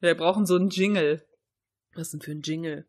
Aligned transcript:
Wir 0.00 0.16
brauchen 0.16 0.46
so 0.46 0.56
einen 0.56 0.70
Jingle. 0.70 1.24
Was 1.94 2.08
ist 2.08 2.14
denn 2.14 2.20
für 2.22 2.32
ein 2.32 2.42
Jingle? 2.42 2.86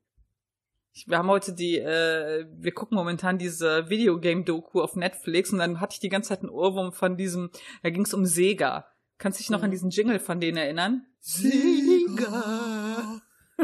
Wir 1.06 1.18
haben 1.18 1.30
heute 1.30 1.54
die, 1.54 1.78
äh, 1.78 2.46
wir 2.52 2.74
gucken 2.74 2.96
momentan 2.96 3.38
diese 3.38 3.90
Videogame-Doku 3.90 4.82
auf 4.82 4.96
Netflix 4.96 5.52
und 5.52 5.60
dann 5.60 5.80
hatte 5.80 5.94
ich 5.94 6.00
die 6.00 6.10
ganze 6.10 6.30
Zeit 6.30 6.40
einen 6.40 6.50
Ohrwurm 6.50 6.92
von 6.92 7.16
diesem, 7.16 7.50
da 7.82 7.90
ging 7.90 8.04
es 8.04 8.14
um 8.14 8.26
Sega. 8.26 8.88
Kannst 9.18 9.40
du 9.40 9.44
dich 9.44 9.50
noch 9.50 9.60
mhm. 9.60 9.66
an 9.66 9.72
diesen 9.72 9.90
Jingle 9.90 10.20
von 10.20 10.40
denen 10.40 10.58
erinnern? 10.58 11.06
Sega! 11.20 13.22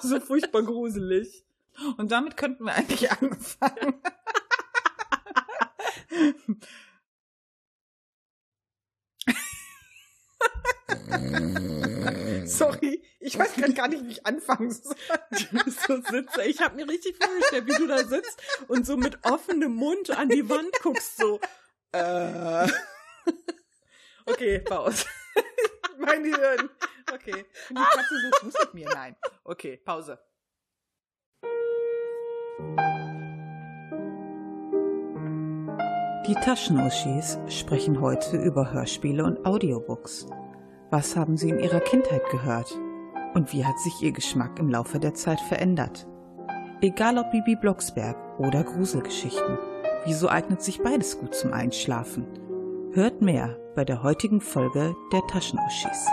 so 0.00 0.20
furchtbar 0.20 0.62
gruselig. 0.62 1.44
Und 1.98 2.12
damit 2.12 2.36
könnten 2.36 2.64
wir 2.64 2.74
eigentlich 2.74 3.10
anfangen. 3.12 3.94
Sorry, 12.46 13.02
ich 13.20 13.38
weiß 13.38 13.54
gerade 13.54 13.74
gar 13.74 13.88
nicht, 13.88 14.04
wie 14.04 14.12
ich 14.12 14.26
anfangen 14.26 14.70
soll. 14.70 14.94
so 15.86 16.00
sitze. 16.10 16.42
Ich 16.44 16.60
habe 16.60 16.76
mir 16.76 16.88
richtig 16.88 17.16
vorgestellt, 17.16 17.66
wie 17.66 17.74
du 17.74 17.86
da 17.86 18.04
sitzt 18.04 18.40
und 18.68 18.86
so 18.86 18.96
mit 18.96 19.18
offenem 19.24 19.74
Mund 19.74 20.10
an 20.10 20.28
die 20.28 20.48
Wand 20.48 20.72
guckst, 20.82 21.16
so. 21.16 21.40
Äh. 21.92 22.68
Okay, 24.26 24.58
Pause. 24.58 25.06
mein 25.98 26.24
Hirn. 26.24 26.70
Okay. 27.12 27.44
Und 27.70 27.78
die 27.78 27.96
Katze 27.96 28.14
so 28.20 28.38
Fuß 28.40 28.54
mit 28.64 28.74
mir. 28.74 28.88
Nein. 28.92 29.16
Okay, 29.44 29.76
Pause. 29.76 30.18
Die 36.26 36.34
Taschenuschis 36.34 37.38
sprechen 37.48 38.00
heute 38.00 38.36
über 38.36 38.72
Hörspiele 38.72 39.24
und 39.24 39.46
Audiobooks. 39.46 40.26
Was 40.88 41.16
haben 41.16 41.36
sie 41.36 41.48
in 41.48 41.58
ihrer 41.58 41.80
Kindheit 41.80 42.22
gehört? 42.30 42.78
Und 43.34 43.52
wie 43.52 43.64
hat 43.64 43.76
sich 43.80 44.02
ihr 44.02 44.12
Geschmack 44.12 44.60
im 44.60 44.68
Laufe 44.68 45.00
der 45.00 45.14
Zeit 45.14 45.40
verändert? 45.40 46.06
Egal 46.80 47.18
ob 47.18 47.32
Bibi 47.32 47.56
Blocksberg 47.56 48.16
oder 48.38 48.62
Gruselgeschichten, 48.62 49.58
wieso 50.04 50.28
eignet 50.28 50.62
sich 50.62 50.80
beides 50.80 51.18
gut 51.18 51.34
zum 51.34 51.52
Einschlafen? 51.52 52.24
Hört 52.92 53.20
mehr 53.20 53.58
bei 53.74 53.84
der 53.84 54.04
heutigen 54.04 54.40
Folge 54.40 54.94
der 55.12 55.26
Taschenuschis. 55.26 56.06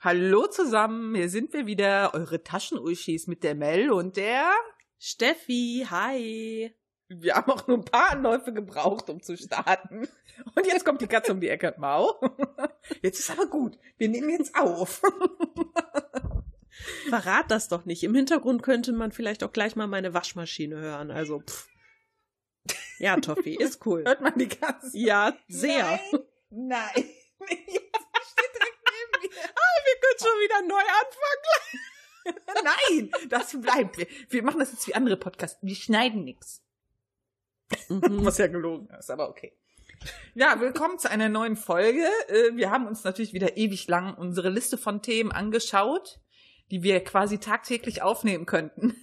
Hallo 0.00 0.46
zusammen, 0.46 1.14
hier 1.14 1.28
sind 1.28 1.52
wir 1.52 1.66
wieder, 1.66 2.14
eure 2.14 2.42
Taschenuschis 2.42 3.26
mit 3.26 3.44
der 3.44 3.54
Mel 3.54 3.90
und 3.90 4.16
der 4.16 4.50
Steffi. 4.98 5.86
Hi. 5.90 6.74
Wir 7.08 7.34
haben 7.36 7.50
auch 7.52 7.66
nur 7.68 7.78
ein 7.78 7.84
paar 7.84 8.10
Anläufe 8.10 8.52
gebraucht, 8.52 9.08
um 9.10 9.22
zu 9.22 9.36
starten. 9.36 10.08
Und 10.54 10.66
jetzt 10.66 10.84
kommt 10.84 11.00
die 11.00 11.06
Katze 11.06 11.32
um 11.32 11.40
die 11.40 11.48
Ecke. 11.48 11.74
Mau. 11.78 12.20
Jetzt 13.02 13.20
ist 13.20 13.30
aber 13.30 13.46
gut. 13.46 13.78
Wir 13.96 14.08
nehmen 14.08 14.30
jetzt 14.30 14.56
auf. 14.56 15.02
Verrat 17.08 17.50
das 17.50 17.68
doch 17.68 17.84
nicht. 17.84 18.02
Im 18.02 18.14
Hintergrund 18.14 18.62
könnte 18.62 18.92
man 18.92 19.12
vielleicht 19.12 19.44
auch 19.44 19.52
gleich 19.52 19.76
mal 19.76 19.86
meine 19.86 20.14
Waschmaschine 20.14 20.76
hören. 20.76 21.10
Also, 21.10 21.40
pff. 21.40 21.68
Ja, 22.98 23.16
Toffi, 23.16 23.54
ist 23.54 23.84
cool. 23.86 24.04
Hört 24.04 24.20
man 24.20 24.36
die 24.38 24.48
Katze? 24.48 24.90
Ja, 24.94 25.36
sehr. 25.48 25.84
Nein. 25.84 26.24
Nein. 26.50 27.04
Ah, 29.54 29.76
wir 29.84 29.96
können 30.00 30.18
schon 30.18 30.40
wieder 30.42 30.62
neu 30.66 30.82
anfangen. 30.82 31.46
Nein, 32.64 33.28
das 33.28 33.60
bleibt. 33.60 33.98
Wir, 33.98 34.06
wir 34.30 34.42
machen 34.42 34.58
das 34.60 34.72
jetzt 34.72 34.86
wie 34.88 34.94
andere 34.94 35.16
Podcasts. 35.16 35.58
Wir 35.62 35.76
schneiden 35.76 36.24
nichts. 36.24 36.65
Mhm. 37.88 38.02
Was 38.24 38.38
ja 38.38 38.46
gelogen 38.46 38.88
ist, 38.98 39.10
aber 39.10 39.28
okay. 39.28 39.52
Ja, 40.34 40.60
willkommen 40.60 40.98
zu 40.98 41.10
einer 41.10 41.28
neuen 41.28 41.56
Folge. 41.56 42.04
Äh, 42.28 42.54
wir 42.54 42.70
haben 42.70 42.86
uns 42.86 43.04
natürlich 43.04 43.32
wieder 43.32 43.56
ewig 43.56 43.88
lang 43.88 44.14
unsere 44.14 44.50
Liste 44.50 44.76
von 44.76 45.02
Themen 45.02 45.32
angeschaut, 45.32 46.20
die 46.70 46.82
wir 46.82 47.02
quasi 47.02 47.38
tagtäglich 47.38 48.02
aufnehmen 48.02 48.46
könnten. 48.46 48.94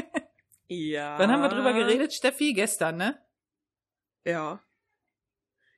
ja. 0.68 1.18
Wann 1.18 1.30
haben 1.30 1.42
wir 1.42 1.48
drüber 1.48 1.72
geredet, 1.72 2.12
Steffi? 2.12 2.52
Gestern, 2.52 2.96
ne? 2.96 3.18
Ja. 4.24 4.62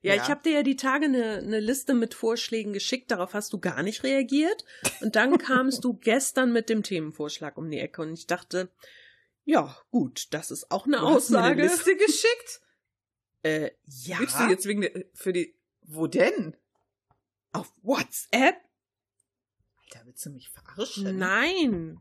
Ja, 0.02 0.14
ja. 0.14 0.22
ich 0.22 0.28
habe 0.28 0.42
dir 0.42 0.52
ja 0.52 0.62
die 0.62 0.76
Tage 0.76 1.06
eine, 1.06 1.38
eine 1.38 1.58
Liste 1.58 1.94
mit 1.94 2.14
Vorschlägen 2.14 2.72
geschickt, 2.72 3.10
darauf 3.10 3.34
hast 3.34 3.52
du 3.52 3.58
gar 3.58 3.82
nicht 3.82 4.04
reagiert. 4.04 4.64
Und 5.00 5.16
dann 5.16 5.38
kamst 5.38 5.82
du 5.84 5.94
gestern 5.94 6.52
mit 6.52 6.68
dem 6.68 6.82
Themenvorschlag 6.82 7.56
um 7.56 7.70
die 7.70 7.80
Ecke 7.80 8.02
und 8.02 8.12
ich 8.12 8.26
dachte, 8.26 8.70
ja, 9.46 9.76
gut, 9.90 10.34
das 10.34 10.50
ist 10.50 10.70
auch 10.72 10.86
eine 10.86 10.98
du 10.98 11.04
Aussage. 11.04 11.16
Hast 11.16 11.56
mir 11.56 11.62
eine 11.62 11.62
Liste 11.62 11.96
geschickt? 11.96 12.60
äh, 13.42 13.70
ja. 13.84 14.16
Kriegst 14.16 14.38
du 14.38 14.44
jetzt 14.44 14.66
wegen 14.66 14.80
der, 14.82 15.04
für 15.14 15.32
die, 15.32 15.56
wo 15.82 16.08
denn? 16.08 16.56
Auf 17.52 17.72
WhatsApp? 17.80 18.56
Alter, 19.84 20.04
willst 20.04 20.26
du 20.26 20.30
mich 20.30 20.50
verarschen? 20.50 21.16
Nein. 21.16 22.00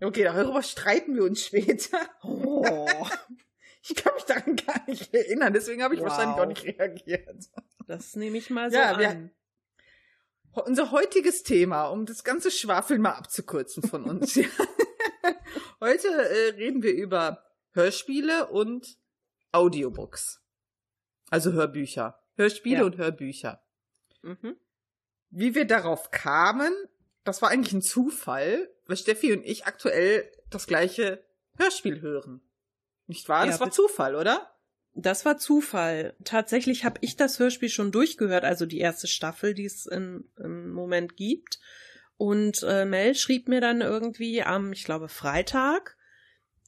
Okay, 0.00 0.22
darüber 0.22 0.62
streiten 0.62 1.16
wir 1.16 1.24
uns 1.24 1.44
später. 1.44 1.98
Oh. 2.22 2.64
Ich 3.88 3.94
kann 3.94 4.14
mich 4.14 4.24
daran 4.24 4.56
gar 4.56 4.84
nicht 4.88 5.14
erinnern, 5.14 5.52
deswegen 5.52 5.84
habe 5.84 5.94
ich 5.94 6.00
wow. 6.00 6.08
wahrscheinlich 6.08 6.40
auch 6.40 6.46
nicht 6.46 6.64
reagiert. 6.64 7.48
Das 7.86 8.16
nehme 8.16 8.36
ich 8.36 8.50
mal 8.50 8.68
so 8.68 8.76
ja, 8.76 8.90
an. 8.90 8.98
Wir, 8.98 10.64
unser 10.64 10.90
heutiges 10.90 11.44
Thema, 11.44 11.84
um 11.84 12.04
das 12.04 12.24
ganze 12.24 12.50
Schwafeln 12.50 13.00
mal 13.00 13.12
abzukürzen 13.12 13.84
von 13.84 14.02
uns. 14.02 14.40
Heute 15.80 16.08
äh, 16.08 16.54
reden 16.54 16.82
wir 16.82 16.94
über 16.94 17.44
Hörspiele 17.72 18.48
und 18.48 18.96
Audiobooks. 19.52 20.42
Also 21.30 21.52
Hörbücher. 21.52 22.18
Hörspiele 22.36 22.78
ja. 22.78 22.84
und 22.84 22.96
Hörbücher. 22.96 23.62
Mhm. 24.22 24.56
Wie 25.30 25.54
wir 25.54 25.66
darauf 25.66 26.10
kamen, 26.10 26.72
das 27.24 27.42
war 27.42 27.50
eigentlich 27.50 27.74
ein 27.74 27.82
Zufall, 27.82 28.70
weil 28.86 28.96
Steffi 28.96 29.32
und 29.32 29.44
ich 29.44 29.66
aktuell 29.66 30.30
das 30.48 30.66
gleiche 30.66 31.24
Hörspiel 31.58 32.00
hören. 32.00 32.40
Nicht 33.06 33.28
wahr? 33.28 33.46
Das 33.46 33.56
ja, 33.56 33.60
war 33.60 33.70
Zufall, 33.70 34.14
oder? 34.14 34.50
Das 34.94 35.26
war 35.26 35.36
Zufall. 35.36 36.16
Tatsächlich 36.24 36.84
habe 36.84 36.98
ich 37.02 37.16
das 37.16 37.38
Hörspiel 37.38 37.68
schon 37.68 37.92
durchgehört, 37.92 38.44
also 38.44 38.64
die 38.64 38.78
erste 38.78 39.06
Staffel, 39.06 39.52
die 39.52 39.66
es 39.66 39.84
im, 39.84 40.30
im 40.38 40.70
Moment 40.70 41.16
gibt. 41.16 41.58
Und 42.16 42.62
äh, 42.62 42.84
Mel 42.84 43.14
schrieb 43.14 43.48
mir 43.48 43.60
dann 43.60 43.80
irgendwie 43.80 44.42
am, 44.42 44.72
ich 44.72 44.84
glaube, 44.84 45.08
Freitag, 45.08 45.96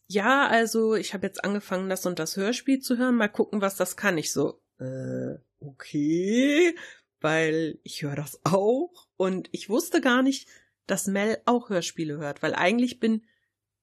ja, 0.06 0.46
also 0.46 0.94
ich 0.94 1.14
habe 1.14 1.26
jetzt 1.26 1.44
angefangen, 1.44 1.88
das 1.90 2.06
und 2.06 2.18
das 2.18 2.36
Hörspiel 2.36 2.80
zu 2.80 2.96
hören, 2.96 3.16
mal 3.16 3.28
gucken, 3.28 3.60
was 3.60 3.76
das 3.76 3.96
kann. 3.96 4.18
Ich 4.18 4.32
so, 4.32 4.60
äh, 4.78 5.34
okay, 5.60 6.74
weil 7.20 7.78
ich 7.82 8.02
höre 8.02 8.16
das 8.16 8.40
auch. 8.44 9.08
Und 9.16 9.48
ich 9.52 9.68
wusste 9.68 10.00
gar 10.00 10.22
nicht, 10.22 10.48
dass 10.86 11.06
Mel 11.06 11.38
auch 11.44 11.68
Hörspiele 11.68 12.16
hört, 12.16 12.42
weil 12.42 12.54
eigentlich 12.54 13.00
bin 13.00 13.24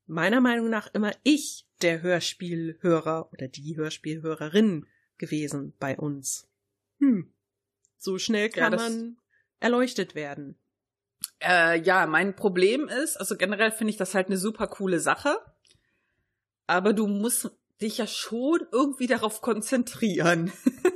meiner 0.08 0.42
Meinung 0.42 0.70
nach 0.70 0.92
immer 0.94 1.12
ich 1.24 1.68
der 1.82 2.02
Hörspielhörer 2.02 3.32
oder 3.32 3.48
die 3.48 3.76
Hörspielhörerin 3.76 4.88
gewesen 5.18 5.74
bei 5.80 5.98
uns. 5.98 6.48
Hm. 7.00 7.34
So 7.98 8.18
schnell 8.18 8.50
kann 8.50 8.74
ja, 8.74 8.80
man 8.80 9.18
erleuchtet 9.60 10.16
werden. 10.16 10.58
Äh, 11.46 11.80
ja, 11.82 12.06
mein 12.08 12.36
Problem 12.36 12.88
ist, 12.88 13.18
also 13.18 13.36
generell 13.36 13.72
finde 13.72 13.92
ich 13.92 13.98
das 13.98 14.16
halt 14.16 14.28
eine 14.28 14.38
super 14.38 14.68
coole 14.68 15.00
Sache. 15.00 15.38
Aber 16.68 16.94
du 16.94 17.08
musst 17.08 17.52
dich 17.82 18.00
ja 18.00 18.08
schon 18.08 18.66
irgendwie 18.72 19.08
darauf 19.08 19.42
konzentrieren. 19.42 20.52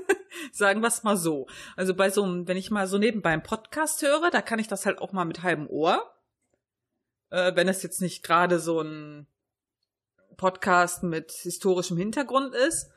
Sagen 0.52 0.82
wir 0.82 0.88
es 0.88 1.04
mal 1.04 1.18
so. 1.18 1.48
Also 1.76 1.94
bei 1.94 2.10
so 2.10 2.24
einem, 2.24 2.48
wenn 2.48 2.58
ich 2.58 2.72
mal 2.72 2.88
so 2.88 2.98
nebenbei 2.98 3.32
einen 3.32 3.44
Podcast 3.44 4.02
höre, 4.02 4.32
da 4.32 4.42
kann 4.42 4.60
ich 4.60 4.68
das 4.68 4.86
halt 4.86 5.00
auch 5.00 5.12
mal 5.12 5.26
mit 5.26 5.44
halbem 5.44 5.68
Ohr 5.68 6.16
äh, 7.30 7.56
wenn 7.56 7.68
es 7.68 7.84
jetzt 7.84 8.02
nicht 8.02 8.24
gerade 8.24 8.60
so 8.60 8.82
ein 8.82 9.28
Podcast 10.38 11.04
mit 11.04 11.32
historischem 11.32 11.98
Hintergrund 11.98 12.56
ist. 12.56 12.90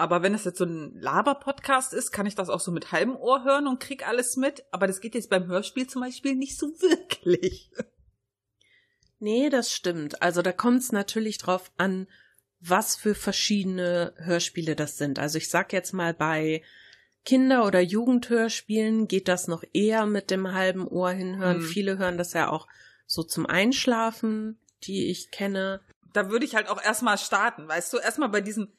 Aber 0.00 0.22
wenn 0.22 0.32
es 0.32 0.44
jetzt 0.44 0.56
so 0.56 0.64
ein 0.64 0.98
Laber-Podcast 0.98 1.92
ist, 1.92 2.10
kann 2.10 2.24
ich 2.24 2.34
das 2.34 2.48
auch 2.48 2.60
so 2.60 2.72
mit 2.72 2.90
halbem 2.90 3.16
Ohr 3.16 3.44
hören 3.44 3.66
und 3.66 3.80
krieg 3.80 4.08
alles 4.08 4.36
mit. 4.36 4.64
Aber 4.70 4.86
das 4.86 5.02
geht 5.02 5.14
jetzt 5.14 5.28
beim 5.28 5.46
Hörspiel 5.46 5.86
zum 5.86 6.00
Beispiel 6.00 6.34
nicht 6.34 6.56
so 6.56 6.66
wirklich. 6.80 7.70
Nee, 9.18 9.50
das 9.50 9.70
stimmt. 9.70 10.22
Also 10.22 10.40
da 10.40 10.52
kommt 10.52 10.80
es 10.80 10.90
natürlich 10.90 11.36
drauf 11.36 11.70
an, 11.76 12.06
was 12.60 12.96
für 12.96 13.14
verschiedene 13.14 14.14
Hörspiele 14.16 14.74
das 14.74 14.96
sind. 14.96 15.18
Also 15.18 15.36
ich 15.36 15.50
sag 15.50 15.72
jetzt 15.74 15.92
mal 15.92 16.14
bei 16.14 16.62
Kinder- 17.26 17.66
oder 17.66 17.80
Jugendhörspielen 17.80 19.06
geht 19.06 19.28
das 19.28 19.48
noch 19.48 19.62
eher 19.74 20.06
mit 20.06 20.30
dem 20.30 20.52
halben 20.54 20.88
Ohr 20.88 21.10
hinhören. 21.10 21.58
Hm. 21.58 21.66
Viele 21.66 21.98
hören 21.98 22.16
das 22.16 22.32
ja 22.32 22.48
auch 22.48 22.66
so 23.06 23.22
zum 23.22 23.44
Einschlafen, 23.44 24.58
die 24.84 25.10
ich 25.10 25.30
kenne. 25.30 25.82
Da 26.14 26.30
würde 26.30 26.46
ich 26.46 26.54
halt 26.54 26.68
auch 26.68 26.82
erstmal 26.82 27.18
starten, 27.18 27.68
weißt 27.68 27.92
du, 27.92 27.98
erstmal 27.98 28.30
bei 28.30 28.40
diesen, 28.40 28.72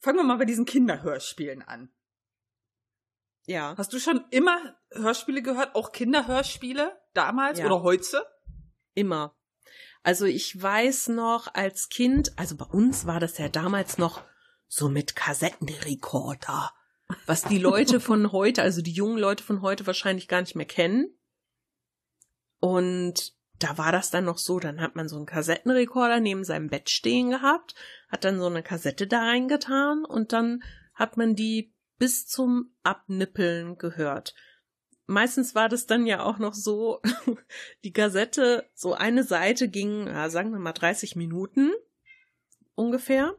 fangen 0.00 0.18
wir 0.18 0.24
mal 0.24 0.38
bei 0.38 0.44
diesen 0.44 0.64
Kinderhörspielen 0.64 1.62
an. 1.62 1.90
Ja. 3.46 3.74
Hast 3.78 3.92
du 3.92 3.98
schon 3.98 4.24
immer 4.30 4.76
Hörspiele 4.92 5.42
gehört, 5.42 5.74
auch 5.74 5.92
Kinderhörspiele 5.92 7.00
damals 7.14 7.58
ja. 7.58 7.66
oder 7.66 7.82
heute? 7.82 8.26
Immer. 8.94 9.34
Also 10.02 10.26
ich 10.26 10.60
weiß 10.60 11.08
noch 11.08 11.54
als 11.54 11.88
Kind, 11.88 12.38
also 12.38 12.56
bei 12.56 12.66
uns 12.66 13.06
war 13.06 13.20
das 13.20 13.38
ja 13.38 13.48
damals 13.48 13.98
noch 13.98 14.22
so 14.68 14.88
mit 14.88 15.16
Kassettenrekorder. 15.16 16.72
Was 17.26 17.42
die 17.44 17.58
Leute 17.58 18.00
von 18.00 18.32
heute, 18.32 18.62
also 18.62 18.82
die 18.82 18.92
jungen 18.92 19.18
Leute 19.18 19.42
von 19.42 19.62
heute 19.62 19.86
wahrscheinlich 19.86 20.28
gar 20.28 20.42
nicht 20.42 20.54
mehr 20.54 20.66
kennen. 20.66 21.18
Und 22.60 23.37
da 23.58 23.76
war 23.78 23.92
das 23.92 24.10
dann 24.10 24.24
noch 24.24 24.38
so, 24.38 24.60
dann 24.60 24.80
hat 24.80 24.94
man 24.94 25.08
so 25.08 25.16
einen 25.16 25.26
Kassettenrekorder 25.26 26.20
neben 26.20 26.44
seinem 26.44 26.68
Bett 26.68 26.90
stehen 26.90 27.30
gehabt, 27.30 27.74
hat 28.08 28.24
dann 28.24 28.38
so 28.38 28.46
eine 28.46 28.62
Kassette 28.62 29.06
da 29.06 29.20
reingetan 29.20 30.04
und 30.04 30.32
dann 30.32 30.62
hat 30.94 31.16
man 31.16 31.34
die 31.34 31.72
bis 31.98 32.26
zum 32.26 32.72
Abnippeln 32.82 33.76
gehört. 33.76 34.34
Meistens 35.06 35.54
war 35.54 35.68
das 35.68 35.86
dann 35.86 36.06
ja 36.06 36.22
auch 36.22 36.38
noch 36.38 36.54
so, 36.54 37.00
die 37.84 37.92
Kassette, 37.92 38.68
so 38.74 38.94
eine 38.94 39.24
Seite 39.24 39.68
ging, 39.68 40.06
ja, 40.06 40.28
sagen 40.28 40.52
wir 40.52 40.58
mal 40.58 40.72
30 40.72 41.16
Minuten 41.16 41.72
ungefähr. 42.74 43.34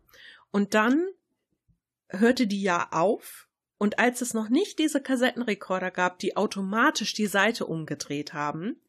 Und 0.51 0.73
dann 0.73 1.07
hörte 2.09 2.47
die 2.47 2.61
ja 2.61 2.89
auf. 2.91 3.47
Und 3.77 3.99
als 3.99 4.21
es 4.21 4.33
noch 4.33 4.49
nicht 4.49 4.79
diese 4.79 5.01
Kassettenrekorder 5.01 5.91
gab, 5.91 6.19
die 6.19 6.35
automatisch 6.35 7.13
die 7.13 7.27
Seite 7.27 7.65
umgedreht 7.65 8.33
haben, 8.33 8.81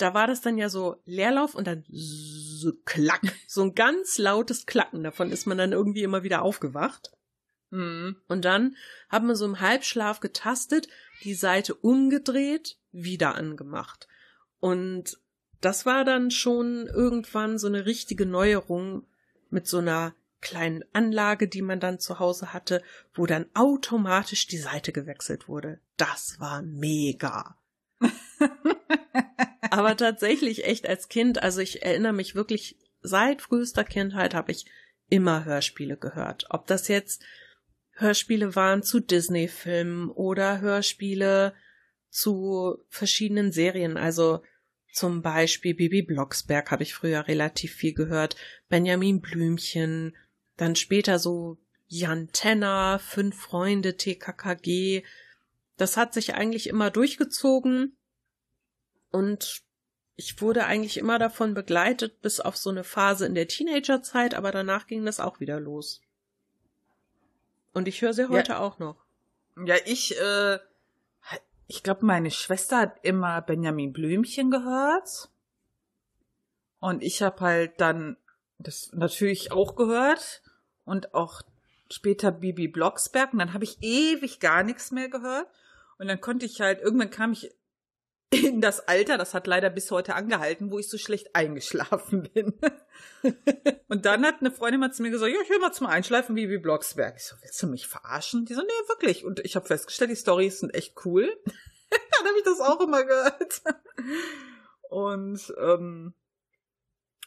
da 0.00 0.14
war 0.14 0.26
das 0.26 0.40
dann 0.40 0.58
ja 0.58 0.68
so 0.68 1.00
Leerlauf 1.04 1.54
und 1.54 1.66
dann 1.66 1.84
so 1.90 2.72
klack, 2.84 3.22
so 3.46 3.62
ein 3.62 3.74
ganz 3.74 4.18
lautes 4.18 4.66
Klacken. 4.66 5.02
Davon 5.02 5.30
ist 5.30 5.46
man 5.46 5.58
dann 5.58 5.72
irgendwie 5.72 6.02
immer 6.02 6.22
wieder 6.22 6.42
aufgewacht. 6.42 7.12
Mhm. 7.70 8.16
Und 8.28 8.44
dann 8.44 8.76
haben 9.08 9.26
wir 9.28 9.36
so 9.36 9.44
im 9.44 9.60
Halbschlaf 9.60 10.20
getastet, 10.20 10.88
die 11.22 11.34
Seite 11.34 11.74
umgedreht, 11.74 12.78
wieder 12.92 13.34
angemacht. 13.34 14.08
Und 14.58 15.18
das 15.60 15.86
war 15.86 16.04
dann 16.04 16.30
schon 16.30 16.86
irgendwann 16.86 17.58
so 17.58 17.66
eine 17.66 17.86
richtige 17.86 18.26
Neuerung 18.26 19.06
mit 19.50 19.66
so 19.66 19.78
einer 19.78 20.14
kleinen 20.40 20.84
Anlage, 20.92 21.48
die 21.48 21.62
man 21.62 21.80
dann 21.80 21.98
zu 21.98 22.18
Hause 22.18 22.52
hatte, 22.52 22.82
wo 23.14 23.26
dann 23.26 23.46
automatisch 23.54 24.46
die 24.46 24.58
Seite 24.58 24.92
gewechselt 24.92 25.48
wurde. 25.48 25.80
Das 25.96 26.40
war 26.40 26.62
mega. 26.62 27.58
Aber 29.72 29.96
tatsächlich 29.96 30.64
echt 30.64 30.88
als 30.88 31.08
Kind, 31.08 31.42
also 31.42 31.60
ich 31.60 31.82
erinnere 31.82 32.12
mich 32.12 32.34
wirklich, 32.34 32.76
seit 33.02 33.40
frühester 33.40 33.84
Kindheit 33.84 34.34
habe 34.34 34.52
ich 34.52 34.66
immer 35.08 35.44
Hörspiele 35.44 35.96
gehört. 35.96 36.46
Ob 36.50 36.66
das 36.66 36.88
jetzt 36.88 37.22
Hörspiele 37.92 38.56
waren 38.56 38.82
zu 38.82 39.00
Disney-Filmen 39.00 40.10
oder 40.10 40.60
Hörspiele 40.60 41.54
zu 42.08 42.78
verschiedenen 42.88 43.52
Serien. 43.52 43.96
Also 43.96 44.42
zum 44.92 45.22
Beispiel 45.22 45.74
Bibi 45.74 46.02
Blocksberg 46.02 46.70
habe 46.70 46.82
ich 46.82 46.94
früher 46.94 47.28
relativ 47.28 47.74
viel 47.74 47.94
gehört, 47.94 48.36
Benjamin 48.68 49.20
Blümchen, 49.20 50.16
dann 50.56 50.74
später 50.76 51.18
so 51.18 51.58
Jan 51.86 52.28
Tenner, 52.32 52.98
Fünf 52.98 53.36
Freunde, 53.36 53.96
TKKG. 53.96 55.04
Das 55.76 55.96
hat 55.96 56.12
sich 56.12 56.34
eigentlich 56.34 56.68
immer 56.68 56.90
durchgezogen 56.90 57.96
und 59.10 59.62
ich 60.16 60.40
wurde 60.42 60.66
eigentlich 60.66 60.98
immer 60.98 61.18
davon 61.18 61.54
begleitet, 61.54 62.20
bis 62.20 62.40
auf 62.40 62.56
so 62.56 62.68
eine 62.68 62.84
Phase 62.84 63.24
in 63.24 63.34
der 63.34 63.48
Teenagerzeit, 63.48 64.34
aber 64.34 64.52
danach 64.52 64.86
ging 64.86 65.04
das 65.06 65.18
auch 65.18 65.40
wieder 65.40 65.58
los. 65.58 66.02
Und 67.72 67.88
ich 67.88 68.02
höre 68.02 68.12
sie 68.12 68.28
heute 68.28 68.52
ja. 68.52 68.58
auch 68.58 68.78
noch. 68.78 68.96
Ja, 69.64 69.76
ich, 69.84 70.20
äh, 70.20 70.58
ich 71.66 71.82
glaube, 71.82 72.04
meine 72.04 72.30
Schwester 72.30 72.78
hat 72.78 72.98
immer 73.02 73.40
Benjamin 73.42 73.92
Blümchen 73.92 74.50
gehört. 74.50 75.30
Und 76.80 77.02
ich 77.02 77.22
habe 77.22 77.40
halt 77.40 77.80
dann 77.80 78.16
das 78.58 78.90
natürlich 78.92 79.52
auch 79.52 79.76
gehört 79.76 80.42
und 80.84 81.14
auch 81.14 81.42
später 81.90 82.32
Bibi 82.32 82.68
Blocksberg. 82.68 83.32
Und 83.32 83.38
dann 83.38 83.54
habe 83.54 83.64
ich 83.64 83.78
ewig 83.82 84.40
gar 84.40 84.62
nichts 84.64 84.90
mehr 84.90 85.08
gehört. 85.08 85.46
Und 85.98 86.08
dann 86.08 86.20
konnte 86.20 86.46
ich 86.46 86.60
halt, 86.60 86.80
irgendwann 86.80 87.10
kam 87.10 87.32
ich 87.32 87.54
in 88.30 88.60
das 88.60 88.86
Alter, 88.86 89.18
das 89.18 89.34
hat 89.34 89.46
leider 89.46 89.70
bis 89.70 89.90
heute 89.90 90.14
angehalten, 90.14 90.70
wo 90.70 90.78
ich 90.78 90.88
so 90.88 90.98
schlecht 90.98 91.34
eingeschlafen 91.34 92.30
bin. 92.32 92.58
und 93.88 94.06
dann 94.06 94.24
hat 94.24 94.36
eine 94.40 94.52
Freundin 94.52 94.80
mal 94.80 94.92
zu 94.92 95.02
mir 95.02 95.10
gesagt, 95.10 95.32
ja, 95.32 95.40
ich 95.42 95.50
will 95.50 95.58
mal 95.58 95.72
zum 95.72 95.88
Einschlafen 95.88 96.36
Bibi 96.36 96.58
Blocksberg. 96.58 97.16
Ich 97.16 97.24
so, 97.24 97.34
willst 97.42 97.62
du 97.62 97.66
mich 97.66 97.88
verarschen? 97.88 98.44
Die 98.44 98.54
so, 98.54 98.62
nee, 98.62 98.88
wirklich. 98.88 99.24
Und 99.24 99.40
ich 99.40 99.56
habe 99.56 99.66
festgestellt, 99.66 100.10
die 100.10 100.16
Storys 100.16 100.60
sind 100.60 100.74
echt 100.74 100.94
cool. 101.04 101.28
dann 101.90 102.28
habe 102.28 102.38
ich 102.38 102.44
das 102.44 102.60
auch 102.60 102.80
immer 102.80 103.04
gehört. 103.04 103.62
Und 104.88 105.52
ähm, 105.58 106.14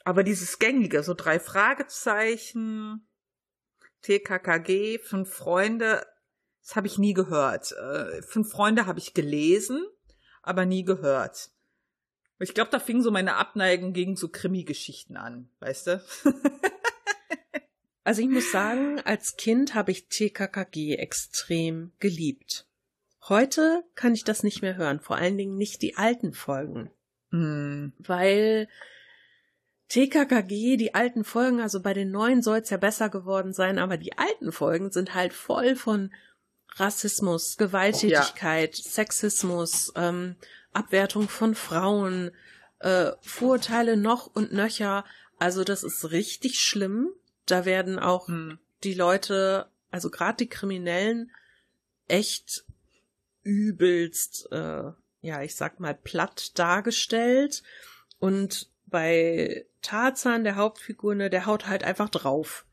aber 0.05 0.23
dieses 0.23 0.59
gängige, 0.59 1.03
so 1.03 1.13
drei 1.13 1.39
Fragezeichen, 1.39 3.07
TKKG, 4.01 4.99
fünf 4.99 5.33
Freunde, 5.33 6.05
das 6.61 6.75
habe 6.75 6.87
ich 6.87 6.97
nie 6.97 7.13
gehört. 7.13 7.71
Äh, 7.73 8.21
fünf 8.21 8.51
Freunde 8.51 8.85
habe 8.85 8.99
ich 8.99 9.13
gelesen 9.13 9.85
aber 10.43 10.65
nie 10.65 10.83
gehört. 10.83 11.49
Ich 12.39 12.53
glaube, 12.53 12.71
da 12.71 12.79
fing 12.79 13.01
so 13.01 13.09
meine 13.09 13.35
Abneigung 13.35 13.93
gegen 13.93 14.15
so 14.15 14.27
Krimi-Geschichten 14.27 15.17
an, 15.17 15.49
weißt 15.59 15.87
du? 15.87 16.03
also 18.03 18.21
ich 18.21 18.27
muss 18.27 18.51
sagen, 18.51 18.99
als 19.05 19.37
Kind 19.37 19.73
habe 19.73 19.91
ich 19.91 20.07
TKKG 20.07 20.95
extrem 20.95 21.93
geliebt. 21.99 22.67
Heute 23.29 23.83
kann 23.95 24.13
ich 24.13 24.25
das 24.25 24.43
nicht 24.43 24.61
mehr 24.61 24.75
hören, 24.75 24.99
vor 24.99 25.15
allen 25.15 25.37
Dingen 25.37 25.57
nicht 25.57 25.81
die 25.81 25.95
alten 25.95 26.33
Folgen. 26.33 26.91
Mm. 27.31 27.93
Weil 27.99 28.67
TKKG, 29.87 30.75
die 30.75 30.93
alten 30.95 31.23
Folgen, 31.23 31.61
also 31.61 31.81
bei 31.81 31.93
den 31.93 32.11
neuen 32.11 32.41
soll 32.41 32.57
es 32.57 32.69
ja 32.69 32.77
besser 32.77 33.09
geworden 33.09 33.53
sein, 33.53 33.79
aber 33.79 33.95
die 33.95 34.17
alten 34.17 34.51
Folgen 34.51 34.91
sind 34.91 35.13
halt 35.13 35.33
voll 35.33 35.75
von 35.75 36.11
Rassismus, 36.75 37.57
Gewalttätigkeit, 37.57 38.77
ja. 38.77 38.83
Sexismus, 38.83 39.91
ähm, 39.95 40.35
Abwertung 40.71 41.29
von 41.29 41.55
Frauen, 41.55 42.31
äh, 42.79 43.11
Vorurteile 43.21 43.97
noch 43.97 44.27
und 44.27 44.53
nöcher. 44.53 45.05
Also 45.39 45.63
das 45.63 45.83
ist 45.83 46.11
richtig 46.11 46.59
schlimm. 46.59 47.09
Da 47.45 47.65
werden 47.65 47.99
auch 47.99 48.27
hm. 48.27 48.59
die 48.83 48.93
Leute, 48.93 49.67
also 49.91 50.09
gerade 50.09 50.37
die 50.37 50.49
Kriminellen, 50.49 51.31
echt 52.07 52.65
übelst, 53.43 54.47
äh, 54.51 54.91
ja, 55.21 55.41
ich 55.41 55.55
sag 55.55 55.79
mal, 55.79 55.93
platt 55.93 56.57
dargestellt. 56.57 57.63
Und 58.19 58.69
bei 58.85 59.65
Tarzan, 59.81 60.43
der 60.43 60.55
Hauptfigur, 60.55 61.15
ne, 61.15 61.29
der 61.29 61.45
haut 61.45 61.67
halt 61.67 61.83
einfach 61.83 62.09
drauf. 62.09 62.65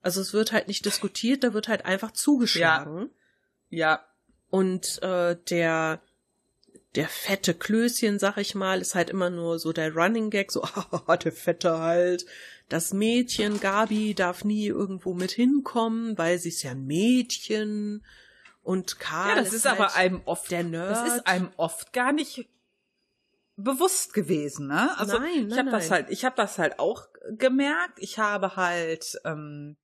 Also 0.00 0.20
es 0.20 0.32
wird 0.32 0.52
halt 0.52 0.68
nicht 0.68 0.84
diskutiert, 0.84 1.44
da 1.44 1.54
wird 1.54 1.68
halt 1.68 1.84
einfach 1.84 2.12
zugeschlagen. 2.12 2.98
Ja. 3.02 3.08
Ja. 3.72 4.04
Und 4.50 5.02
äh, 5.02 5.36
der 5.48 6.02
der 6.94 7.08
fette 7.08 7.54
Klößchen, 7.54 8.18
sag 8.18 8.36
ich 8.36 8.54
mal, 8.54 8.82
ist 8.82 8.94
halt 8.94 9.08
immer 9.08 9.30
nur 9.30 9.58
so 9.58 9.72
der 9.72 9.94
Running 9.94 10.28
Gag, 10.28 10.52
so, 10.52 10.62
ah, 11.06 11.16
der 11.16 11.32
Fette 11.32 11.78
halt. 11.78 12.26
Das 12.68 12.92
Mädchen, 12.92 13.60
Gabi, 13.60 14.14
darf 14.14 14.44
nie 14.44 14.66
irgendwo 14.66 15.14
mit 15.14 15.30
hinkommen, 15.30 16.16
weil 16.18 16.38
sie 16.38 16.50
ist 16.50 16.62
ja 16.62 16.72
ein 16.72 16.86
Mädchen. 16.86 18.04
Und 18.62 18.98
Karl. 18.98 19.30
Ja, 19.30 19.34
das 19.36 19.48
ist, 19.48 19.54
ist 19.54 19.64
halt 19.64 19.80
aber 19.80 19.94
einem 19.94 20.22
oft, 20.26 20.50
der 20.50 20.64
Nerd. 20.64 20.90
das 20.90 21.14
ist 21.14 21.26
einem 21.26 21.50
oft 21.56 21.92
gar 21.92 22.12
nicht 22.12 22.48
bewusst 23.56 24.14
gewesen, 24.14 24.68
ne? 24.68 24.96
Also 24.98 25.18
nein, 25.18 25.48
nein, 25.48 25.48
ich 25.48 25.58
habe 25.58 25.70
das 25.70 25.90
halt, 25.90 26.10
ich 26.10 26.24
habe 26.24 26.36
das 26.36 26.58
halt 26.58 26.78
auch 26.78 27.08
gemerkt. 27.30 27.98
Ich 27.98 28.18
habe 28.18 28.56
halt 28.56 29.18
ähm, 29.24 29.76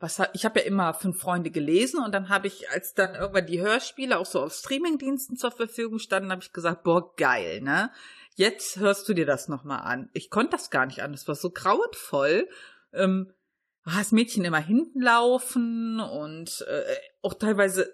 was 0.00 0.20
ich 0.32 0.44
habe 0.44 0.60
ja 0.60 0.66
immer 0.66 0.94
fünf 0.94 1.20
Freunde 1.20 1.50
gelesen 1.50 2.02
und 2.02 2.12
dann 2.12 2.28
habe 2.28 2.46
ich, 2.46 2.70
als 2.70 2.94
dann 2.94 3.14
irgendwann 3.14 3.46
die 3.46 3.60
Hörspiele 3.60 4.18
auch 4.18 4.26
so 4.26 4.40
auf 4.42 4.54
Streamingdiensten 4.54 5.36
zur 5.36 5.50
Verfügung 5.50 5.98
standen, 5.98 6.30
habe 6.30 6.42
ich 6.42 6.52
gesagt, 6.52 6.84
boah, 6.84 7.14
geil, 7.16 7.60
ne? 7.60 7.90
Jetzt 8.34 8.78
hörst 8.78 9.08
du 9.08 9.14
dir 9.14 9.26
das 9.26 9.48
nochmal 9.48 9.80
an. 9.80 10.10
Ich 10.12 10.30
konnte 10.30 10.52
das 10.52 10.70
gar 10.70 10.86
nicht 10.86 11.02
an, 11.02 11.12
das 11.12 11.26
war 11.26 11.34
so 11.34 11.50
grauenvoll. 11.50 12.48
Ähm, 12.92 13.32
das 13.84 14.12
Mädchen 14.12 14.44
immer 14.44 14.60
hinten 14.60 15.00
laufen 15.00 15.98
und 15.98 16.64
äh, 16.68 16.96
auch 17.22 17.34
teilweise, 17.34 17.92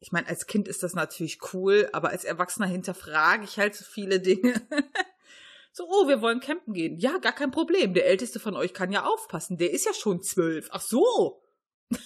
ich 0.00 0.12
meine, 0.12 0.28
als 0.28 0.46
Kind 0.46 0.68
ist 0.68 0.82
das 0.82 0.94
natürlich 0.94 1.38
cool, 1.54 1.88
aber 1.92 2.10
als 2.10 2.24
Erwachsener 2.24 2.66
hinterfrage 2.66 3.44
ich 3.44 3.58
halt 3.58 3.74
so 3.74 3.84
viele 3.84 4.20
Dinge. 4.20 4.60
So, 5.72 5.86
oh, 5.88 6.08
wir 6.08 6.20
wollen 6.20 6.40
campen 6.40 6.74
gehen. 6.74 6.98
Ja, 6.98 7.18
gar 7.18 7.32
kein 7.32 7.50
Problem. 7.50 7.94
Der 7.94 8.06
Älteste 8.06 8.40
von 8.40 8.56
euch 8.56 8.74
kann 8.74 8.90
ja 8.92 9.04
aufpassen. 9.04 9.56
Der 9.56 9.70
ist 9.70 9.86
ja 9.86 9.94
schon 9.94 10.22
zwölf. 10.22 10.68
Ach 10.72 10.80
so. 10.80 11.42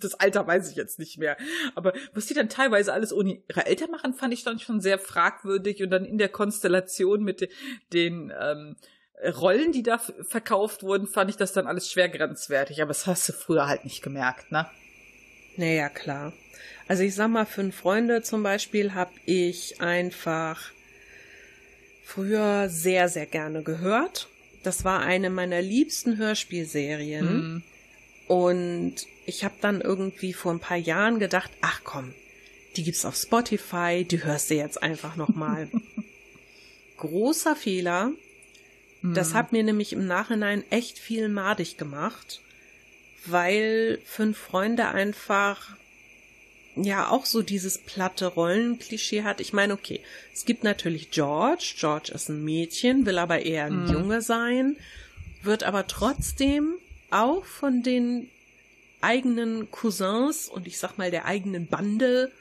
das 0.00 0.14
Alter 0.14 0.46
weiß 0.46 0.70
ich 0.70 0.76
jetzt 0.76 0.98
nicht 0.98 1.18
mehr. 1.18 1.36
Aber 1.74 1.92
was 2.14 2.26
die 2.26 2.34
dann 2.34 2.48
teilweise 2.48 2.92
alles 2.92 3.12
ohne 3.12 3.42
ihre 3.48 3.66
Eltern 3.66 3.90
machen, 3.90 4.14
fand 4.14 4.32
ich 4.32 4.42
dann 4.42 4.58
schon 4.58 4.80
sehr 4.80 4.98
fragwürdig. 4.98 5.82
Und 5.82 5.90
dann 5.90 6.06
in 6.06 6.16
der 6.18 6.30
Konstellation 6.30 7.22
mit 7.22 7.48
den 7.92 8.32
ähm, 8.38 8.76
Rollen, 9.38 9.72
die 9.72 9.82
da 9.82 9.98
verkauft 9.98 10.82
wurden, 10.82 11.06
fand 11.06 11.30
ich 11.30 11.36
das 11.36 11.52
dann 11.52 11.66
alles 11.66 11.90
schwer 11.90 12.08
grenzwertig. 12.08 12.80
Aber 12.80 12.88
das 12.88 13.06
hast 13.06 13.28
du 13.28 13.34
früher 13.34 13.66
halt 13.66 13.84
nicht 13.84 14.02
gemerkt, 14.02 14.50
ne? 14.50 14.66
Naja, 15.56 15.88
klar. 15.88 16.32
Also 16.88 17.02
ich 17.02 17.14
sag 17.14 17.28
mal, 17.28 17.46
fünf 17.46 17.76
Freunde 17.76 18.22
zum 18.22 18.42
Beispiel 18.42 18.94
habe 18.94 19.12
ich 19.24 19.80
einfach 19.80 20.72
früher 22.04 22.68
sehr, 22.68 23.08
sehr 23.08 23.26
gerne 23.26 23.62
gehört. 23.62 24.28
Das 24.62 24.84
war 24.84 25.00
eine 25.00 25.30
meiner 25.30 25.60
liebsten 25.62 26.16
Hörspielserien. 26.16 27.26
Mhm. 27.54 27.62
Und 28.28 28.94
ich 29.26 29.44
habe 29.44 29.54
dann 29.60 29.80
irgendwie 29.80 30.32
vor 30.32 30.52
ein 30.52 30.60
paar 30.60 30.76
Jahren 30.78 31.18
gedacht, 31.18 31.50
ach 31.60 31.80
komm, 31.84 32.14
die 32.76 32.82
gibt's 32.82 33.04
auf 33.04 33.16
Spotify, 33.16 34.04
die 34.08 34.24
hörst 34.24 34.50
du 34.50 34.54
jetzt 34.54 34.82
einfach 34.82 35.16
nochmal. 35.16 35.68
Großer 36.96 37.56
Fehler. 37.56 38.12
Das 39.02 39.30
Mhm. 39.30 39.34
hat 39.34 39.52
mir 39.52 39.62
nämlich 39.62 39.92
im 39.92 40.06
Nachhinein 40.06 40.64
echt 40.70 40.98
viel 40.98 41.28
madig 41.28 41.76
gemacht, 41.76 42.40
weil 43.26 43.98
fünf 44.06 44.38
Freunde 44.38 44.88
einfach 44.88 45.76
ja 46.76 47.08
auch 47.10 47.26
so 47.26 47.42
dieses 47.42 47.78
platte 47.78 48.26
Rollenklischee 48.26 49.22
hat. 49.22 49.40
Ich 49.40 49.52
meine, 49.52 49.74
okay, 49.74 50.00
es 50.32 50.44
gibt 50.44 50.64
natürlich 50.64 51.10
George. 51.10 51.74
George 51.78 52.12
ist 52.12 52.28
ein 52.28 52.44
Mädchen, 52.44 53.06
will 53.06 53.18
aber 53.18 53.40
eher 53.42 53.66
ein 53.66 53.84
Mhm. 53.84 53.92
Junge 53.92 54.22
sein, 54.22 54.76
wird 55.42 55.62
aber 55.62 55.86
trotzdem 55.86 56.74
auch 57.10 57.44
von 57.44 57.82
den 57.82 58.28
eigenen 59.00 59.70
Cousins 59.70 60.48
und 60.48 60.66
ich 60.66 60.78
sag 60.78 60.96
mal 60.96 61.10
der 61.10 61.26
eigenen 61.26 61.66
Bande 61.66 62.32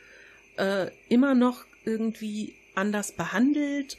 äh, 0.57 0.87
immer 1.09 1.35
noch 1.35 1.65
irgendwie 1.85 2.53
anders 2.75 3.11
behandelt 3.11 3.97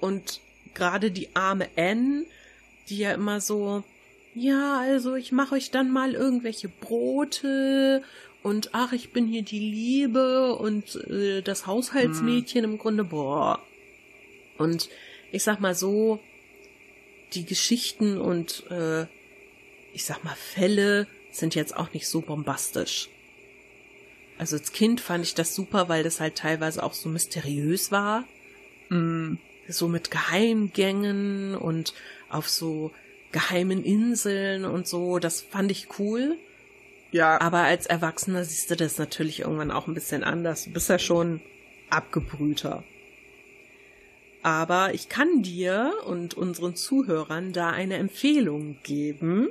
und 0.00 0.40
gerade 0.74 1.10
die 1.10 1.34
arme 1.34 1.68
Anne, 1.76 2.26
die 2.88 2.98
ja 2.98 3.12
immer 3.12 3.40
so, 3.40 3.82
ja, 4.34 4.80
also 4.80 5.14
ich 5.14 5.32
mache 5.32 5.54
euch 5.54 5.70
dann 5.70 5.90
mal 5.90 6.12
irgendwelche 6.12 6.68
Brote 6.68 8.02
und 8.46 8.70
ach, 8.72 8.92
ich 8.92 9.10
bin 9.10 9.26
hier 9.26 9.42
die 9.42 9.58
Liebe 9.58 10.54
und 10.54 10.94
äh, 11.10 11.42
das 11.42 11.66
Haushaltsmädchen 11.66 12.62
im 12.62 12.78
Grunde, 12.78 13.02
boah. 13.02 13.60
Und 14.56 14.88
ich 15.32 15.42
sag 15.42 15.60
mal 15.60 15.74
so, 15.74 16.20
die 17.34 17.44
Geschichten 17.44 18.18
und 18.18 18.70
äh, 18.70 19.06
ich 19.92 20.04
sag 20.04 20.22
mal 20.22 20.36
Fälle 20.36 21.08
sind 21.32 21.56
jetzt 21.56 21.76
auch 21.76 21.92
nicht 21.92 22.06
so 22.08 22.20
bombastisch. 22.20 23.08
Also 24.38 24.56
als 24.56 24.70
Kind 24.70 25.00
fand 25.00 25.24
ich 25.24 25.34
das 25.34 25.52
super, 25.52 25.88
weil 25.88 26.04
das 26.04 26.20
halt 26.20 26.36
teilweise 26.36 26.82
auch 26.84 26.94
so 26.94 27.08
mysteriös 27.08 27.90
war 27.90 28.24
Mhm. 28.90 29.38
so 29.68 29.88
mit 29.88 30.12
Geheimgängen 30.12 31.56
und 31.56 31.94
auf 32.28 32.48
so 32.48 32.92
geheimen 33.32 33.82
Inseln 33.82 34.64
und 34.64 34.86
so. 34.86 35.18
Das 35.18 35.40
fand 35.40 35.72
ich 35.72 35.88
cool. 35.98 36.38
Ja, 37.16 37.40
Aber 37.40 37.60
als 37.60 37.86
Erwachsener 37.86 38.44
siehst 38.44 38.70
du 38.70 38.76
das 38.76 38.98
natürlich 38.98 39.40
irgendwann 39.40 39.70
auch 39.70 39.86
ein 39.86 39.94
bisschen 39.94 40.22
anders. 40.22 40.64
Du 40.64 40.72
bist 40.72 40.90
ja 40.90 40.98
schon 40.98 41.40
abgebrühter. 41.88 42.84
Aber 44.42 44.92
ich 44.92 45.08
kann 45.08 45.40
dir 45.40 45.94
und 46.06 46.34
unseren 46.34 46.76
Zuhörern 46.76 47.54
da 47.54 47.70
eine 47.70 47.96
Empfehlung 47.96 48.76
geben. 48.82 49.48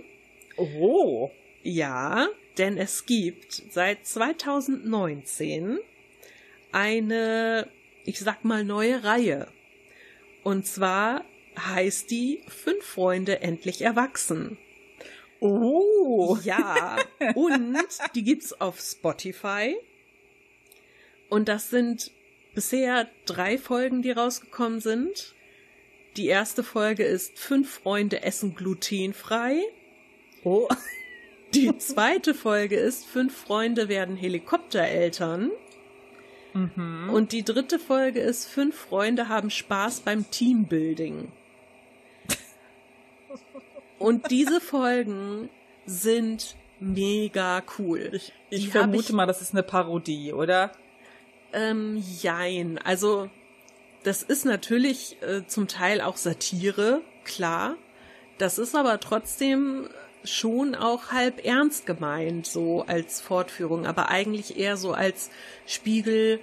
oh. 0.58 1.32
Ja, 1.64 2.28
denn 2.60 2.78
es 2.78 3.08
gibt 3.08 3.64
seit 3.72 4.06
2019 4.06 5.80
eine, 6.72 7.68
ich 8.04 8.20
sag 8.20 8.46
mal, 8.46 8.64
neue 8.64 9.04
Reihe. 9.04 9.48
Und 10.44 10.68
zwar 10.68 11.26
heißt 11.58 12.12
die 12.12 12.44
Fünf 12.48 12.86
Freunde 12.86 13.42
endlich 13.42 13.82
erwachsen. 13.82 14.60
Oh. 15.40 16.38
Ja, 16.44 16.98
und 17.36 17.78
die 18.16 18.24
gibt's 18.24 18.54
auf 18.54 18.80
Spotify. 18.80 19.76
Und 21.30 21.50
das 21.50 21.70
sind 21.70 22.12
bisher 22.54 23.10
drei 23.26 23.58
Folgen, 23.58 24.02
die 24.02 24.12
rausgekommen 24.12 24.80
sind. 24.80 25.36
Die 26.18 26.28
erste 26.28 26.64
Folge 26.64 27.04
ist 27.04 27.38
Fünf 27.38 27.70
Freunde 27.70 28.24
essen 28.24 28.56
glutenfrei. 28.56 29.62
Oh. 30.44 30.68
Die 31.54 31.78
zweite 31.78 32.34
Folge 32.34 32.78
ist 32.78 33.06
Fünf 33.06 33.36
Freunde 33.36 33.90
werden 33.90 34.16
Helikoptereltern. 34.16 35.52
Mhm. 36.54 37.10
Und 37.12 37.34
die 37.34 37.44
dritte 37.44 37.80
Folge 37.80 38.22
ist 38.22 38.46
Fünf 38.46 38.76
Freunde 38.76 39.28
haben 39.28 39.50
Spaß 39.50 40.02
beim 40.02 40.30
Teambuilding. 40.32 41.32
Und 44.00 44.30
diese 44.32 44.60
Folgen 44.62 45.50
sind 45.86 46.56
mega 46.80 47.64
cool. 47.78 48.10
Ich, 48.14 48.34
ich 48.50 48.70
vermute 48.70 49.00
ich- 49.08 49.12
mal, 49.14 49.26
das 49.26 49.42
ist 49.42 49.54
eine 49.54 49.64
Parodie, 49.64 50.34
oder? 50.34 50.72
Ähm, 51.54 52.04
jein. 52.22 52.78
Also, 52.80 53.30
das 54.04 54.24
ist 54.24 54.46
natürlich 54.46 55.18
äh, 55.22 55.46
zum 55.48 55.68
Teil 55.68 56.02
auch 56.02 56.18
Satire, 56.18 57.02
klar. 57.24 57.76
Das 58.38 58.60
ist 58.60 58.76
aber 58.76 59.00
trotzdem 59.00 59.88
schon 60.26 60.76
auch 60.76 61.12
halb 61.12 61.46
ernst 61.46 61.86
gemeint, 61.86 62.48
so 62.48 62.84
als 62.88 63.22
Fortführung, 63.22 63.86
aber 63.86 64.10
eigentlich 64.10 64.58
eher 64.58 64.76
so 64.76 64.92
als 64.94 65.30
Spiegel, 65.66 66.40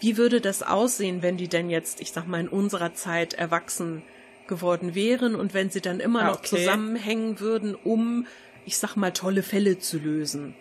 wie 0.00 0.16
würde 0.16 0.40
das 0.40 0.62
aussehen, 0.62 1.22
wenn 1.22 1.36
die 1.38 1.48
denn 1.48 1.70
jetzt, 1.70 2.00
ich 2.00 2.12
sag 2.12 2.26
mal, 2.28 2.40
in 2.40 2.48
unserer 2.48 2.94
Zeit 2.94 3.34
erwachsen 3.34 4.02
geworden 4.48 4.94
wären 4.94 5.34
und 5.34 5.54
wenn 5.54 5.70
sie 5.70 5.80
dann 5.80 6.00
immer 6.00 6.22
Ah, 6.22 6.26
noch 6.28 6.38
okay. 6.38 6.56
zusammenhängen 6.56 7.40
würden, 7.40 7.74
um, 7.74 8.26
ich 8.64 8.78
sag 8.78 8.96
mal, 8.96 9.12
tolle 9.12 9.42
Fälle 9.42 9.78
zu 9.78 9.98
lösen. 9.98 10.54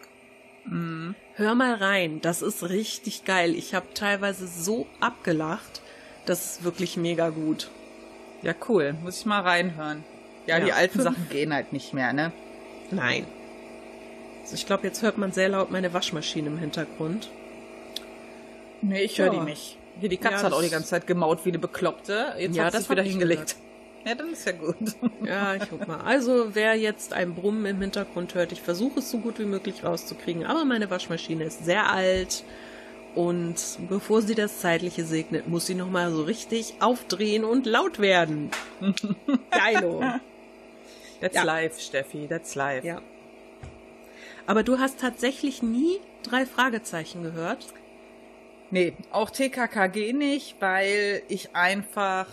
Hör 1.35 1.53
mal 1.53 1.75
rein, 1.75 2.21
das 2.21 2.41
ist 2.41 2.63
richtig 2.69 3.23
geil. 3.23 3.53
Ich 3.53 3.75
habe 3.75 3.85
teilweise 3.93 4.47
so 4.47 4.87
abgelacht, 4.99 5.81
das 6.25 6.45
ist 6.57 6.63
wirklich 6.63 6.97
mega 6.97 7.29
gut. 7.29 7.69
Ja, 8.41 8.55
cool. 8.67 8.95
Muss 9.03 9.19
ich 9.19 9.25
mal 9.27 9.41
reinhören. 9.41 10.03
Ja, 10.47 10.57
Ja, 10.57 10.65
die 10.65 10.73
alten 10.73 11.01
Sachen 11.01 11.27
gehen 11.29 11.53
halt 11.53 11.71
nicht 11.71 11.93
mehr, 11.93 12.13
ne? 12.13 12.31
Nein. 12.89 13.25
Also 14.41 14.55
ich 14.55 14.65
glaube, 14.65 14.87
jetzt 14.87 15.01
hört 15.03 15.17
man 15.19 15.31
sehr 15.31 15.49
laut 15.49 15.69
meine 15.71 15.93
Waschmaschine 15.93 16.47
im 16.47 16.57
Hintergrund. 16.57 17.29
Nee, 18.81 19.01
ich 19.03 19.19
höre 19.19 19.33
Ja. 19.33 19.39
die 19.39 19.45
nicht. 19.51 19.77
Hier, 19.99 20.09
die 20.09 20.17
Katze 20.17 20.37
Ja, 20.37 20.43
hat 20.43 20.53
auch 20.53 20.61
die 20.61 20.69
ganze 20.69 20.89
Zeit 20.89 21.07
gemaut 21.07 21.39
wie 21.45 21.49
eine 21.49 21.59
Bekloppte. 21.59 22.33
Jetzt 22.37 22.55
Ja, 22.55 22.65
hat 22.65 22.73
sie 22.73 22.89
wieder 22.89 23.01
hingelegt. 23.03 23.55
Ja, 24.05 24.15
dann 24.15 24.29
ist 24.33 24.45
ja 24.45 24.51
gut. 24.53 24.75
Ja, 25.25 25.55
ich 25.55 25.67
guck 25.69 25.87
mal. 25.87 26.01
Also, 26.01 26.53
wer 26.53 26.75
jetzt 26.75 27.13
ein 27.13 27.33
Brummen 27.33 27.65
im 27.65 27.81
Hintergrund 27.81 28.35
hört, 28.35 28.51
ich 28.51 28.61
versuche 28.61 28.99
es 28.99 29.09
so 29.09 29.17
gut 29.17 29.39
wie 29.39 29.45
möglich 29.45 29.83
rauszukriegen, 29.83 30.45
aber 30.45 30.63
meine 30.65 30.89
Waschmaschine 30.91 31.43
ist 31.45 31.65
sehr 31.65 31.89
alt 31.91 32.43
und 33.15 33.55
bevor 33.89 34.21
sie 34.21 34.35
das 34.35 34.59
Zeitliche 34.59 35.05
segnet, 35.05 35.47
muss 35.47 35.65
sie 35.65 35.73
nochmal 35.75 36.11
so 36.11 36.23
richtig 36.23 36.75
aufdrehen 36.81 37.43
und 37.43 37.65
laut 37.65 37.99
werden. 37.99 38.51
Geilo. 39.51 40.03
That's 41.21 41.35
Ja. 41.35 41.43
live, 41.43 41.79
Steffi, 41.79 42.27
that's 42.27 42.53
live. 42.55 42.83
Ja. 42.83 43.01
Aber 44.45 44.61
du 44.63 44.77
hast 44.77 44.99
tatsächlich 44.99 45.63
nie 45.63 45.97
drei 46.21 46.45
Fragezeichen 46.45 47.23
gehört? 47.23 47.65
Nee, 48.69 48.93
auch 49.11 49.29
TKKG 49.31 50.13
nicht, 50.13 50.57
weil 50.59 51.23
ich 51.29 51.55
einfach, 51.55 52.27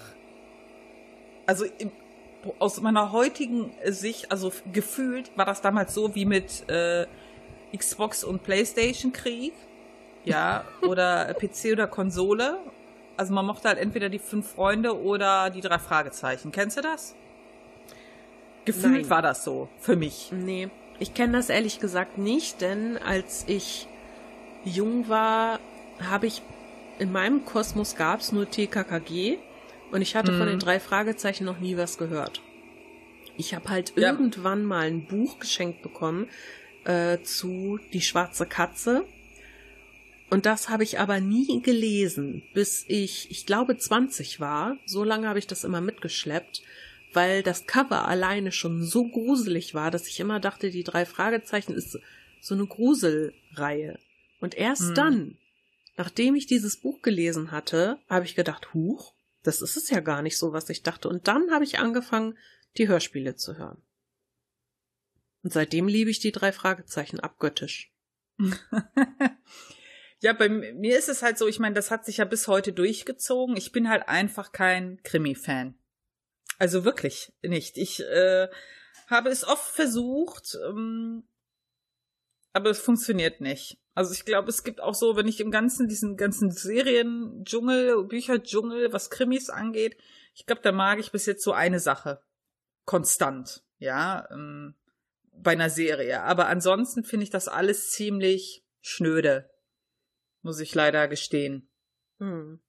also 1.47 1.65
im, 1.79 1.91
aus 2.59 2.81
meiner 2.81 3.13
heutigen 3.13 3.73
Sicht, 3.87 4.31
also 4.33 4.53
gefühlt 4.73 5.31
war 5.37 5.45
das 5.45 5.61
damals 5.61 5.95
so 5.95 6.15
wie 6.15 6.25
mit 6.25 6.69
äh, 6.69 7.07
Xbox 7.77 8.25
und 8.25 8.43
Playstation 8.43 9.13
Krieg, 9.13 9.53
ja, 10.25 10.65
oder 10.83 11.35
PC 11.35 11.73
oder 11.73 11.87
Konsole. 11.87 12.59
Also 13.17 13.33
man 13.33 13.47
mochte 13.47 13.69
halt 13.69 13.79
entweder 13.79 14.09
die 14.09 14.19
fünf 14.19 14.53
Freunde 14.53 15.01
oder 15.01 15.51
die 15.51 15.61
drei 15.61 15.79
Fragezeichen. 15.79 16.51
Kennst 16.51 16.77
du 16.79 16.81
das? 16.81 17.15
Gefühlt 18.65 19.03
Nein. 19.03 19.11
war 19.11 19.23
das 19.23 19.45
so 19.45 19.69
für 19.79 19.97
mich. 19.97 20.31
Nee, 20.33 20.69
ich 20.99 21.15
kenne 21.15 21.33
das 21.33 21.49
ehrlich 21.49 21.81
gesagt 21.81 22.19
nicht, 22.19 22.61
denn 22.61 22.97
als 22.97 23.45
ich 23.49 23.89
jung 24.65 25.09
war, 25.09 25.59
habe 26.11 26.27
ich 26.27 26.43
in 26.99 27.11
meinem 27.11 27.45
Kosmos 27.45 27.97
gab 27.97 28.21
es 28.21 28.33
nur 28.33 28.49
TKKG 28.49 29.39
und 29.93 30.03
ich 30.03 30.17
hatte 30.17 30.33
von 30.33 30.47
den 30.47 30.59
drei 30.59 30.81
Fragezeichen 30.81 31.45
noch 31.45 31.61
nie 31.61 31.77
was 31.77 31.99
gehört. 31.99 32.43
Ich 33.37 33.55
habe 33.55 33.69
halt 33.69 33.93
Ja. 33.97 34.11
irgendwann 34.11 34.65
mal 34.65 34.87
ein 34.87 35.07
Buch 35.07 35.39
geschenkt 35.39 35.83
bekommen 35.83 36.29
äh, 36.85 37.21
zu 37.23 37.79
Die 37.93 38.01
schwarze 38.03 38.45
Katze. 38.47 39.07
Und 40.31 40.47
das 40.47 40.69
habe 40.71 40.83
ich 40.83 40.99
aber 40.99 41.21
nie 41.21 41.61
gelesen, 41.63 42.43
bis 42.55 42.85
ich, 42.89 43.31
ich 43.31 43.45
glaube, 43.47 43.77
20 43.77 44.41
war. 44.41 44.79
So 44.87 45.05
lange 45.05 45.29
habe 45.29 45.39
ich 45.39 45.47
das 45.47 45.63
immer 45.63 45.81
mitgeschleppt, 45.83 46.63
weil 47.13 47.43
das 47.43 47.67
Cover 47.67 48.09
alleine 48.09 48.51
schon 48.51 48.83
so 48.83 49.05
gruselig 49.09 49.75
war, 49.75 49.91
dass 49.91 50.09
ich 50.09 50.19
immer 50.21 50.41
dachte, 50.41 50.71
die 50.71 50.85
drei 50.85 51.05
Fragezeichen 51.05 51.75
ist 51.75 51.99
so 52.41 52.55
eine 52.55 52.67
Gruselreihe. 52.67 53.99
Und 54.41 54.55
erst 54.55 54.89
Hm. 54.89 54.95
dann, 54.95 55.39
nachdem 55.99 56.35
ich 56.35 56.47
dieses 56.47 56.79
Buch 56.81 57.03
gelesen 57.03 57.51
hatte, 57.53 57.99
habe 58.09 58.25
ich 58.25 58.35
gedacht, 58.35 58.73
huch, 58.75 59.13
das 59.43 59.63
ist 59.63 59.77
es 59.77 59.91
ja 59.91 60.01
gar 60.01 60.23
nicht 60.23 60.39
so, 60.39 60.53
was 60.53 60.69
ich 60.69 60.83
dachte. 60.83 61.09
Und 61.09 61.29
dann 61.29 61.51
habe 61.51 61.65
ich 61.65 61.79
angefangen, 61.79 62.39
die 62.77 62.89
Hörspiele 62.89 63.37
zu 63.37 63.57
hören. 63.57 63.83
Und 65.43 65.53
seitdem 65.53 65.89
liebe 65.89 66.11
ich 66.11 66.21
die 66.21 66.33
drei 66.33 66.53
Fragezeichen 66.53 67.21
abgöttisch. 67.21 67.93
Ja, 70.23 70.33
bei 70.33 70.49
mir 70.49 70.97
ist 70.97 71.09
es 71.09 71.21
halt 71.21 71.37
so, 71.37 71.49
ich 71.49 71.59
meine, 71.59 71.75
das 71.75 71.91
hat 71.91 72.05
sich 72.05 72.19
ja 72.19 72.25
bis 72.25 72.47
heute 72.47 72.73
durchgezogen. 72.73 73.57
Ich 73.57 73.73
bin 73.73 73.89
halt 73.89 74.09
einfach 74.09 74.53
kein 74.53 75.03
Krimi-Fan. 75.03 75.75
Also 76.61 76.85
wirklich 76.85 77.33
nicht. 77.43 77.77
Ich 77.77 77.99
äh, 78.05 78.47
habe 79.09 79.31
es 79.31 79.43
oft 79.43 79.75
versucht, 79.75 80.57
ähm, 80.65 81.25
aber 82.53 82.71
es 82.71 82.79
funktioniert 82.79 83.41
nicht. 83.41 83.79
Also 83.95 84.13
ich 84.13 84.25
glaube, 84.25 84.49
es 84.49 84.65
gibt 84.65 84.81
auch 84.81 84.95
so, 84.95 85.17
wenn 85.17 85.29
ich 85.29 85.41
im 85.41 85.51
ganzen, 85.51 85.89
diesen 85.89 86.17
ganzen 86.17 86.51
Serien-Dschungel, 86.51 88.05
Bücher-Dschungel, 88.05 88.93
was 88.93 89.11
Krimis 89.11 89.51
angeht, 89.51 89.97
ich 90.35 90.47
glaube, 90.47 90.63
da 90.63 90.73
mag 90.73 90.99
ich 90.99 91.13
bis 91.13 91.27
jetzt 91.27 91.45
so 91.45 91.53
eine 91.53 91.79
Sache. 91.79 92.23
Konstant, 92.85 93.63
ja, 93.79 94.27
ähm, 94.31 94.75
bei 95.33 95.53
einer 95.53 95.71
Serie. 95.71 96.23
Aber 96.23 96.47
ansonsten 96.47 97.05
finde 97.05 97.25
ich 97.25 97.31
das 97.31 97.49
alles 97.49 97.91
ziemlich 97.91 98.65
schnöde. 98.81 99.51
Muss 100.41 100.59
ich 100.61 100.75
leider 100.75 101.07
gestehen. 101.07 101.69
Hm. 102.19 102.61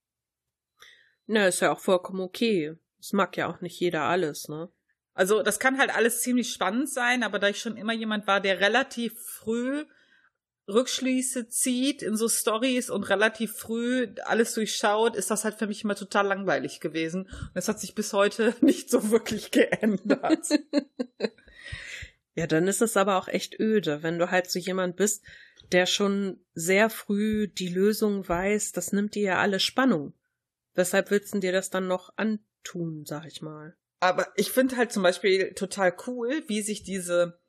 Na, 1.26 1.48
ist 1.48 1.62
ja 1.62 1.72
auch 1.72 1.80
vollkommen 1.80 2.22
okay. 2.22 2.78
Es 3.00 3.14
mag 3.14 3.36
ja 3.38 3.48
auch 3.48 3.62
nicht 3.62 3.80
jeder 3.80 4.04
alles, 4.04 4.50
ne? 4.50 4.70
Also, 5.14 5.44
das 5.44 5.60
kann 5.60 5.78
halt 5.78 5.96
alles 5.96 6.22
ziemlich 6.22 6.52
spannend 6.52 6.90
sein, 6.90 7.24
aber 7.24 7.40
da 7.40 7.50
ich 7.50 7.60
schon 7.60 7.78
immer 7.78 7.94
jemand 7.94 8.26
war, 8.26 8.42
der 8.42 8.60
relativ 8.60 9.14
früh 9.20 9.86
Rückschlüsse 10.68 11.50
zieht 11.50 12.02
in 12.02 12.16
so 12.16 12.30
Stories 12.30 12.90
und 12.90 13.04
relativ 13.04 13.54
früh 13.54 14.08
alles 14.24 14.54
durchschaut, 14.54 15.16
ist 15.16 15.30
das 15.30 15.44
halt 15.44 15.56
für 15.56 15.68
mich 15.68 15.84
immer 15.84 15.96
total 15.96 16.28
langweilig 16.28 16.80
gewesen. 16.80 17.24
Und 17.24 17.52
das 17.54 17.68
hat 17.68 17.80
sich 17.80 17.96
bis 17.96 18.14
heute 18.14 18.56
nicht 18.62 18.90
so 18.90 19.12
wirklich 19.12 19.52
geändert. 19.52 20.48
ja, 22.36 22.48
dann 22.48 22.68
ist 22.68 22.82
es 22.82 22.96
aber 22.96 23.18
auch 23.18 23.28
echt 23.28 23.60
öde, 23.60 24.04
wenn 24.04 24.20
du 24.20 24.32
halt 24.32 24.50
so 24.50 24.58
jemand 24.58 24.96
bist, 24.96 25.24
der 25.72 25.86
schon 25.86 26.40
sehr 26.54 26.90
früh 26.90 27.48
die 27.48 27.70
Lösung 27.70 28.28
weiß, 28.28 28.72
das 28.72 28.94
nimmt 28.94 29.16
dir 29.16 29.24
ja 29.24 29.40
alle 29.40 29.60
Spannung. 29.60 30.14
Weshalb 30.76 31.12
willst 31.12 31.34
du 31.34 31.40
dir 31.40 31.52
das 31.52 31.70
dann 31.70 31.88
noch 31.88 32.14
antun, 32.16 33.06
sag 33.06 33.26
ich 33.26 33.42
mal? 33.42 33.76
Aber 34.04 34.28
ich 34.36 34.52
finde 34.52 34.78
halt 34.78 34.92
zum 34.92 35.04
Beispiel 35.04 35.54
total 35.54 35.96
cool, 36.08 36.44
wie 36.48 36.62
sich 36.62 36.84
diese 36.84 37.40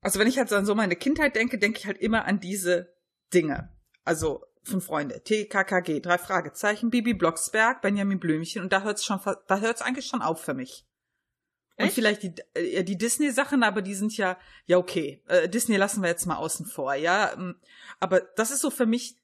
also 0.00 0.18
wenn 0.18 0.28
ich 0.28 0.38
halt 0.38 0.52
an 0.52 0.66
so 0.66 0.74
meine 0.74 0.96
Kindheit 0.96 1.34
denke, 1.34 1.58
denke 1.58 1.78
ich 1.78 1.86
halt 1.86 1.98
immer 1.98 2.24
an 2.24 2.40
diese 2.40 2.94
Dinge. 3.34 3.74
Also 4.04 4.44
fünf 4.62 4.86
Freunde, 4.86 5.22
TKKG, 5.22 6.00
drei 6.00 6.18
Fragezeichen, 6.18 6.90
Bibi 6.90 7.14
Blocksberg, 7.14 7.82
Benjamin 7.82 8.20
Blümchen 8.20 8.62
und 8.62 8.72
da 8.72 8.82
hört's 8.82 9.04
schon, 9.04 9.20
da 9.46 9.60
hört's 9.60 9.82
eigentlich 9.82 10.06
schon 10.06 10.22
auf 10.22 10.42
für 10.42 10.54
mich. 10.54 10.84
Und 11.80 11.92
vielleicht 11.92 12.24
die, 12.24 12.34
äh, 12.54 12.82
die 12.82 12.98
Disney-Sachen, 12.98 13.62
aber 13.62 13.82
die 13.82 13.94
sind 13.94 14.16
ja, 14.16 14.36
ja 14.66 14.78
okay. 14.78 15.22
Äh, 15.28 15.48
Disney 15.48 15.76
lassen 15.76 16.02
wir 16.02 16.08
jetzt 16.08 16.26
mal 16.26 16.36
außen 16.36 16.66
vor, 16.66 16.94
ja. 16.94 17.32
Ähm, 17.34 17.54
aber 18.00 18.20
das 18.20 18.50
ist 18.50 18.62
so 18.62 18.70
für 18.70 18.86
mich 18.86 19.16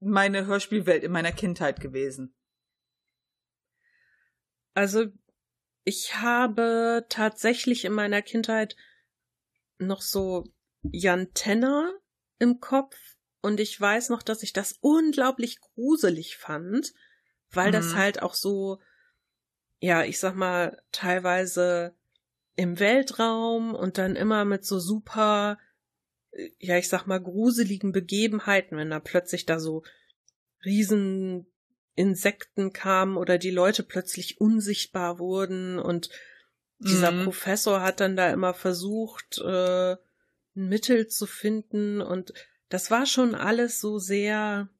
meine 0.00 0.46
Hörspielwelt 0.46 1.04
in 1.04 1.12
meiner 1.12 1.32
Kindheit 1.32 1.78
gewesen. 1.80 2.34
Also 4.72 5.06
ich 5.84 6.16
habe 6.16 7.06
tatsächlich 7.08 7.84
in 7.84 7.92
meiner 7.92 8.22
Kindheit 8.22 8.76
noch 9.78 10.02
so 10.02 10.44
Jan 10.82 11.32
Tenner 11.34 11.92
im 12.38 12.60
Kopf 12.60 12.96
und 13.42 13.60
ich 13.60 13.80
weiß 13.80 14.10
noch, 14.10 14.22
dass 14.22 14.42
ich 14.42 14.52
das 14.52 14.78
unglaublich 14.80 15.60
gruselig 15.60 16.36
fand, 16.36 16.92
weil 17.50 17.68
mhm. 17.68 17.72
das 17.72 17.94
halt 17.94 18.22
auch 18.22 18.34
so, 18.34 18.80
ja, 19.80 20.04
ich 20.04 20.18
sag 20.18 20.34
mal, 20.34 20.82
teilweise 20.92 21.94
im 22.56 22.78
Weltraum 22.78 23.74
und 23.74 23.96
dann 23.96 24.16
immer 24.16 24.44
mit 24.44 24.64
so 24.64 24.78
super, 24.78 25.58
äh, 26.32 26.50
ja, 26.58 26.76
ich 26.76 26.88
sag 26.88 27.06
mal, 27.06 27.20
gruseligen 27.20 27.92
Begebenheiten, 27.92 28.76
wenn 28.76 28.90
da 28.90 29.00
plötzlich 29.00 29.46
da 29.46 29.58
so 29.58 29.82
riesen 30.64 31.49
Insekten 32.00 32.72
kamen 32.72 33.16
oder 33.16 33.38
die 33.38 33.50
Leute 33.50 33.82
plötzlich 33.82 34.40
unsichtbar 34.40 35.18
wurden 35.18 35.78
und 35.78 36.08
dieser 36.78 37.12
mhm. 37.12 37.24
Professor 37.24 37.82
hat 37.82 38.00
dann 38.00 38.16
da 38.16 38.30
immer 38.30 38.54
versucht, 38.54 39.38
äh, 39.38 39.92
ein 39.92 40.68
Mittel 40.68 41.08
zu 41.08 41.26
finden 41.26 42.00
und 42.00 42.32
das 42.70 42.90
war 42.90 43.04
schon 43.04 43.34
alles 43.34 43.80
so 43.80 43.98
sehr, 43.98 44.70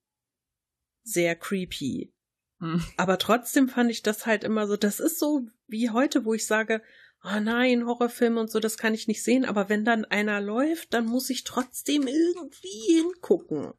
sehr 1.03 1.37
creepy. 1.37 2.15
Mhm. 2.59 2.83
Aber 2.97 3.19
trotzdem 3.19 3.69
fand 3.69 3.91
ich 3.91 4.03
das 4.03 4.25
halt 4.25 4.45
immer 4.45 4.67
so, 4.67 4.77
das 4.77 4.99
ist 4.99 5.19
so 5.19 5.47
wie 5.67 5.91
heute, 5.91 6.25
wo 6.25 6.33
ich 6.33 6.47
sage, 6.47 6.83
oh 7.23 7.39
nein, 7.39 7.85
Horrorfilme 7.85 8.41
und 8.41 8.51
so, 8.51 8.61
das 8.61 8.79
kann 8.79 8.95
ich 8.95 9.07
nicht 9.07 9.23
sehen, 9.23 9.45
aber 9.45 9.69
wenn 9.69 9.85
dann 9.85 10.07
einer 10.07 10.41
läuft, 10.41 10.95
dann 10.95 11.05
muss 11.05 11.29
ich 11.29 11.45
trotzdem 11.45 12.07
irgendwie 12.07 12.95
hingucken. 12.95 13.75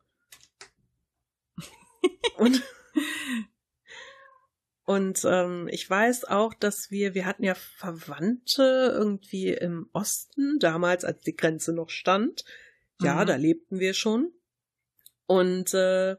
und 2.38 2.62
und 4.86 5.24
ähm, 5.26 5.68
ich 5.72 5.90
weiß 5.90 6.26
auch, 6.26 6.54
dass 6.54 6.92
wir, 6.92 7.14
wir 7.14 7.26
hatten 7.26 7.44
ja 7.44 7.56
Verwandte 7.56 8.92
irgendwie 8.94 9.50
im 9.50 9.90
Osten, 9.94 10.60
damals, 10.60 11.06
als 11.06 11.22
die 11.22 11.36
Grenze 11.36 11.74
noch 11.74 11.90
stand. 11.90 12.44
Ja, 13.02 13.22
mhm. 13.22 13.28
da 13.28 13.36
lebten 13.36 13.80
wir 13.80 13.94
schon. 13.94 14.32
Und 15.26 15.74
äh, 15.74 16.18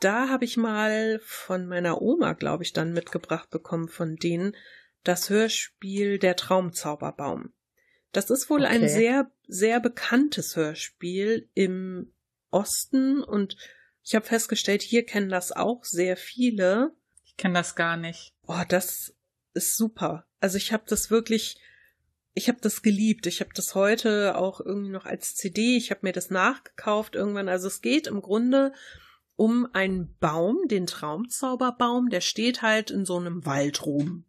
da 0.00 0.28
habe 0.28 0.44
ich 0.44 0.56
mal 0.56 1.20
von 1.24 1.66
meiner 1.66 2.00
Oma, 2.00 2.34
glaube 2.34 2.62
ich, 2.62 2.72
dann 2.72 2.92
mitgebracht 2.92 3.50
bekommen 3.50 3.88
von 3.88 4.16
denen 4.16 4.54
das 5.02 5.30
Hörspiel 5.30 6.18
Der 6.18 6.36
Traumzauberbaum. 6.36 7.52
Das 8.12 8.30
ist 8.30 8.48
wohl 8.50 8.62
okay. 8.62 8.74
ein 8.74 8.88
sehr, 8.88 9.30
sehr 9.46 9.80
bekanntes 9.80 10.56
Hörspiel 10.56 11.48
im 11.54 12.12
Osten 12.50 13.22
und 13.22 13.56
ich 14.08 14.14
habe 14.14 14.26
festgestellt, 14.26 14.82
hier 14.82 15.06
kennen 15.06 15.28
das 15.28 15.52
auch 15.52 15.84
sehr 15.84 16.16
viele 16.16 16.92
kenne 17.38 17.54
das 17.54 17.74
gar 17.74 17.96
nicht. 17.96 18.34
Oh, 18.46 18.62
das 18.68 19.14
ist 19.54 19.76
super. 19.76 20.26
Also 20.40 20.58
ich 20.58 20.72
habe 20.72 20.84
das 20.86 21.10
wirklich, 21.10 21.56
ich 22.34 22.48
habe 22.48 22.58
das 22.60 22.82
geliebt. 22.82 23.26
Ich 23.26 23.40
habe 23.40 23.50
das 23.54 23.74
heute 23.74 24.36
auch 24.36 24.60
irgendwie 24.60 24.90
noch 24.90 25.06
als 25.06 25.34
CD. 25.36 25.78
Ich 25.78 25.90
habe 25.90 26.00
mir 26.02 26.12
das 26.12 26.28
nachgekauft 26.28 27.14
irgendwann. 27.14 27.48
Also 27.48 27.68
es 27.68 27.80
geht 27.80 28.06
im 28.06 28.20
Grunde 28.20 28.72
um 29.36 29.68
einen 29.72 30.16
Baum, 30.18 30.66
den 30.66 30.86
Traumzauberbaum, 30.86 32.10
der 32.10 32.20
steht 32.20 32.60
halt 32.60 32.90
in 32.90 33.04
so 33.04 33.18
einem 33.18 33.46
Wald 33.46 33.86
rum. 33.86 34.24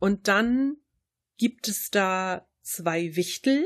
Und 0.00 0.26
dann 0.26 0.76
gibt 1.38 1.68
es 1.68 1.90
da 1.90 2.48
zwei 2.60 3.14
Wichtel, 3.14 3.64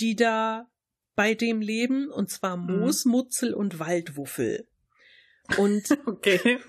die 0.00 0.16
da 0.16 0.70
bei 1.16 1.34
dem 1.34 1.60
leben, 1.60 2.10
und 2.10 2.30
zwar 2.30 2.56
mhm. 2.56 2.78
Moosmutzel 2.78 3.54
und 3.54 3.80
Waldwuffel. 3.80 4.68
Und 5.58 5.98
okay. 6.06 6.60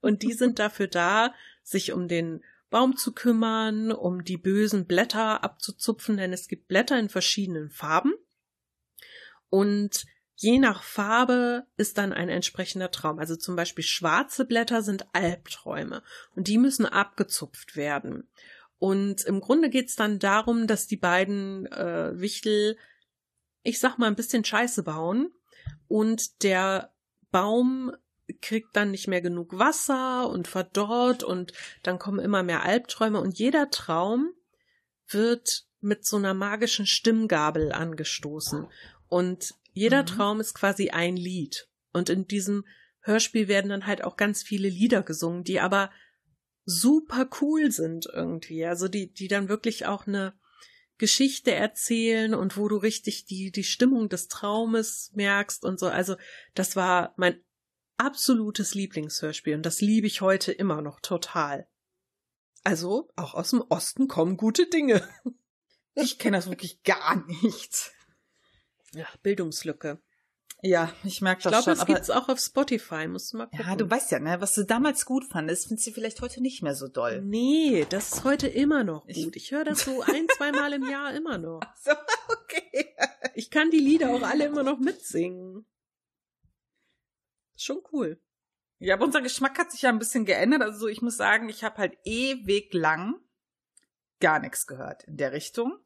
Und 0.00 0.22
die 0.22 0.32
sind 0.32 0.58
dafür 0.58 0.86
da, 0.86 1.34
sich 1.62 1.92
um 1.92 2.06
den 2.06 2.44
Baum 2.70 2.96
zu 2.96 3.12
kümmern, 3.12 3.90
um 3.90 4.22
die 4.24 4.36
bösen 4.36 4.86
Blätter 4.86 5.42
abzuzupfen, 5.42 6.16
denn 6.16 6.32
es 6.32 6.46
gibt 6.46 6.68
Blätter 6.68 6.98
in 6.98 7.08
verschiedenen 7.08 7.70
Farben. 7.70 8.14
Und 9.48 10.04
je 10.36 10.58
nach 10.58 10.82
Farbe 10.82 11.66
ist 11.76 11.98
dann 11.98 12.12
ein 12.12 12.28
entsprechender 12.28 12.90
Traum. 12.90 13.18
Also 13.18 13.36
zum 13.36 13.56
Beispiel 13.56 13.84
schwarze 13.84 14.44
Blätter 14.44 14.82
sind 14.82 15.06
Albträume 15.12 16.02
und 16.36 16.46
die 16.46 16.58
müssen 16.58 16.86
abgezupft 16.86 17.76
werden. 17.76 18.28
Und 18.78 19.24
im 19.24 19.40
Grunde 19.40 19.68
geht's 19.68 19.96
dann 19.96 20.18
darum, 20.18 20.66
dass 20.66 20.86
die 20.86 20.96
beiden 20.96 21.66
äh, 21.66 22.18
Wichtel, 22.18 22.78
ich 23.62 23.80
sag 23.80 23.98
mal, 23.98 24.06
ein 24.06 24.16
bisschen 24.16 24.44
Scheiße 24.44 24.82
bauen 24.82 25.32
und 25.88 26.42
der 26.42 26.92
Baum 27.30 27.92
kriegt 28.40 28.76
dann 28.76 28.90
nicht 28.90 29.08
mehr 29.08 29.20
genug 29.20 29.58
Wasser 29.58 30.28
und 30.28 30.48
verdorrt 30.48 31.22
und 31.22 31.52
dann 31.82 31.98
kommen 31.98 32.20
immer 32.20 32.42
mehr 32.42 32.62
Albträume 32.62 33.20
und 33.20 33.38
jeder 33.38 33.70
Traum 33.70 34.32
wird 35.08 35.66
mit 35.80 36.04
so 36.04 36.16
einer 36.16 36.34
magischen 36.34 36.86
Stimmgabel 36.86 37.72
angestoßen. 37.72 38.66
Und 39.08 39.54
jeder 39.72 40.02
mhm. 40.02 40.06
Traum 40.06 40.40
ist 40.40 40.54
quasi 40.54 40.90
ein 40.90 41.16
Lied. 41.16 41.68
Und 41.92 42.08
in 42.08 42.26
diesem 42.26 42.64
Hörspiel 43.00 43.48
werden 43.48 43.70
dann 43.70 43.86
halt 43.86 44.04
auch 44.04 44.16
ganz 44.16 44.42
viele 44.42 44.68
Lieder 44.68 45.02
gesungen, 45.02 45.42
die 45.42 45.58
aber 45.58 45.90
super 46.64 47.28
cool 47.40 47.72
sind 47.72 48.06
irgendwie, 48.12 48.64
also 48.64 48.86
die 48.86 49.12
die 49.12 49.26
dann 49.26 49.48
wirklich 49.48 49.86
auch 49.86 50.06
eine 50.06 50.34
Geschichte 51.00 51.52
erzählen 51.52 52.34
und 52.34 52.56
wo 52.56 52.68
du 52.68 52.76
richtig 52.76 53.24
die 53.24 53.50
die 53.50 53.64
Stimmung 53.64 54.08
des 54.08 54.28
Traumes 54.28 55.10
merkst 55.14 55.64
und 55.64 55.80
so. 55.80 55.88
Also 55.88 56.16
das 56.54 56.76
war 56.76 57.14
mein 57.16 57.42
absolutes 57.96 58.74
Lieblingshörspiel 58.74 59.56
und 59.56 59.66
das 59.66 59.80
liebe 59.80 60.06
ich 60.06 60.20
heute 60.20 60.52
immer 60.52 60.82
noch 60.82 61.00
total. 61.00 61.66
Also, 62.62 63.10
auch 63.16 63.32
aus 63.32 63.50
dem 63.50 63.64
Osten 63.68 64.06
kommen 64.06 64.36
gute 64.36 64.66
Dinge. 64.66 65.06
Ich 65.96 66.20
kenne 66.20 66.36
das 66.36 66.48
wirklich 66.48 66.84
gar 66.84 67.16
nicht. 67.26 67.92
Ja, 68.92 69.08
Bildungslücke. 69.24 70.00
Ja, 70.62 70.92
ich 71.04 71.20
merke 71.22 71.42
das 71.42 71.52
ich 71.52 71.64
glaub, 71.64 71.64
schon. 71.64 71.72
Ich 71.72 71.78
glaube, 71.78 72.00
es 72.00 72.06
gibt's 72.06 72.10
auch 72.10 72.28
auf 72.28 72.38
Spotify. 72.38 73.06
Musst 73.08 73.32
du 73.32 73.38
mal 73.38 73.46
gucken. 73.46 73.66
Ja, 73.66 73.76
du 73.76 73.90
weißt 73.90 74.10
ja, 74.12 74.18
ne, 74.18 74.40
was 74.40 74.54
du 74.54 74.64
damals 74.64 75.06
gut 75.06 75.24
fandest, 75.24 75.68
findest 75.68 75.86
du 75.86 75.92
vielleicht 75.92 76.20
heute 76.20 76.42
nicht 76.42 76.62
mehr 76.62 76.74
so 76.74 76.88
doll. 76.88 77.22
Nee, 77.22 77.86
das 77.88 78.12
ist 78.12 78.24
heute 78.24 78.46
immer 78.46 78.84
noch 78.84 79.06
gut. 79.06 79.16
Ich, 79.16 79.36
ich 79.36 79.50
höre 79.52 79.64
das 79.64 79.80
so 79.80 80.02
ein, 80.06 80.26
zweimal 80.36 80.72
im 80.72 80.88
Jahr 80.88 81.14
immer 81.14 81.38
noch. 81.38 81.60
Ach 81.64 81.76
so, 81.76 81.92
okay. 82.28 82.94
Ich 83.34 83.50
kann 83.50 83.70
die 83.70 83.78
Lieder 83.78 84.10
auch 84.10 84.22
alle 84.22 84.44
immer 84.44 84.62
noch 84.62 84.78
mitsingen. 84.78 85.64
Schon 87.56 87.80
cool. 87.92 88.20
Ja, 88.78 88.94
aber 88.94 89.04
unser 89.04 89.20
Geschmack 89.20 89.58
hat 89.58 89.70
sich 89.70 89.82
ja 89.82 89.90
ein 89.90 89.98
bisschen 89.98 90.24
geändert. 90.24 90.62
Also 90.62 90.88
ich 90.88 91.02
muss 91.02 91.16
sagen, 91.16 91.48
ich 91.48 91.64
habe 91.64 91.76
halt 91.78 91.98
ewig 92.04 92.72
lang 92.72 93.20
gar 94.20 94.38
nichts 94.38 94.66
gehört 94.66 95.04
in 95.04 95.16
der 95.16 95.32
Richtung. 95.32 95.78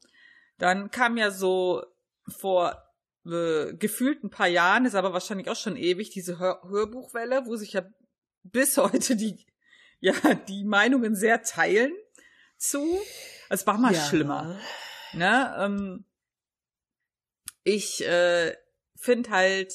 Dann 0.57 0.91
kam 0.91 1.17
ja 1.17 1.31
so 1.31 1.83
vor 2.27 2.84
äh, 3.25 3.73
gefühlt 3.73 4.23
ein 4.23 4.29
paar 4.29 4.47
Jahren, 4.47 4.85
ist 4.85 4.95
aber 4.95 5.13
wahrscheinlich 5.13 5.49
auch 5.49 5.55
schon 5.55 5.77
ewig, 5.77 6.09
diese 6.11 6.39
Hör 6.39 6.61
Hörbuchwelle, 6.67 7.45
wo 7.45 7.55
sich 7.55 7.73
ja 7.73 7.85
bis 8.43 8.77
heute 8.77 9.15
die, 9.15 9.45
ja, 9.99 10.13
die 10.47 10.63
Meinungen 10.63 11.15
sehr 11.15 11.41
teilen 11.43 11.93
zu. 12.57 12.99
Es 13.49 13.65
war 13.67 13.77
mal 13.77 13.93
ja. 13.93 14.01
schlimmer. 14.01 14.59
Ne? 15.13 15.55
Ähm, 15.57 16.05
ich 17.63 18.05
äh, 18.05 18.55
finde 18.95 19.29
halt, 19.31 19.73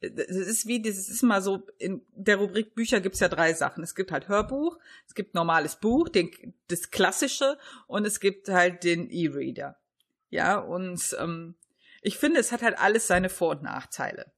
es 0.00 0.36
ist 0.36 0.66
wie, 0.66 0.82
das 0.82 1.08
ist 1.08 1.22
mal 1.22 1.40
so, 1.40 1.66
in 1.78 2.02
der 2.12 2.36
Rubrik 2.36 2.74
Bücher 2.74 3.00
gibt's 3.00 3.20
ja 3.20 3.28
drei 3.28 3.54
Sachen. 3.54 3.82
Es 3.82 3.94
gibt 3.94 4.12
halt 4.12 4.28
Hörbuch, 4.28 4.78
es 5.06 5.14
gibt 5.14 5.34
normales 5.34 5.76
Buch, 5.76 6.08
den, 6.08 6.30
das 6.68 6.90
klassische 6.90 7.58
und 7.86 8.04
es 8.04 8.20
gibt 8.20 8.48
halt 8.48 8.84
den 8.84 9.08
E-Reader. 9.10 9.78
Ja, 10.28 10.58
und 10.58 11.16
ähm, 11.18 11.54
ich 12.04 12.18
finde, 12.18 12.38
es 12.38 12.52
hat 12.52 12.62
halt 12.62 12.78
alles 12.78 13.06
seine 13.06 13.30
Vor- 13.30 13.52
und 13.52 13.62
Nachteile. 13.62 14.30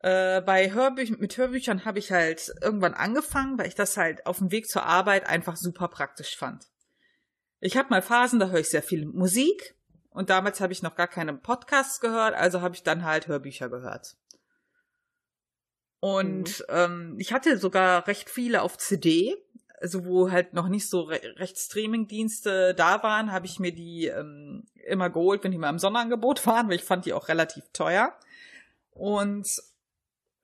Äh, 0.00 0.40
bei 0.40 0.72
Hörbüchern, 0.72 1.18
mit 1.20 1.36
Hörbüchern 1.36 1.84
habe 1.84 1.98
ich 1.98 2.10
halt 2.10 2.50
irgendwann 2.62 2.94
angefangen, 2.94 3.58
weil 3.58 3.66
ich 3.66 3.74
das 3.74 3.98
halt 3.98 4.24
auf 4.26 4.38
dem 4.38 4.50
Weg 4.50 4.68
zur 4.68 4.84
Arbeit 4.84 5.26
einfach 5.26 5.56
super 5.56 5.88
praktisch 5.88 6.36
fand. 6.36 6.64
Ich 7.60 7.76
habe 7.76 7.90
mal 7.90 8.00
Phasen, 8.00 8.40
da 8.40 8.48
höre 8.48 8.60
ich 8.60 8.70
sehr 8.70 8.82
viel 8.82 9.04
Musik 9.04 9.76
und 10.08 10.30
damals 10.30 10.62
habe 10.62 10.72
ich 10.72 10.82
noch 10.82 10.94
gar 10.94 11.08
keine 11.08 11.34
Podcasts 11.34 12.00
gehört, 12.00 12.34
also 12.34 12.62
habe 12.62 12.74
ich 12.74 12.84
dann 12.84 13.04
halt 13.04 13.26
Hörbücher 13.26 13.68
gehört. 13.68 14.16
Und 16.00 16.60
mhm. 16.60 16.64
ähm, 16.70 17.16
ich 17.18 17.34
hatte 17.34 17.58
sogar 17.58 18.06
recht 18.06 18.30
viele 18.30 18.62
auf 18.62 18.78
CD, 18.78 19.36
also 19.80 20.04
wo 20.04 20.30
halt 20.30 20.54
noch 20.54 20.68
nicht 20.68 20.88
so 20.88 21.02
re 21.02 21.20
recht 21.36 21.58
Streaming-Dienste 21.58 22.74
da 22.74 23.02
waren, 23.02 23.32
habe 23.32 23.46
ich 23.46 23.58
mir 23.58 23.72
die 23.72 24.06
ähm, 24.06 24.66
immer 24.86 25.10
geholt, 25.10 25.44
wenn 25.44 25.52
die 25.52 25.58
mal 25.58 25.70
im 25.70 25.78
Sonderangebot 25.78 26.46
waren, 26.46 26.68
weil 26.68 26.76
ich 26.76 26.84
fand 26.84 27.04
die 27.04 27.12
auch 27.12 27.28
relativ 27.28 27.64
teuer. 27.72 28.18
Und 28.90 29.48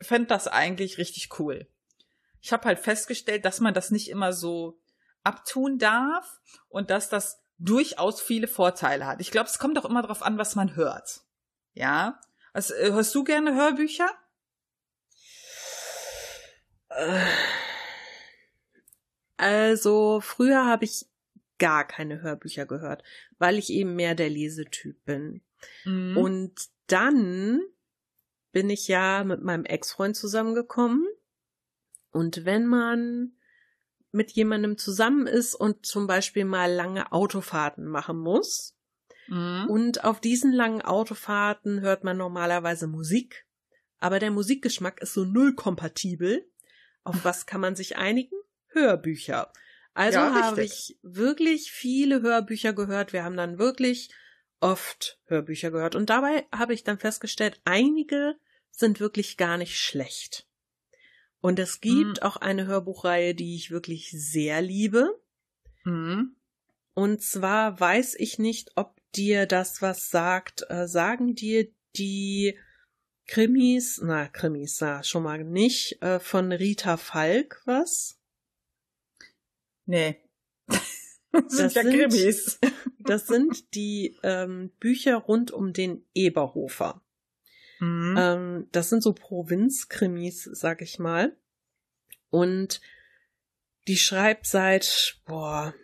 fände 0.00 0.28
das 0.28 0.46
eigentlich 0.46 0.98
richtig 0.98 1.38
cool. 1.38 1.66
Ich 2.40 2.52
habe 2.52 2.64
halt 2.66 2.78
festgestellt, 2.78 3.44
dass 3.44 3.60
man 3.60 3.74
das 3.74 3.90
nicht 3.90 4.08
immer 4.10 4.32
so 4.32 4.78
abtun 5.22 5.78
darf 5.78 6.40
und 6.68 6.90
dass 6.90 7.08
das 7.08 7.40
durchaus 7.58 8.20
viele 8.20 8.46
Vorteile 8.46 9.06
hat. 9.06 9.20
Ich 9.20 9.30
glaube, 9.30 9.48
es 9.48 9.58
kommt 9.58 9.78
auch 9.78 9.84
immer 9.84 10.02
darauf 10.02 10.22
an, 10.22 10.38
was 10.38 10.54
man 10.54 10.76
hört. 10.76 11.22
Ja. 11.72 12.20
Also, 12.52 12.74
äh, 12.74 12.92
hörst 12.92 13.14
du 13.14 13.24
gerne 13.24 13.54
Hörbücher? 13.54 14.10
Also, 19.36 20.20
früher 20.20 20.66
habe 20.66 20.84
ich 20.84 21.06
gar 21.58 21.86
keine 21.86 22.22
Hörbücher 22.22 22.66
gehört, 22.66 23.02
weil 23.38 23.58
ich 23.58 23.70
eben 23.70 23.94
mehr 23.94 24.14
der 24.14 24.30
Lesetyp 24.30 25.04
bin. 25.04 25.42
Mhm. 25.84 26.16
Und 26.16 26.68
dann 26.86 27.60
bin 28.52 28.70
ich 28.70 28.88
ja 28.88 29.24
mit 29.24 29.42
meinem 29.42 29.64
Ex-Freund 29.64 30.16
zusammengekommen. 30.16 31.06
Und 32.10 32.44
wenn 32.44 32.66
man 32.66 33.32
mit 34.12 34.30
jemandem 34.32 34.78
zusammen 34.78 35.26
ist 35.26 35.54
und 35.54 35.84
zum 35.84 36.06
Beispiel 36.06 36.44
mal 36.44 36.72
lange 36.72 37.10
Autofahrten 37.10 37.86
machen 37.86 38.18
muss, 38.18 38.76
mhm. 39.26 39.66
und 39.68 40.04
auf 40.04 40.20
diesen 40.20 40.52
langen 40.52 40.82
Autofahrten 40.82 41.80
hört 41.80 42.04
man 42.04 42.16
normalerweise 42.16 42.86
Musik, 42.86 43.46
aber 43.98 44.20
der 44.20 44.30
Musikgeschmack 44.30 45.00
ist 45.00 45.14
so 45.14 45.24
null 45.24 45.54
kompatibel. 45.54 46.48
Auf 47.02 47.24
was 47.24 47.46
kann 47.46 47.60
man 47.60 47.74
sich 47.74 47.96
einigen? 47.96 48.36
Hörbücher. 48.74 49.52
Also 49.94 50.18
ja, 50.18 50.34
habe 50.34 50.64
ich 50.64 50.98
wirklich 51.02 51.70
viele 51.70 52.20
Hörbücher 52.20 52.72
gehört. 52.72 53.12
Wir 53.12 53.24
haben 53.24 53.36
dann 53.36 53.58
wirklich 53.58 54.10
oft 54.60 55.20
Hörbücher 55.26 55.70
gehört. 55.70 55.94
Und 55.94 56.10
dabei 56.10 56.46
habe 56.52 56.74
ich 56.74 56.84
dann 56.84 56.98
festgestellt, 56.98 57.60
einige 57.64 58.36
sind 58.70 58.98
wirklich 58.98 59.36
gar 59.36 59.56
nicht 59.56 59.78
schlecht. 59.78 60.48
Und 61.40 61.58
es 61.58 61.80
gibt 61.80 62.20
mhm. 62.20 62.22
auch 62.22 62.36
eine 62.36 62.66
Hörbuchreihe, 62.66 63.34
die 63.34 63.54
ich 63.54 63.70
wirklich 63.70 64.10
sehr 64.10 64.62
liebe. 64.62 65.20
Mhm. 65.84 66.36
Und 66.94 67.22
zwar 67.22 67.78
weiß 67.78 68.14
ich 68.18 68.38
nicht, 68.38 68.72
ob 68.76 68.96
dir 69.14 69.46
das 69.46 69.82
was 69.82 70.10
sagt. 70.10 70.64
Äh, 70.70 70.88
sagen 70.88 71.34
dir 71.34 71.68
die 71.96 72.58
Krimis, 73.26 74.00
na, 74.02 74.28
Krimis, 74.28 74.80
na, 74.80 75.02
schon 75.02 75.22
mal 75.22 75.44
nicht, 75.44 76.00
äh, 76.02 76.18
von 76.18 76.50
Rita 76.52 76.96
Falk 76.96 77.62
was? 77.64 78.18
Nee. 79.86 80.16
das 80.66 80.82
sind 81.48 81.74
ja 81.74 81.82
Krimis. 81.82 82.58
das 83.00 83.26
sind 83.26 83.74
die 83.74 84.16
ähm, 84.22 84.70
Bücher 84.80 85.16
rund 85.16 85.50
um 85.50 85.72
den 85.72 86.04
Eberhofer. 86.14 87.02
Mhm. 87.80 88.14
Ähm, 88.18 88.68
das 88.72 88.90
sind 88.90 89.02
so 89.02 89.12
Provinzkrimis, 89.12 90.44
sag 90.44 90.82
ich 90.82 90.98
mal. 90.98 91.36
Und 92.30 92.80
die 93.86 93.96
schreibt 93.96 94.46
seit, 94.46 95.20
boah, 95.26 95.74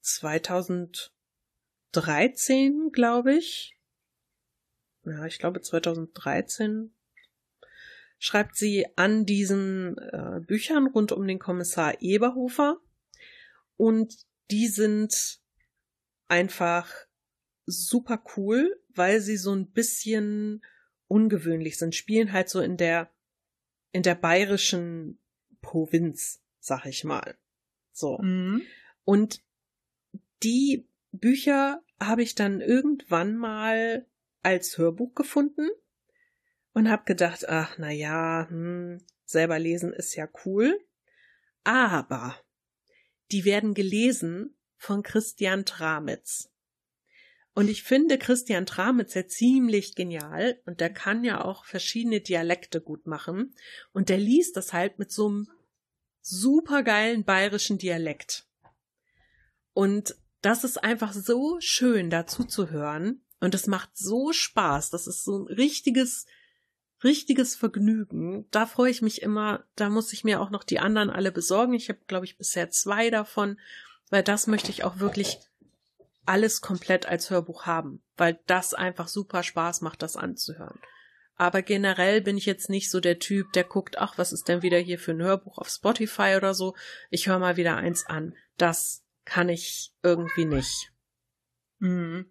2013, 0.00 2.90
glaube 2.92 3.34
ich. 3.34 3.78
Ja, 5.04 5.26
ich 5.26 5.38
glaube 5.38 5.60
2013 5.60 6.92
schreibt 8.18 8.56
sie 8.56 8.86
an 8.96 9.26
diesen 9.26 9.98
äh, 9.98 10.40
Büchern 10.40 10.86
rund 10.86 11.12
um 11.12 11.26
den 11.26 11.38
Kommissar 11.38 12.00
Eberhofer. 12.00 12.78
Und 13.76 14.14
die 14.50 14.68
sind 14.68 15.40
einfach 16.28 16.90
super 17.66 18.22
cool, 18.36 18.80
weil 18.88 19.20
sie 19.20 19.36
so 19.36 19.52
ein 19.54 19.70
bisschen 19.70 20.64
ungewöhnlich 21.08 21.78
sind, 21.78 21.94
spielen 21.94 22.32
halt 22.32 22.48
so 22.48 22.60
in 22.60 22.76
der, 22.76 23.10
in 23.92 24.02
der 24.02 24.14
bayerischen 24.14 25.18
Provinz, 25.60 26.42
sag 26.60 26.86
ich 26.86 27.04
mal. 27.04 27.36
So. 27.92 28.18
Mhm. 28.18 28.62
Und 29.04 29.42
die 30.42 30.88
Bücher 31.12 31.82
habe 32.00 32.22
ich 32.22 32.34
dann 32.34 32.60
irgendwann 32.60 33.36
mal 33.36 34.06
als 34.42 34.76
Hörbuch 34.76 35.14
gefunden 35.14 35.68
und 36.72 36.90
habe 36.90 37.04
gedacht, 37.04 37.48
ach, 37.48 37.78
na 37.78 37.90
ja, 37.90 38.46
hm, 38.48 39.00
selber 39.24 39.58
lesen 39.58 39.92
ist 39.92 40.14
ja 40.16 40.28
cool. 40.44 40.78
Aber 41.62 42.36
die 43.30 43.44
werden 43.44 43.74
gelesen 43.74 44.56
von 44.76 45.02
Christian 45.02 45.64
Tramitz. 45.64 46.50
Und 47.54 47.68
ich 47.68 47.84
finde 47.84 48.18
Christian 48.18 48.66
Tramitz 48.66 49.14
ja 49.14 49.26
ziemlich 49.28 49.94
genial 49.94 50.60
und 50.66 50.80
der 50.80 50.92
kann 50.92 51.22
ja 51.22 51.44
auch 51.44 51.64
verschiedene 51.64 52.20
Dialekte 52.20 52.80
gut 52.80 53.06
machen 53.06 53.54
und 53.92 54.08
der 54.08 54.18
liest 54.18 54.56
das 54.56 54.72
halt 54.72 54.98
mit 54.98 55.12
so 55.12 55.28
einem 55.28 55.50
supergeilen 56.20 57.24
bayerischen 57.24 57.78
Dialekt. 57.78 58.48
Und 59.72 60.16
das 60.40 60.64
ist 60.64 60.82
einfach 60.82 61.12
so 61.12 61.56
schön 61.60 62.10
dazu 62.10 62.44
zu 62.44 62.70
hören 62.70 63.24
und 63.40 63.54
es 63.54 63.66
macht 63.66 63.96
so 63.96 64.32
Spaß. 64.32 64.90
Das 64.90 65.06
ist 65.06 65.22
so 65.24 65.38
ein 65.38 65.46
richtiges, 65.46 66.26
richtiges 67.04 67.54
Vergnügen. 67.54 68.46
Da 68.50 68.66
freue 68.66 68.90
ich 68.90 69.02
mich 69.02 69.22
immer. 69.22 69.64
Da 69.76 69.90
muss 69.90 70.12
ich 70.12 70.24
mir 70.24 70.40
auch 70.40 70.50
noch 70.50 70.64
die 70.64 70.80
anderen 70.80 71.10
alle 71.10 71.30
besorgen. 71.30 71.74
Ich 71.74 71.88
habe, 71.88 72.00
glaube 72.06 72.26
ich, 72.26 72.38
bisher 72.38 72.70
zwei 72.70 73.10
davon, 73.10 73.58
weil 74.10 74.22
das 74.22 74.46
möchte 74.46 74.70
ich 74.70 74.84
auch 74.84 74.98
wirklich 74.98 75.38
alles 76.26 76.60
komplett 76.60 77.06
als 77.06 77.30
Hörbuch 77.30 77.66
haben, 77.66 78.02
weil 78.16 78.40
das 78.46 78.74
einfach 78.74 79.08
super 79.08 79.42
Spaß 79.42 79.82
macht, 79.82 80.02
das 80.02 80.16
anzuhören. 80.16 80.78
Aber 81.36 81.62
generell 81.62 82.20
bin 82.20 82.38
ich 82.38 82.46
jetzt 82.46 82.70
nicht 82.70 82.90
so 82.90 83.00
der 83.00 83.18
Typ, 83.18 83.52
der 83.52 83.64
guckt, 83.64 83.98
ach, 83.98 84.18
was 84.18 84.32
ist 84.32 84.48
denn 84.48 84.62
wieder 84.62 84.78
hier 84.78 84.98
für 84.98 85.10
ein 85.10 85.22
Hörbuch 85.22 85.58
auf 85.58 85.68
Spotify 85.68 86.34
oder 86.36 86.54
so. 86.54 86.76
Ich 87.10 87.26
höre 87.26 87.38
mal 87.38 87.56
wieder 87.56 87.76
eins 87.76 88.06
an. 88.06 88.34
Das 88.56 89.02
kann 89.24 89.48
ich 89.48 89.92
irgendwie 90.02 90.44
nicht. 90.44 90.92
Mhm. 91.78 92.30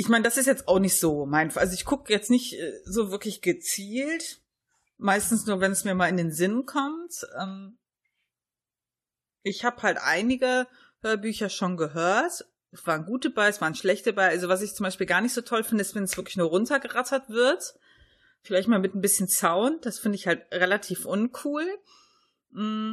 Ich 0.00 0.08
meine, 0.08 0.24
das 0.24 0.38
ist 0.38 0.46
jetzt 0.46 0.66
auch 0.66 0.78
nicht 0.78 0.98
so 0.98 1.26
mein. 1.26 1.54
Also 1.54 1.74
ich 1.74 1.84
gucke 1.84 2.10
jetzt 2.10 2.30
nicht 2.30 2.54
äh, 2.54 2.80
so 2.86 3.10
wirklich 3.10 3.42
gezielt. 3.42 4.40
Meistens 4.96 5.44
nur, 5.44 5.60
wenn 5.60 5.72
es 5.72 5.84
mir 5.84 5.94
mal 5.94 6.08
in 6.08 6.16
den 6.16 6.32
Sinn 6.32 6.64
kommt. 6.64 7.12
Ähm, 7.38 7.76
ich 9.42 9.62
habe 9.62 9.82
halt 9.82 9.98
einige 10.00 10.66
Hörbücher 11.02 11.50
schon 11.50 11.76
gehört. 11.76 12.46
Es 12.72 12.86
waren 12.86 13.04
gute 13.04 13.28
bei, 13.28 13.48
es 13.48 13.60
waren 13.60 13.74
schlechte 13.74 14.14
bei. 14.14 14.28
Also 14.28 14.48
was 14.48 14.62
ich 14.62 14.74
zum 14.74 14.84
Beispiel 14.84 15.06
gar 15.06 15.20
nicht 15.20 15.34
so 15.34 15.42
toll 15.42 15.64
finde, 15.64 15.82
ist, 15.82 15.94
wenn 15.94 16.04
es 16.04 16.16
wirklich 16.16 16.38
nur 16.38 16.48
runtergerattert 16.48 17.28
wird. 17.28 17.74
Vielleicht 18.40 18.68
mal 18.68 18.78
mit 18.78 18.94
ein 18.94 19.02
bisschen 19.02 19.28
Sound. 19.28 19.84
Das 19.84 19.98
finde 19.98 20.16
ich 20.16 20.26
halt 20.26 20.50
relativ 20.50 21.04
uncool. 21.04 21.66
Mm. 22.52 22.92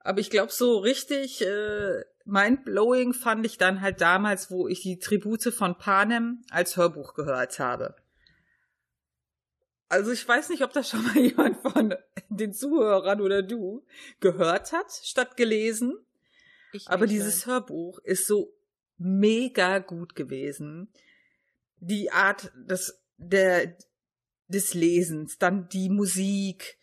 Aber 0.00 0.18
ich 0.18 0.30
glaube, 0.30 0.50
so 0.50 0.78
richtig 0.78 1.42
äh, 1.42 2.02
mindblowing 2.28 3.14
fand 3.14 3.44
ich 3.46 3.58
dann 3.58 3.80
halt 3.80 4.00
damals, 4.00 4.50
wo 4.50 4.68
ich 4.68 4.82
die 4.82 4.98
Tribute 4.98 5.52
von 5.52 5.76
Panem 5.78 6.42
als 6.50 6.76
Hörbuch 6.76 7.14
gehört 7.14 7.58
habe. 7.58 7.96
Also 9.88 10.12
ich 10.12 10.28
weiß 10.28 10.50
nicht, 10.50 10.62
ob 10.62 10.72
das 10.72 10.90
schon 10.90 11.02
mal 11.02 11.16
jemand 11.18 11.56
von 11.58 11.94
den 12.28 12.52
Zuhörern 12.52 13.20
oder 13.20 13.42
du 13.42 13.84
gehört 14.20 14.72
hat, 14.72 14.92
statt 15.02 15.36
gelesen. 15.36 15.94
Ich 16.72 16.88
Aber 16.88 17.06
dieses 17.06 17.46
nein. 17.46 17.54
Hörbuch 17.54 17.98
ist 18.00 18.26
so 18.26 18.54
mega 18.98 19.78
gut 19.78 20.14
gewesen. 20.14 20.88
Die 21.80 22.12
Art 22.12 22.52
des, 22.54 23.00
der, 23.16 23.76
des 24.48 24.74
Lesens, 24.74 25.38
dann 25.38 25.68
die 25.70 25.88
Musik 25.88 26.78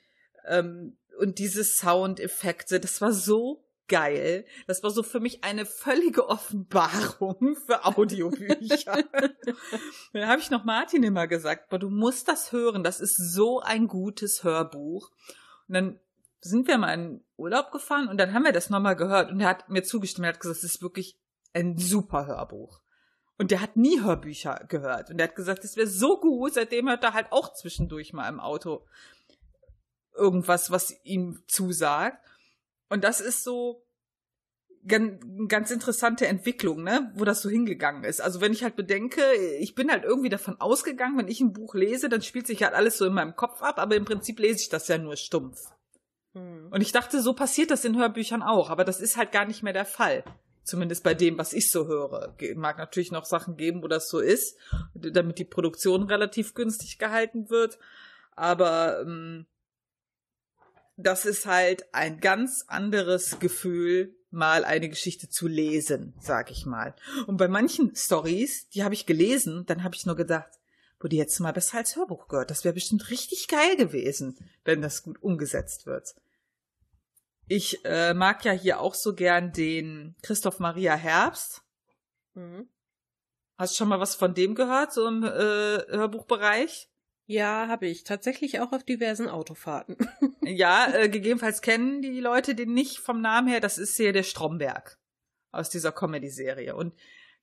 ähm, 0.46 0.98
und 1.20 1.38
diese 1.38 1.64
Soundeffekte, 1.64 2.80
das 2.80 3.02
war 3.02 3.12
so 3.12 3.65
geil. 3.88 4.46
Das 4.68 4.84
war 4.84 4.92
so 4.92 5.04
für 5.04 5.20
mich 5.20 5.44
eine 5.44 5.66
völlige 5.66 6.28
Offenbarung 6.28 7.56
für 7.66 7.86
Audiobücher. 7.86 9.04
dann 10.14 10.28
habe 10.28 10.42
ich 10.42 10.50
noch 10.50 10.64
Martin 10.64 11.04
immer 11.04 11.28
gesagt, 11.28 11.70
boah, 11.70 11.80
du 11.80 11.90
musst 11.90 12.28
das 12.28 12.52
hören, 12.52 12.84
das 12.84 13.00
ist 13.00 13.16
so 13.16 13.60
ein 13.60 13.88
gutes 13.88 14.44
Hörbuch. 14.44 15.12
Und 15.68 15.74
dann 15.74 16.00
sind 16.42 16.68
wir 16.68 16.78
mal 16.78 16.94
in 16.94 17.24
Urlaub 17.38 17.72
gefahren 17.72 18.08
und 18.08 18.18
dann 18.18 18.34
haben 18.34 18.44
wir 18.44 18.52
das 18.52 18.70
nochmal 18.70 18.96
gehört 18.96 19.32
und 19.32 19.40
er 19.40 19.50
hat 19.50 19.70
mir 19.70 19.84
zugestimmt, 19.84 20.26
er 20.26 20.34
hat 20.34 20.40
gesagt, 20.40 20.58
es 20.58 20.76
ist 20.76 20.82
wirklich 20.82 21.18
ein 21.54 21.78
super 21.78 22.28
Hörbuch. 22.28 22.82
Und 23.38 23.52
der 23.52 23.62
hat 23.62 23.76
nie 23.76 24.02
Hörbücher 24.02 24.64
gehört. 24.70 25.10
Und 25.10 25.20
er 25.20 25.28
hat 25.28 25.36
gesagt, 25.36 25.64
es 25.66 25.76
wäre 25.76 25.88
so 25.88 26.20
gut, 26.20 26.54
seitdem 26.54 26.88
hört 26.88 27.04
er 27.04 27.14
halt 27.14 27.32
auch 27.32 27.54
zwischendurch 27.54 28.14
mal 28.14 28.30
im 28.30 28.40
Auto 28.40 28.86
irgendwas, 30.16 30.72
was 30.72 30.96
ihm 31.04 31.44
zusagt. 31.48 32.26
Und 32.90 33.04
das 33.04 33.22
ist 33.22 33.44
so 33.44 33.86
ganz, 34.88 35.24
ganz 35.48 35.72
interessante 35.72 36.28
Entwicklung, 36.28 36.84
ne, 36.84 37.12
wo 37.16 37.26
das 37.26 37.42
so 37.42 37.50
hingegangen 37.50 38.04
ist. 38.04 38.22
Also 38.22 38.42
wenn 38.42 38.54
ich 38.54 38.64
halt 38.64 38.76
bedenke, 38.76 39.22
ich 39.60 39.76
bin 39.76 39.90
halt 39.90 40.04
irgendwie 40.04 40.30
davon 40.30 40.60
ausgegangen, 40.60 41.18
wenn 41.18 41.28
ich 41.28 41.42
ein 41.42 41.54
Buch 41.54 41.76
lese, 41.76 42.10
dann 42.10 42.22
spielt 42.22 42.48
sich 42.48 42.64
halt 42.64 42.74
alles 42.74 42.98
so 42.98 43.06
in 43.06 43.14
meinem 43.14 43.36
Kopf 43.36 43.62
ab, 43.62 43.80
aber 43.80 43.96
im 43.96 44.06
Prinzip 44.06 44.40
lese 44.40 44.62
ich 44.62 44.70
das 44.70 44.88
ja 44.88 44.98
nur 44.98 45.16
stumpf. 45.16 45.72
Hm. 46.34 46.68
Und 46.72 46.82
ich 46.82 46.92
dachte, 46.92 47.22
so 47.22 47.34
passiert 47.34 47.72
das 47.72 47.86
in 47.86 47.98
Hörbüchern 47.98 48.44
auch, 48.44 48.70
aber 48.70 48.84
das 48.84 49.00
ist 49.00 49.18
halt 49.18 49.32
gar 49.32 49.46
nicht 49.46 49.64
mehr 49.64 49.74
der 49.74 49.86
Fall. 49.86 50.24
Zumindest 50.64 51.04
bei 51.04 51.14
dem, 51.14 51.38
was 51.38 51.54
ich 51.54 51.70
so 51.70 51.86
höre. 51.86 52.36
Mag 52.56 52.80
natürlich 52.80 53.12
noch 53.12 53.26
Sachen 53.26 53.56
geben, 53.56 53.84
wo 53.84 53.88
das 53.88 54.10
so 54.10 54.20
ist, 54.20 54.58
damit 54.96 55.38
die 55.38 55.46
Produktion 55.46 56.04
relativ 56.04 56.56
günstig 56.56 56.98
gehalten 56.98 57.52
wird. 57.52 57.78
Aber 58.36 59.00
ähm, 59.02 59.46
das 60.98 61.26
ist 61.26 61.46
halt 61.46 61.94
ein 61.94 62.20
ganz 62.20 62.64
anderes 62.68 63.40
Gefühl, 63.40 64.16
mal 64.32 64.66
eine 64.66 64.90
Geschichte 64.90 65.30
zu 65.30 65.48
lesen, 65.48 66.14
sag 66.20 66.52
ich 66.52 66.66
mal. 66.66 66.96
Und 67.28 67.38
bei 67.38 67.48
manchen 67.48 67.96
Stories, 67.96 68.70
die 68.70 68.84
habe 68.84 68.94
ich 68.94 69.06
gelesen, 69.06 69.66
dann 69.66 69.84
habe 69.84 69.96
ich 69.96 70.06
nur 70.06 70.16
gedacht, 70.16 70.52
wurde 71.00 71.16
jetzt 71.16 71.40
mal 71.40 71.54
besser 71.54 71.78
als 71.78 71.96
Hörbuch 71.96 72.28
gehört. 72.28 72.52
Das 72.52 72.64
wäre 72.64 72.74
bestimmt 72.74 73.10
richtig 73.10 73.48
geil 73.48 73.76
gewesen, 73.78 74.38
wenn 74.64 74.82
das 74.82 75.04
gut 75.04 75.22
umgesetzt 75.22 75.86
wird. 75.86 76.16
Ich 77.48 77.84
äh, 77.86 78.14
mag 78.14 78.44
ja 78.44 78.52
hier 78.52 78.80
auch 78.80 78.96
so 78.96 79.14
gern 79.14 79.52
den 79.52 80.16
Christoph 80.22 80.60
Maria 80.60 80.96
Herbst. 80.96 81.62
Mhm. 82.34 82.70
Hast 83.58 83.74
du 83.74 83.78
schon 83.78 83.88
mal 83.88 84.00
was 84.00 84.16
von 84.16 84.34
dem 84.34 84.56
gehört, 84.56 84.94
so 84.94 85.08
im 85.08 85.24
äh, 85.24 85.28
Hörbuchbereich? 85.28 86.90
Ja, 87.28 87.68
habe 87.68 87.88
ich. 87.88 88.04
Tatsächlich 88.04 88.60
auch 88.60 88.72
auf 88.72 88.84
diversen 88.84 89.28
Autofahrten. 89.28 89.98
ja, 90.42 90.94
äh, 90.94 91.10
gegebenenfalls 91.10 91.62
kennen 91.62 92.02
die 92.02 92.20
Leute 92.20 92.54
den 92.54 92.74
nicht 92.74 93.00
vom 93.00 93.22
Namen 93.22 93.48
her. 93.48 93.60
Das 93.60 93.78
ist 93.78 93.98
hier 93.98 94.14
der 94.14 94.24
Stromberg 94.24 95.00
aus 95.52 95.70
dieser 95.70 95.92
Comedy-Serie. 95.92 96.76
Und 96.76 96.94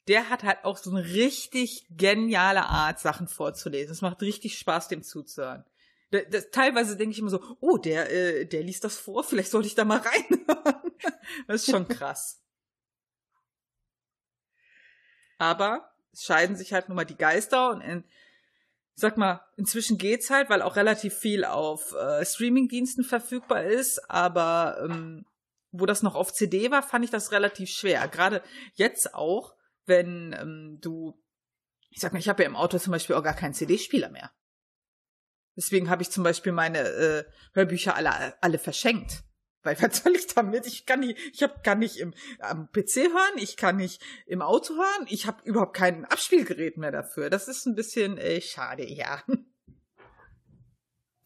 der 0.08 0.30
hat 0.30 0.44
halt 0.44 0.64
auch 0.64 0.76
so 0.76 0.90
eine 0.90 1.04
richtig 1.04 1.86
geniale 1.90 2.64
Art, 2.64 3.00
Sachen 3.00 3.26
vorzulesen. 3.26 3.92
Es 3.92 4.02
macht 4.02 4.22
richtig 4.22 4.58
Spaß, 4.58 4.88
dem 4.88 5.02
zuzuhören. 5.02 5.64
Das, 6.10 6.22
das, 6.30 6.50
teilweise 6.50 6.96
denke 6.96 7.12
ich 7.12 7.18
immer 7.18 7.30
so, 7.30 7.42
oh, 7.60 7.78
der, 7.78 8.10
äh, 8.12 8.46
der 8.46 8.62
liest 8.62 8.84
das 8.84 8.98
vor, 8.98 9.24
vielleicht 9.24 9.50
sollte 9.50 9.66
ich 9.66 9.74
da 9.74 9.84
mal 9.84 9.98
reinhören. 10.04 10.92
das 11.48 11.62
ist 11.62 11.70
schon 11.70 11.88
krass. 11.88 12.40
Aber 15.38 15.90
es 16.12 16.24
scheiden 16.24 16.54
sich 16.54 16.72
halt 16.72 16.88
nun 16.88 16.96
mal 16.96 17.04
die 17.04 17.16
Geister 17.16 17.70
und 17.70 17.80
in, 17.80 18.04
sag 18.94 19.16
mal, 19.16 19.40
inzwischen 19.56 19.98
geht's 19.98 20.30
halt, 20.30 20.50
weil 20.50 20.62
auch 20.62 20.76
relativ 20.76 21.14
viel 21.14 21.44
auf 21.44 21.94
äh, 21.94 22.24
Streamingdiensten 22.24 23.04
verfügbar 23.04 23.64
ist, 23.64 24.10
aber 24.10 24.78
ähm, 24.82 25.24
wo 25.70 25.86
das 25.86 26.02
noch 26.02 26.14
auf 26.14 26.32
CD 26.32 26.70
war, 26.70 26.82
fand 26.82 27.04
ich 27.04 27.10
das 27.10 27.32
relativ 27.32 27.70
schwer. 27.70 28.06
Gerade 28.08 28.42
jetzt 28.74 29.14
auch, 29.14 29.54
wenn 29.86 30.36
ähm, 30.38 30.78
du, 30.80 31.18
ich 31.90 32.00
sag 32.00 32.12
mal, 32.12 32.18
ich 32.18 32.28
habe 32.28 32.42
ja 32.42 32.48
im 32.48 32.56
Auto 32.56 32.78
zum 32.78 32.92
Beispiel 32.92 33.16
auch 33.16 33.22
gar 33.22 33.34
keinen 33.34 33.54
CD-Spieler 33.54 34.10
mehr. 34.10 34.30
Deswegen 35.56 35.90
habe 35.90 36.02
ich 36.02 36.10
zum 36.10 36.24
Beispiel 36.24 36.52
meine 36.52 36.78
äh, 36.80 37.24
Hörbücher 37.54 37.96
alle, 37.96 38.42
alle 38.42 38.58
verschenkt. 38.58 39.24
Weil 39.62 39.76
was 39.80 40.02
soll 40.02 40.14
ich 40.16 40.26
damit? 40.26 40.66
Ich 40.66 40.86
kann 40.86 41.00
nicht, 41.00 41.18
ich 41.32 41.42
hab, 41.42 41.62
kann 41.64 41.78
nicht 41.78 41.96
im, 41.96 42.14
am 42.40 42.70
PC 42.70 42.96
hören, 42.96 43.38
ich 43.38 43.56
kann 43.56 43.76
nicht 43.76 44.02
im 44.26 44.42
Auto 44.42 44.74
hören, 44.74 45.06
ich 45.08 45.26
habe 45.26 45.42
überhaupt 45.44 45.76
kein 45.76 46.04
Abspielgerät 46.04 46.76
mehr 46.76 46.92
dafür. 46.92 47.30
Das 47.30 47.48
ist 47.48 47.66
ein 47.66 47.74
bisschen 47.74 48.18
äh, 48.18 48.40
schade, 48.40 48.86
ja. 48.88 49.22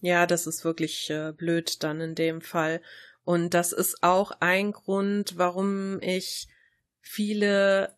Ja, 0.03 0.27
das 0.27 0.47
ist 0.47 0.63
wirklich 0.63 1.09
äh, 1.09 1.33
blöd 1.33 1.83
dann 1.83 2.03
in 2.03 2.15
dem 2.15 2.43
Fall. 2.43 2.83
Und 3.25 3.55
das 3.55 3.73
ist 3.73 4.03
auch 4.03 4.31
ein 4.41 4.73
Grund, 4.73 5.39
warum 5.39 6.01
ich 6.03 6.49
viele 7.01 7.97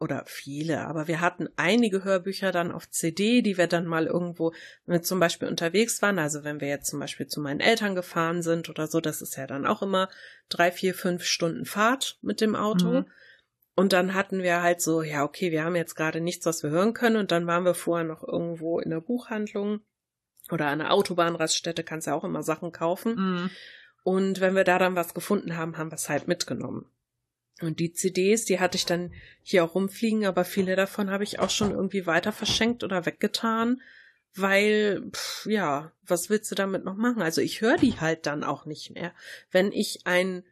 oder 0.00 0.24
viele, 0.26 0.86
aber 0.86 1.08
wir 1.08 1.20
hatten 1.20 1.48
einige 1.56 2.04
Hörbücher 2.04 2.52
dann 2.52 2.72
auf 2.72 2.90
CD, 2.90 3.42
die 3.42 3.56
wir 3.56 3.68
dann 3.68 3.86
mal 3.86 4.06
irgendwo, 4.06 4.52
wenn 4.84 4.96
wir 4.96 5.02
zum 5.02 5.20
Beispiel 5.20 5.48
unterwegs 5.48 6.02
waren, 6.02 6.18
also 6.18 6.44
wenn 6.44 6.60
wir 6.60 6.68
jetzt 6.68 6.90
zum 6.90 7.00
Beispiel 7.00 7.26
zu 7.26 7.40
meinen 7.40 7.60
Eltern 7.60 7.94
gefahren 7.94 8.42
sind 8.42 8.68
oder 8.68 8.86
so, 8.86 9.00
das 9.00 9.22
ist 9.22 9.36
ja 9.36 9.46
dann 9.46 9.66
auch 9.66 9.82
immer 9.82 10.08
drei, 10.48 10.72
vier, 10.72 10.94
fünf 10.94 11.24
Stunden 11.24 11.64
Fahrt 11.64 12.18
mit 12.22 12.40
dem 12.40 12.56
Auto. 12.56 12.88
Mhm. 12.88 13.06
Und 13.76 13.92
dann 13.92 14.14
hatten 14.14 14.42
wir 14.42 14.62
halt 14.62 14.80
so, 14.80 15.02
ja, 15.02 15.24
okay, 15.24 15.50
wir 15.50 15.64
haben 15.64 15.74
jetzt 15.74 15.96
gerade 15.96 16.20
nichts, 16.20 16.46
was 16.46 16.62
wir 16.62 16.70
hören 16.70 16.94
können. 16.94 17.16
Und 17.16 17.32
dann 17.32 17.46
waren 17.46 17.64
wir 17.64 17.74
vorher 17.74 18.06
noch 18.06 18.22
irgendwo 18.22 18.78
in 18.78 18.90
der 18.90 19.00
Buchhandlung 19.00 19.80
oder 20.50 20.66
an 20.66 20.78
der 20.78 20.92
Autobahnraststätte, 20.92 21.82
kannst 21.82 22.06
ja 22.06 22.14
auch 22.14 22.24
immer 22.24 22.42
Sachen 22.42 22.70
kaufen. 22.70 23.14
Mhm. 23.16 23.50
Und 24.04 24.40
wenn 24.40 24.54
wir 24.54 24.64
da 24.64 24.78
dann 24.78 24.96
was 24.96 25.14
gefunden 25.14 25.56
haben, 25.56 25.76
haben 25.76 25.90
wir 25.90 25.96
es 25.96 26.08
halt 26.08 26.28
mitgenommen. 26.28 26.86
Und 27.64 27.80
die 27.80 27.92
CDs, 27.92 28.44
die 28.44 28.60
hatte 28.60 28.76
ich 28.76 28.86
dann 28.86 29.12
hier 29.42 29.64
auch 29.64 29.74
rumfliegen, 29.74 30.26
aber 30.26 30.44
viele 30.44 30.76
davon 30.76 31.10
habe 31.10 31.24
ich 31.24 31.38
auch 31.38 31.50
schon 31.50 31.70
irgendwie 31.70 32.06
weiter 32.06 32.32
verschenkt 32.32 32.84
oder 32.84 33.06
weggetan, 33.06 33.80
weil, 34.34 35.10
pff, 35.12 35.46
ja, 35.46 35.92
was 36.02 36.30
willst 36.30 36.50
du 36.50 36.54
damit 36.54 36.84
noch 36.84 36.96
machen? 36.96 37.22
Also 37.22 37.40
ich 37.40 37.60
höre 37.60 37.76
die 37.76 38.00
halt 38.00 38.26
dann 38.26 38.44
auch 38.44 38.66
nicht 38.66 38.90
mehr. 38.90 39.12
Wenn 39.50 39.70
ich 39.72 40.00
ein, 40.04 40.44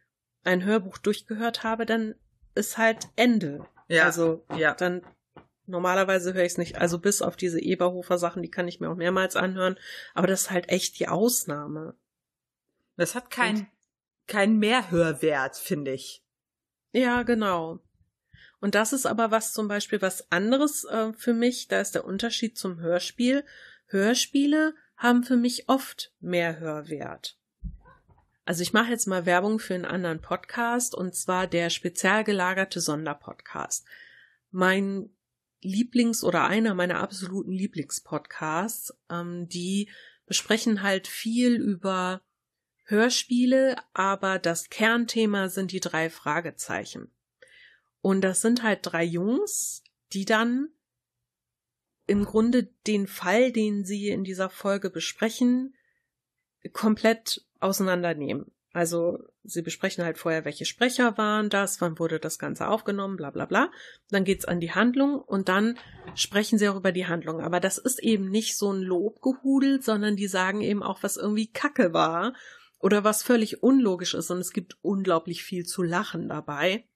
ein 0.44 0.64
Hörbuch 0.64 0.98
durchgehört 0.98 1.64
habe, 1.64 1.86
dann 1.86 2.14
ist 2.54 2.78
halt 2.78 3.08
Ende. 3.16 3.66
Ja. 3.88 4.04
Also, 4.04 4.44
ja. 4.56 4.74
dann 4.74 5.02
Normalerweise 5.66 6.34
höre 6.34 6.44
ich 6.44 6.52
es 6.52 6.58
nicht, 6.58 6.76
also 6.78 6.98
bis 6.98 7.22
auf 7.22 7.36
diese 7.36 7.60
Eberhofer 7.60 8.18
Sachen, 8.18 8.42
die 8.42 8.50
kann 8.50 8.66
ich 8.66 8.80
mir 8.80 8.90
auch 8.90 8.96
mehrmals 8.96 9.36
anhören, 9.36 9.78
aber 10.12 10.26
das 10.26 10.42
ist 10.42 10.50
halt 10.50 10.68
echt 10.68 10.98
die 10.98 11.08
Ausnahme. 11.08 11.94
Das 12.96 13.14
hat 13.14 13.30
kein, 13.30 13.68
kein 14.26 14.58
Mehrhörwert, 14.58 15.56
finde 15.56 15.92
ich. 15.92 16.21
Ja, 16.92 17.22
genau. 17.22 17.80
Und 18.60 18.74
das 18.76 18.92
ist 18.92 19.06
aber 19.06 19.30
was 19.30 19.52
zum 19.52 19.66
Beispiel 19.66 20.00
was 20.02 20.30
anderes 20.30 20.84
äh, 20.84 21.12
für 21.14 21.34
mich. 21.34 21.68
Da 21.68 21.80
ist 21.80 21.94
der 21.94 22.04
Unterschied 22.04 22.56
zum 22.56 22.78
Hörspiel. 22.80 23.44
Hörspiele 23.86 24.74
haben 24.96 25.24
für 25.24 25.36
mich 25.36 25.68
oft 25.68 26.12
mehr 26.20 26.60
Hörwert. 26.60 27.36
Also 28.44 28.62
ich 28.62 28.72
mache 28.72 28.90
jetzt 28.90 29.06
mal 29.06 29.26
Werbung 29.26 29.58
für 29.58 29.74
einen 29.74 29.84
anderen 29.84 30.20
Podcast 30.20 30.94
und 30.94 31.14
zwar 31.14 31.46
der 31.46 31.70
spezial 31.70 32.24
gelagerte 32.24 32.80
Sonderpodcast. 32.80 33.84
Mein 34.50 35.10
Lieblings- 35.62 36.24
oder 36.24 36.46
einer 36.46 36.74
meiner 36.74 37.00
absoluten 37.00 37.52
Lieblingspodcasts, 37.52 38.94
ähm, 39.10 39.48
die 39.48 39.88
besprechen 40.26 40.82
halt 40.82 41.06
viel 41.06 41.54
über 41.54 42.22
Hörspiele, 42.92 43.76
aber 43.94 44.38
das 44.38 44.68
Kernthema 44.68 45.48
sind 45.48 45.72
die 45.72 45.80
drei 45.80 46.10
Fragezeichen. 46.10 47.10
Und 48.02 48.20
das 48.20 48.40
sind 48.40 48.62
halt 48.62 48.80
drei 48.82 49.02
Jungs, 49.02 49.82
die 50.12 50.24
dann 50.24 50.68
im 52.06 52.24
Grunde 52.24 52.64
den 52.86 53.06
Fall, 53.06 53.50
den 53.50 53.84
sie 53.84 54.08
in 54.08 54.22
dieser 54.22 54.50
Folge 54.50 54.90
besprechen, 54.90 55.74
komplett 56.72 57.44
auseinandernehmen. 57.60 58.52
Also 58.72 59.18
sie 59.44 59.62
besprechen 59.62 60.04
halt 60.04 60.18
vorher, 60.18 60.44
welche 60.44 60.64
Sprecher 60.64 61.16
waren 61.18 61.50
das, 61.50 61.80
wann 61.80 61.98
wurde 61.98 62.18
das 62.18 62.38
Ganze 62.38 62.68
aufgenommen, 62.68 63.16
bla 63.16 63.30
bla 63.30 63.44
bla. 63.44 63.70
Dann 64.10 64.24
geht's 64.24 64.46
an 64.46 64.60
die 64.60 64.72
Handlung 64.72 65.20
und 65.20 65.48
dann 65.48 65.78
sprechen 66.14 66.58
sie 66.58 66.68
auch 66.68 66.76
über 66.76 66.92
die 66.92 67.06
Handlung. 67.06 67.40
Aber 67.40 67.60
das 67.60 67.78
ist 67.78 68.02
eben 68.02 68.30
nicht 68.30 68.56
so 68.56 68.72
ein 68.72 68.80
Lobgehudel, 68.80 69.82
sondern 69.82 70.16
die 70.16 70.28
sagen 70.28 70.60
eben 70.60 70.82
auch, 70.82 71.02
was 71.02 71.16
irgendwie 71.16 71.50
Kacke 71.50 71.92
war 71.92 72.34
oder 72.82 73.04
was 73.04 73.22
völlig 73.22 73.62
unlogisch 73.62 74.12
ist 74.12 74.30
und 74.30 74.38
es 74.38 74.52
gibt 74.52 74.76
unglaublich 74.82 75.42
viel 75.42 75.64
zu 75.64 75.82
lachen 75.82 76.28
dabei. 76.28 76.86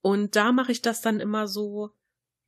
Und 0.00 0.34
da 0.34 0.50
mache 0.50 0.72
ich 0.72 0.82
das 0.82 1.00
dann 1.00 1.20
immer 1.20 1.46
so 1.46 1.94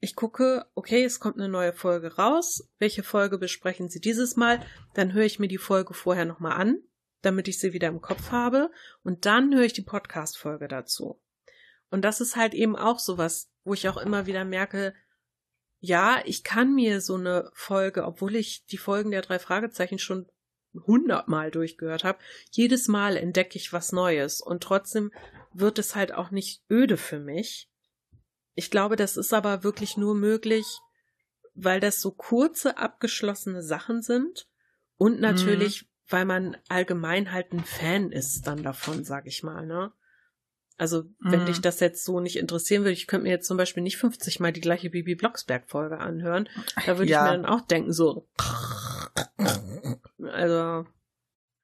ich 0.04 0.16
gucke, 0.16 0.66
okay, 0.74 1.02
es 1.02 1.18
kommt 1.18 1.38
eine 1.38 1.48
neue 1.48 1.72
Folge 1.72 2.16
raus. 2.16 2.68
Welche 2.78 3.02
Folge 3.02 3.38
besprechen 3.38 3.88
Sie 3.88 4.02
dieses 4.02 4.36
Mal? 4.36 4.60
Dann 4.92 5.14
höre 5.14 5.24
ich 5.24 5.38
mir 5.38 5.48
die 5.48 5.56
Folge 5.56 5.94
vorher 5.94 6.26
nochmal 6.26 6.60
an, 6.60 6.82
damit 7.22 7.48
ich 7.48 7.58
sie 7.58 7.72
wieder 7.72 7.88
im 7.88 8.02
Kopf 8.02 8.30
habe. 8.30 8.70
Und 9.02 9.24
dann 9.24 9.54
höre 9.54 9.64
ich 9.64 9.72
die 9.72 9.80
Podcast-Folge 9.80 10.68
dazu. 10.68 11.22
Und 11.88 12.02
das 12.02 12.20
ist 12.20 12.36
halt 12.36 12.52
eben 12.52 12.76
auch 12.76 12.98
sowas, 12.98 13.50
wo 13.64 13.72
ich 13.72 13.88
auch 13.88 13.96
immer 13.96 14.26
wieder 14.26 14.44
merke, 14.44 14.92
ja, 15.80 16.20
ich 16.26 16.44
kann 16.44 16.74
mir 16.74 17.00
so 17.00 17.14
eine 17.14 17.50
Folge, 17.54 18.04
obwohl 18.04 18.36
ich 18.36 18.66
die 18.66 18.76
Folgen 18.76 19.10
der 19.10 19.22
drei 19.22 19.38
Fragezeichen 19.38 19.98
schon 19.98 20.26
hundertmal 20.86 21.50
durchgehört 21.50 22.04
habe, 22.04 22.18
jedes 22.50 22.88
Mal 22.88 23.16
entdecke 23.16 23.56
ich 23.56 23.72
was 23.72 23.92
Neues 23.92 24.40
und 24.40 24.62
trotzdem 24.62 25.12
wird 25.52 25.78
es 25.78 25.94
halt 25.94 26.12
auch 26.12 26.30
nicht 26.30 26.62
öde 26.70 26.96
für 26.96 27.20
mich. 27.20 27.70
Ich 28.54 28.70
glaube, 28.70 28.96
das 28.96 29.16
ist 29.16 29.32
aber 29.32 29.64
wirklich 29.64 29.96
nur 29.96 30.14
möglich, 30.14 30.66
weil 31.54 31.80
das 31.80 32.00
so 32.00 32.10
kurze, 32.10 32.78
abgeschlossene 32.78 33.62
Sachen 33.62 34.02
sind 34.02 34.48
und 34.96 35.20
natürlich, 35.20 35.82
mhm. 35.82 35.86
weil 36.08 36.24
man 36.24 36.56
allgemein 36.68 37.32
halt 37.32 37.52
ein 37.52 37.64
Fan 37.64 38.10
ist 38.10 38.46
dann 38.46 38.62
davon, 38.62 39.04
sag 39.04 39.26
ich 39.26 39.42
mal, 39.42 39.66
ne? 39.66 39.92
Also, 40.76 41.04
wenn 41.20 41.42
mhm. 41.42 41.46
dich 41.46 41.60
das 41.60 41.78
jetzt 41.78 42.04
so 42.04 42.18
nicht 42.18 42.36
interessieren 42.36 42.82
würde, 42.82 42.94
ich 42.94 43.06
könnte 43.06 43.24
mir 43.24 43.30
jetzt 43.30 43.46
zum 43.46 43.56
Beispiel 43.56 43.82
nicht 43.82 43.96
50 43.96 44.40
Mal 44.40 44.52
die 44.52 44.60
gleiche 44.60 44.90
Bibi 44.90 45.14
Blocksberg-Folge 45.14 45.98
anhören. 45.98 46.48
Da 46.84 46.98
würde 46.98 47.12
ja. 47.12 47.24
ich 47.24 47.30
mir 47.30 47.36
dann 47.42 47.46
auch 47.46 47.60
denken, 47.60 47.92
so. 47.92 48.26
Also, 50.18 50.86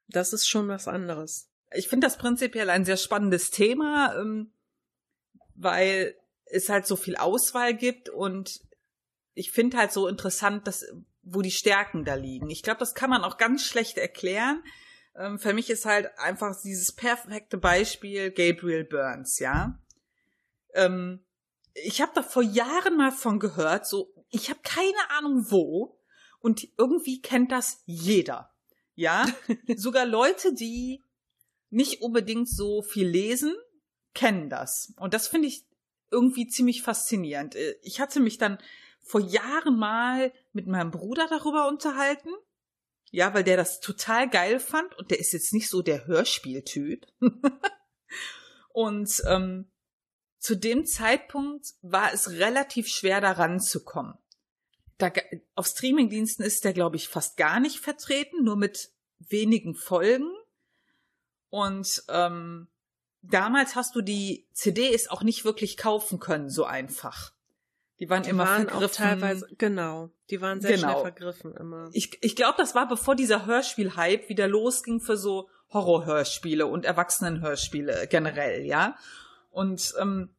das 0.07 0.33
ist 0.33 0.47
schon 0.47 0.67
was 0.67 0.87
anderes. 0.87 1.49
Ich 1.73 1.87
finde 1.87 2.07
das 2.07 2.17
prinzipiell 2.17 2.69
ein 2.69 2.85
sehr 2.85 2.97
spannendes 2.97 3.49
Thema, 3.49 4.15
ähm, 4.19 4.53
weil 5.55 6.15
es 6.45 6.69
halt 6.69 6.85
so 6.85 6.95
viel 6.95 7.15
Auswahl 7.15 7.73
gibt 7.73 8.09
und 8.09 8.59
ich 9.33 9.51
finde 9.51 9.77
halt 9.77 9.91
so 9.91 10.07
interessant, 10.07 10.67
dass, 10.67 10.85
wo 11.21 11.41
die 11.41 11.51
Stärken 11.51 12.03
da 12.03 12.15
liegen. 12.15 12.49
Ich 12.49 12.63
glaube, 12.63 12.79
das 12.79 12.93
kann 12.93 13.09
man 13.09 13.23
auch 13.23 13.37
ganz 13.37 13.65
schlecht 13.65 13.97
erklären. 13.97 14.63
Ähm, 15.15 15.39
für 15.39 15.53
mich 15.53 15.69
ist 15.69 15.85
halt 15.85 16.09
einfach 16.17 16.59
dieses 16.61 16.91
perfekte 16.91 17.57
Beispiel 17.57 18.31
Gabriel 18.31 18.83
Burns, 18.83 19.39
ja. 19.39 19.79
Ähm, 20.73 21.25
ich 21.73 22.01
habe 22.01 22.11
da 22.13 22.23
vor 22.23 22.43
Jahren 22.43 22.97
mal 22.97 23.11
von 23.11 23.39
gehört, 23.39 23.87
so, 23.87 24.13
ich 24.29 24.49
habe 24.49 24.59
keine 24.63 25.09
Ahnung 25.17 25.45
wo 25.49 26.00
und 26.41 26.67
irgendwie 26.77 27.21
kennt 27.21 27.51
das 27.51 27.81
jeder, 27.85 28.53
ja. 28.95 29.25
Sogar 29.75 30.05
Leute, 30.05 30.53
die 30.53 31.03
nicht 31.69 32.01
unbedingt 32.01 32.49
so 32.49 32.81
viel 32.81 33.07
lesen, 33.07 33.55
kennen 34.13 34.49
das. 34.49 34.93
Und 34.97 35.13
das 35.13 35.27
finde 35.27 35.47
ich 35.47 35.65
irgendwie 36.09 36.47
ziemlich 36.47 36.81
faszinierend. 36.81 37.55
Äh, 37.55 37.75
ich 37.81 38.01
hatte 38.01 38.19
mich 38.19 38.37
dann 38.37 38.57
vor 38.99 39.21
Jahren 39.21 39.77
mal 39.77 40.33
mit 40.51 40.67
meinem 40.67 40.91
Bruder 40.91 41.27
darüber 41.29 41.67
unterhalten 41.69 42.29
ja, 43.11 43.33
weil 43.33 43.43
der 43.43 43.57
das 43.57 43.81
total 43.81 44.29
geil 44.29 44.59
fand 44.59 44.97
und 44.97 45.11
der 45.11 45.19
ist 45.19 45.33
jetzt 45.33 45.53
nicht 45.53 45.69
so 45.69 45.81
der 45.81 46.07
Hörspieltyp. 46.07 47.05
und 48.69 49.21
ähm, 49.27 49.69
zu 50.39 50.55
dem 50.55 50.85
Zeitpunkt 50.85 51.73
war 51.81 52.13
es 52.13 52.31
relativ 52.31 52.87
schwer, 52.87 53.21
da 53.21 53.33
ranzukommen. 53.33 54.17
Da, 55.01 55.11
auf 55.55 55.67
Streamingdiensten 55.67 56.45
ist 56.45 56.63
der, 56.63 56.73
glaube 56.73 56.95
ich, 56.95 57.07
fast 57.07 57.37
gar 57.37 57.59
nicht 57.59 57.79
vertreten, 57.79 58.43
nur 58.43 58.55
mit 58.55 58.91
wenigen 59.19 59.75
Folgen. 59.75 60.29
Und 61.49 62.03
ähm, 62.09 62.67
damals 63.21 63.75
hast 63.75 63.95
du 63.95 64.01
die 64.01 64.47
CDs 64.53 65.09
auch 65.09 65.23
nicht 65.23 65.43
wirklich 65.43 65.77
kaufen 65.77 66.19
können, 66.19 66.49
so 66.49 66.65
einfach. 66.65 67.33
Die 67.99 68.09
waren 68.09 68.23
die 68.23 68.29
immer 68.29 68.45
waren 68.45 68.67
vergriffen. 68.67 68.83
Auch 68.83 68.91
teilweise, 68.91 69.47
genau. 69.57 70.09
Die 70.29 70.41
waren 70.41 70.61
sehr 70.61 70.75
genau. 70.75 70.91
schnell 70.91 71.01
vergriffen 71.01 71.55
immer. 71.55 71.89
Ich, 71.93 72.17
ich 72.21 72.35
glaube, 72.35 72.55
das 72.57 72.73
war 72.73 72.87
bevor 72.87 73.15
dieser 73.15 73.45
Hörspiel-Hype 73.45 74.29
wieder 74.29 74.47
losging 74.47 75.01
für 75.01 75.17
so 75.17 75.49
Horrorhörspiele 75.71 76.65
und 76.65 76.85
Erwachsenenhörspiele 76.85 78.07
generell, 78.07 78.65
ja. 78.65 78.97
Und 79.51 79.93
ähm, 79.99 80.33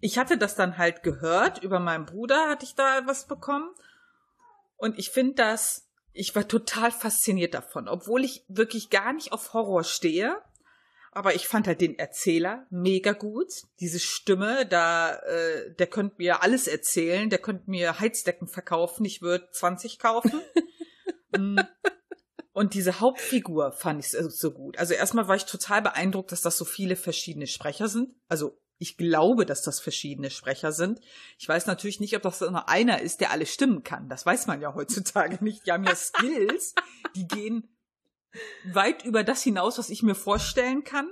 ich 0.00 0.18
hatte 0.18 0.38
das 0.38 0.54
dann 0.54 0.78
halt 0.78 1.02
gehört, 1.02 1.62
über 1.62 1.80
meinen 1.80 2.06
Bruder 2.06 2.48
hatte 2.48 2.64
ich 2.64 2.74
da 2.74 3.06
was 3.06 3.26
bekommen. 3.26 3.70
Und 4.76 4.98
ich 4.98 5.10
finde 5.10 5.34
das, 5.34 5.88
ich 6.12 6.34
war 6.34 6.48
total 6.48 6.90
fasziniert 6.90 7.54
davon, 7.54 7.88
obwohl 7.88 8.24
ich 8.24 8.44
wirklich 8.48 8.90
gar 8.90 9.12
nicht 9.12 9.32
auf 9.32 9.52
Horror 9.52 9.84
stehe 9.84 10.36
aber 11.12 11.34
ich 11.34 11.48
fand 11.48 11.66
halt 11.66 11.80
den 11.80 11.98
Erzähler 11.98 12.66
mega 12.70 13.12
gut. 13.12 13.52
Diese 13.80 13.98
Stimme, 13.98 14.64
da, 14.66 15.16
äh, 15.16 15.74
der 15.74 15.88
könnte 15.88 16.16
mir 16.18 16.42
alles 16.42 16.68
erzählen, 16.68 17.30
der 17.30 17.40
könnte 17.40 17.68
mir 17.68 17.98
Heizdecken 17.98 18.46
verkaufen, 18.46 19.04
ich 19.04 19.20
würde 19.22 19.48
20 19.50 19.98
kaufen. 19.98 20.40
Mm. 21.32 21.60
Und 22.52 22.74
diese 22.74 22.98
Hauptfigur 22.98 23.70
fand 23.70 24.04
ich 24.04 24.10
so 24.10 24.50
gut. 24.50 24.76
Also 24.78 24.94
erstmal 24.94 25.28
war 25.28 25.36
ich 25.36 25.44
total 25.44 25.80
beeindruckt, 25.80 26.32
dass 26.32 26.42
das 26.42 26.58
so 26.58 26.64
viele 26.64 26.96
verschiedene 26.96 27.46
Sprecher 27.46 27.86
sind. 27.86 28.16
Also 28.26 28.58
ich 28.80 28.96
glaube, 28.96 29.44
dass 29.44 29.62
das 29.62 29.78
verschiedene 29.78 30.30
Sprecher 30.30 30.72
sind. 30.72 31.00
Ich 31.38 31.46
weiß 31.46 31.66
natürlich 31.66 32.00
nicht, 32.00 32.16
ob 32.16 32.22
das 32.22 32.40
nur 32.40 32.66
einer 32.70 33.02
ist, 33.02 33.20
der 33.20 33.30
alle 33.30 33.44
stimmen 33.44 33.84
kann. 33.84 34.08
Das 34.08 34.24
weiß 34.24 34.46
man 34.46 34.62
ja 34.62 34.74
heutzutage 34.74 35.38
nicht. 35.44 35.66
Die 35.66 35.72
haben 35.72 35.84
ja 35.84 35.94
Skills, 35.94 36.74
die 37.14 37.28
gehen 37.28 37.68
weit 38.64 39.04
über 39.04 39.22
das 39.22 39.42
hinaus, 39.42 39.76
was 39.76 39.90
ich 39.90 40.02
mir 40.02 40.14
vorstellen 40.14 40.82
kann. 40.82 41.10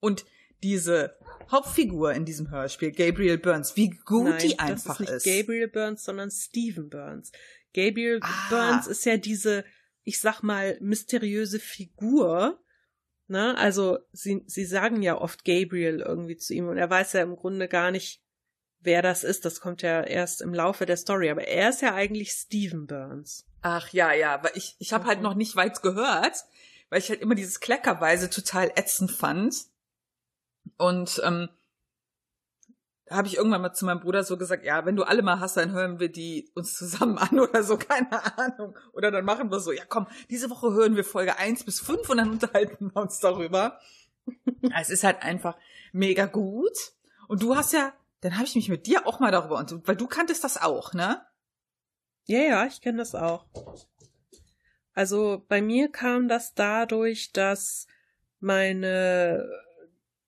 Und 0.00 0.24
diese 0.62 1.18
Hauptfigur 1.50 2.14
in 2.14 2.24
diesem 2.24 2.50
Hörspiel, 2.50 2.92
Gabriel 2.92 3.36
Burns, 3.36 3.76
wie 3.76 3.90
gut 3.90 4.30
Nein, 4.30 4.38
die 4.38 4.58
einfach 4.58 5.00
ist. 5.00 5.10
Das 5.10 5.16
ist 5.18 5.26
nicht 5.26 5.38
Gabriel 5.38 5.68
Burns, 5.68 6.02
sondern 6.02 6.30
Stephen 6.30 6.88
Burns. 6.88 7.30
Gabriel 7.74 8.20
ah. 8.22 8.48
Burns 8.48 8.86
ist 8.86 9.04
ja 9.04 9.18
diese, 9.18 9.66
ich 10.02 10.18
sag 10.18 10.42
mal, 10.42 10.78
mysteriöse 10.80 11.58
Figur. 11.58 12.58
Ne? 13.32 13.56
Also 13.56 13.98
sie, 14.12 14.44
sie 14.46 14.66
sagen 14.66 15.00
ja 15.00 15.18
oft 15.18 15.46
Gabriel 15.46 16.00
irgendwie 16.00 16.36
zu 16.36 16.52
ihm 16.52 16.68
und 16.68 16.76
er 16.76 16.90
weiß 16.90 17.14
ja 17.14 17.22
im 17.22 17.34
Grunde 17.34 17.66
gar 17.66 17.90
nicht, 17.90 18.20
wer 18.80 19.00
das 19.00 19.24
ist. 19.24 19.46
Das 19.46 19.62
kommt 19.62 19.80
ja 19.80 20.02
erst 20.02 20.42
im 20.42 20.52
Laufe 20.52 20.84
der 20.84 20.98
Story. 20.98 21.30
Aber 21.30 21.48
er 21.48 21.70
ist 21.70 21.80
ja 21.80 21.94
eigentlich 21.94 22.32
Stephen 22.32 22.86
Burns. 22.86 23.46
Ach 23.62 23.88
ja, 23.88 24.12
ja, 24.12 24.44
weil 24.44 24.52
ich, 24.54 24.76
ich 24.80 24.92
habe 24.92 25.06
halt 25.06 25.20
mhm. 25.20 25.24
halt 25.24 25.32
noch 25.32 25.34
nicht 25.34 25.56
weit 25.56 25.80
gehört, 25.80 26.44
weil 26.90 26.98
ich 26.98 27.08
halt 27.08 27.22
immer 27.22 27.34
dieses 27.34 27.60
Kleckerweise 27.60 28.28
total 28.28 28.70
ätzend 28.76 29.10
fand. 29.10 29.56
Und 30.76 31.22
ähm, 31.24 31.48
habe 33.10 33.28
ich 33.28 33.36
irgendwann 33.36 33.62
mal 33.62 33.72
zu 33.72 33.84
meinem 33.84 34.00
Bruder 34.00 34.24
so 34.24 34.36
gesagt, 34.36 34.64
ja, 34.64 34.84
wenn 34.86 34.96
du 34.96 35.02
alle 35.02 35.22
mal 35.22 35.40
hast, 35.40 35.56
dann 35.56 35.72
hören 35.72 36.00
wir 36.00 36.10
die 36.10 36.50
uns 36.54 36.76
zusammen 36.76 37.18
an 37.18 37.38
oder 37.40 37.62
so, 37.62 37.76
keine 37.76 38.38
Ahnung. 38.38 38.76
Oder 38.92 39.10
dann 39.10 39.24
machen 39.24 39.50
wir 39.50 39.60
so, 39.60 39.72
ja 39.72 39.84
komm, 39.88 40.06
diese 40.30 40.50
Woche 40.50 40.72
hören 40.72 40.96
wir 40.96 41.04
Folge 41.04 41.38
eins 41.38 41.64
bis 41.64 41.80
fünf 41.80 42.08
und 42.08 42.18
dann 42.18 42.30
unterhalten 42.30 42.92
wir 42.94 43.02
uns 43.02 43.18
darüber. 43.18 43.78
es 44.80 44.90
ist 44.90 45.04
halt 45.04 45.22
einfach 45.22 45.56
mega 45.92 46.26
gut. 46.26 46.76
Und 47.28 47.42
du 47.42 47.56
hast 47.56 47.72
ja, 47.72 47.92
dann 48.20 48.34
habe 48.34 48.44
ich 48.44 48.54
mich 48.54 48.68
mit 48.68 48.86
dir 48.86 49.06
auch 49.06 49.20
mal 49.20 49.32
darüber 49.32 49.58
und 49.58 49.86
weil 49.86 49.96
du 49.96 50.06
kanntest 50.06 50.44
das 50.44 50.60
auch, 50.60 50.92
ne? 50.94 51.22
Ja, 52.26 52.40
ja, 52.40 52.66
ich 52.66 52.80
kenne 52.80 52.98
das 52.98 53.14
auch. 53.14 53.46
Also 54.94 55.44
bei 55.48 55.60
mir 55.60 55.90
kam 55.90 56.28
das 56.28 56.54
dadurch, 56.54 57.32
dass 57.32 57.86
meine 58.38 59.48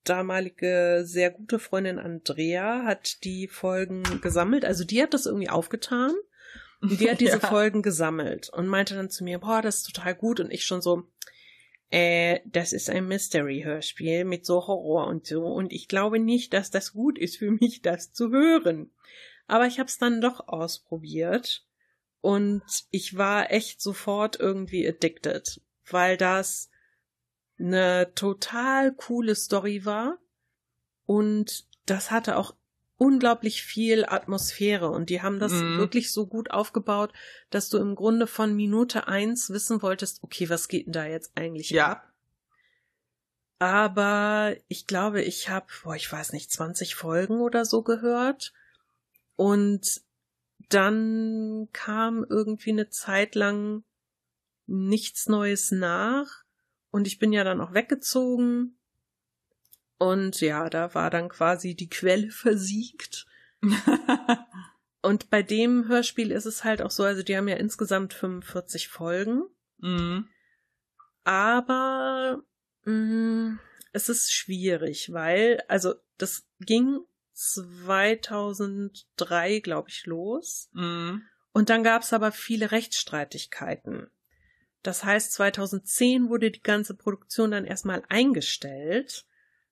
damalige 0.05 1.03
sehr 1.05 1.31
gute 1.31 1.59
Freundin 1.59 1.99
Andrea 1.99 2.85
hat 2.85 3.25
die 3.25 3.49
Folgen 3.49 4.03
gesammelt. 4.21 4.65
Also 4.65 4.85
die 4.85 5.03
hat 5.03 5.15
das 5.15 5.27
irgendwie 5.27 5.51
aufgetan. 5.51 6.13
Und 6.81 7.01
die 7.01 7.11
hat 7.11 7.21
diese 7.21 7.41
ja. 7.41 7.49
Folgen 7.49 7.83
gesammelt 7.83 8.51
und 8.51 8.67
meinte 8.67 8.95
dann 8.95 9.11
zu 9.11 9.25
mir, 9.25 9.39
boah, 9.39 9.63
das 9.63 9.79
ist 9.79 9.95
total 9.95 10.15
gut. 10.15 10.41
Und 10.41 10.53
ich 10.53 10.65
schon 10.65 10.83
so, 10.83 11.05
äh, 11.91 12.41
das 12.45 12.73
ist 12.73 12.91
ein 12.91 13.07
Mystery-Hörspiel 13.09 14.25
mit 14.25 14.45
so 14.45 14.67
Horror 14.67 15.07
und 15.07 15.27
so. 15.27 15.47
Und 15.47 15.73
ich 15.73 15.89
glaube 15.89 16.19
nicht, 16.19 16.53
dass 16.53 16.71
das 16.71 16.93
gut 16.93 17.19
ist 17.19 17.37
für 17.37 17.51
mich, 17.51 17.83
das 17.83 18.13
zu 18.13 18.31
hören. 18.31 18.91
Aber 19.47 19.67
ich 19.67 19.79
habe 19.79 19.89
es 19.89 19.99
dann 19.99 20.21
doch 20.21 20.49
ausprobiert 20.49 21.67
und 22.21 22.63
ich 22.91 23.17
war 23.17 23.53
echt 23.53 23.83
sofort 23.83 24.41
irgendwie 24.41 24.89
addicted, 24.89 25.61
weil 25.91 26.17
das 26.17 26.71
eine 27.59 28.13
total 28.15 28.93
coole 28.95 29.35
Story 29.35 29.85
war 29.85 30.19
und 31.07 31.67
das 31.87 32.11
hatte 32.11 32.37
auch 32.37 32.55
unglaublich 32.97 33.63
viel 33.63 34.05
Atmosphäre 34.07 34.89
und 34.91 35.11
die 35.11 35.21
haben 35.21 35.39
das 35.39 35.53
mm. 35.53 35.79
wirklich 35.79 36.13
so 36.13 36.27
gut 36.27 36.51
aufgebaut, 36.51 37.13
dass 37.51 37.69
du 37.69 37.79
im 37.79 37.95
Grunde 37.95 38.27
von 38.27 38.55
Minute 38.55 39.09
eins 39.09 39.51
wissen 39.51 39.83
wolltest, 39.83 40.23
okay, 40.23 40.49
was 40.49 40.69
geht 40.69 40.87
denn 40.87 40.93
da 40.93 41.07
jetzt 41.07 41.33
eigentlich 41.37 41.71
ja. 41.71 41.93
ab? 41.93 42.13
Aber 43.59 44.57
ich 44.69 44.87
glaube, 44.87 45.23
ich 45.23 45.49
habe, 45.49 45.67
boah, 45.83 45.97
ich 45.97 46.11
weiß 46.11 46.33
nicht, 46.33 46.51
20 46.53 46.95
Folgen 46.95 47.41
oder 47.41 47.65
so 47.65 47.83
gehört 47.83 48.53
und 49.37 50.03
dann 50.69 51.69
kam 51.73 52.25
irgendwie 52.29 52.71
eine 52.71 52.91
Zeit 52.91 53.35
lang 53.35 53.85
nichts 54.67 55.29
Neues 55.29 55.71
nach 55.71 56.44
und 56.95 57.07
ich 57.07 57.19
bin 57.19 57.33
ja 57.33 57.45
dann 57.45 57.61
auch 57.61 57.75
weggezogen 57.75 58.79
und 59.99 60.41
ja, 60.41 60.71
da 60.71 60.95
war 60.95 61.11
dann 61.11 61.29
quasi 61.29 61.75
die 61.75 61.89
Quelle 61.89 62.31
versiegt 62.31 63.27
Und 65.03 65.29
bei 65.29 65.43
dem 65.43 65.89
Hörspiel 65.89 66.31
ist 66.31 66.47
es 66.47 66.65
halt 66.65 66.81
auch 66.81 66.91
so, 66.91 67.05
also 67.05 67.23
die 67.23 67.37
haben 67.37 67.49
ja 67.49 67.57
insgesamt 67.57 68.15
45 68.15 68.89
Folgen. 68.89 69.43
Mhm. 69.79 70.31
Aber 71.25 72.43
mh, 72.85 72.93
mm, 72.93 73.59
es 73.93 74.09
ist 74.09 74.33
schwierig, 74.33 75.13
weil, 75.13 75.63
also 75.69 75.93
das 76.17 76.47
ging 76.61 77.01
2003, 77.35 79.61
glaube 79.61 79.91
ich, 79.91 80.07
los. 80.07 80.71
Mhm. 80.73 81.21
Und 81.53 81.69
dann 81.69 81.85
gab 81.85 82.01
es 82.01 82.15
aber 82.15 82.33
viele 82.33 82.73
Rechtsstreitigkeiten. 82.73 84.11
Das 84.85 85.03
heißt, 85.03 85.33
2010 85.33 86.29
wurde 86.29 86.51
die 86.51 86.63
ganze 86.63 86.95
Produktion 86.95 87.51
dann 87.51 87.65
erstmal 87.65 88.03
eingestellt. 88.11 89.25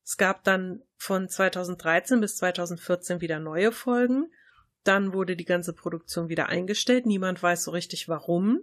Es 0.02 0.16
gab 0.16 0.42
dann 0.42 0.82
von 0.96 1.28
2013 1.28 2.18
bis 2.20 2.38
2014 2.38 3.20
wieder 3.20 3.38
neue 3.38 3.72
Folgen. 3.72 4.32
Dann 4.84 5.12
wurde 5.12 5.36
die 5.36 5.44
ganze 5.44 5.74
Produktion 5.74 6.30
wieder 6.30 6.48
eingestellt. 6.48 7.04
Niemand 7.04 7.42
weiß 7.42 7.64
so 7.64 7.72
richtig 7.72 8.08
warum. 8.08 8.62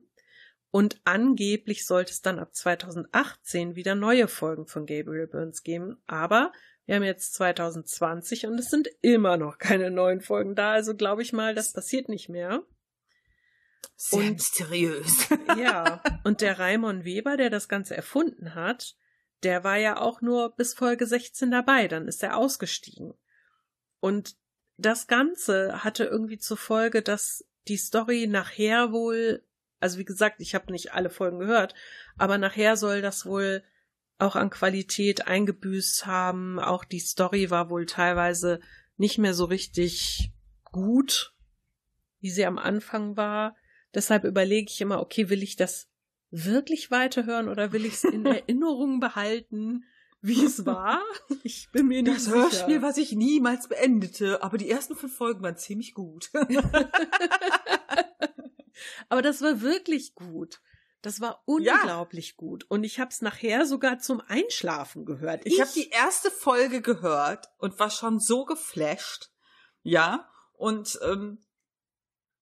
Und 0.72 1.00
angeblich 1.06 1.86
sollte 1.86 2.12
es 2.12 2.22
dann 2.22 2.40
ab 2.40 2.56
2018 2.56 3.76
wieder 3.76 3.94
neue 3.94 4.28
Folgen 4.28 4.66
von 4.66 4.88
Gabriel 4.88 5.28
Burns 5.28 5.62
geben. 5.62 6.02
Aber 6.08 6.52
wir 6.86 6.96
haben 6.96 7.04
jetzt 7.04 7.36
2020 7.36 8.48
und 8.48 8.58
es 8.58 8.72
sind 8.72 8.90
immer 9.02 9.38
noch 9.38 9.60
keine 9.60 9.92
neuen 9.92 10.22
Folgen 10.22 10.56
da. 10.56 10.72
Also 10.72 10.96
glaube 10.96 11.22
ich 11.22 11.32
mal, 11.32 11.54
das 11.54 11.74
passiert 11.74 12.10
nicht 12.10 12.28
mehr. 12.28 12.64
Sehr 13.96 14.20
und, 14.20 14.34
mysteriös. 14.34 15.28
ja, 15.58 16.02
und 16.24 16.42
der 16.42 16.60
Raimon 16.60 17.04
Weber, 17.04 17.38
der 17.38 17.50
das 17.50 17.68
Ganze 17.68 17.96
erfunden 17.96 18.56
hat, 18.56 18.96
der 19.44 19.64
war 19.64 19.78
ja 19.78 20.00
auch 20.00 20.22
nur 20.22 20.56
bis 20.56 20.74
Folge 20.74 21.06
16 21.06 21.52
dabei, 21.52 21.88
dann 21.88 22.08
ist 22.08 22.24
er 22.24 22.38
ausgestiegen. 22.38 23.14
Und 24.00 24.36
das 24.78 25.08
Ganze 25.08 25.84
hatte 25.84 26.06
irgendwie 26.06 26.38
zur 26.38 26.58
Folge, 26.58 27.02
dass 27.02 27.46
die 27.68 27.78
Story 27.78 28.28
nachher 28.28 28.92
wohl, 28.92 29.44
also 29.80 29.98
wie 29.98 30.06
gesagt, 30.06 30.42
ich 30.42 30.56
habe 30.56 30.72
nicht 30.72 30.94
alle 30.94 31.10
Folgen 31.10 31.40
gehört, 31.40 31.76
aber 32.18 32.38
nachher 32.38 32.78
soll 32.78 33.02
das 33.02 33.26
wohl 33.26 33.64
auch 34.18 34.36
an 34.36 34.50
Qualität 34.50 35.28
eingebüßt 35.28 36.06
haben. 36.06 36.60
Auch 36.60 36.84
die 36.84 37.00
Story 37.00 37.50
war 37.50 37.70
wohl 37.70 37.86
teilweise 37.86 38.60
nicht 38.98 39.18
mehr 39.18 39.34
so 39.34 39.46
richtig 39.46 40.32
gut, 40.66 41.34
wie 42.20 42.30
sie 42.30 42.46
am 42.46 42.58
Anfang 42.58 43.16
war. 43.16 43.56
Deshalb 43.94 44.24
überlege 44.24 44.70
ich 44.70 44.82
immer, 44.82 45.00
okay, 45.00 45.30
will 45.30 45.44
ich 45.44 45.56
das 45.56 45.88
wirklich 46.32 46.92
weiterhören 46.92 47.50
oder 47.50 47.72
will 47.72 47.86
ich 47.86 47.96
es 47.96 48.04
in 48.04 48.26
Erinnerung 48.26 49.00
behalten, 49.00 49.86
wie 50.22 50.44
es 50.44 50.66
war? 50.66 51.02
Ich 51.44 51.70
bin 51.72 51.88
mir 51.88 52.04
nicht 52.04 52.18
das 52.18 52.26
sicher. 52.26 52.36
Das 52.36 52.54
Hörspiel, 52.54 52.82
was 52.82 52.98
ich 52.98 53.14
niemals 53.14 53.70
beendete, 53.70 54.44
aber 54.44 54.58
die 54.58 54.70
ersten 54.70 54.96
fünf 54.96 55.16
Folgen 55.16 55.42
waren 55.42 55.56
ziemlich 55.58 55.94
gut. 55.94 56.30
aber 59.10 59.22
das 59.22 59.42
war 59.42 59.62
wirklich 59.62 60.16
gut. 60.16 60.60
Das 61.02 61.22
war 61.22 61.44
unglaublich 61.46 62.30
ja. 62.30 62.36
gut. 62.36 62.66
Und 62.68 62.84
ich 62.84 63.00
habe 63.00 63.10
es 63.10 63.22
nachher 63.22 63.66
sogar 63.66 64.00
zum 64.00 64.22
Einschlafen 64.28 65.06
gehört. 65.06 65.46
Ich, 65.46 65.54
ich 65.54 65.62
habe 65.62 65.72
die 65.74 65.90
erste 65.90 66.30
Folge 66.30 66.82
gehört 66.82 67.48
und 67.58 67.80
war 67.80 67.90
schon 67.90 68.20
so 68.20 68.44
geflasht. 68.44 69.32
Ja. 69.82 70.30
Und 70.54 71.00
ähm, 71.04 71.46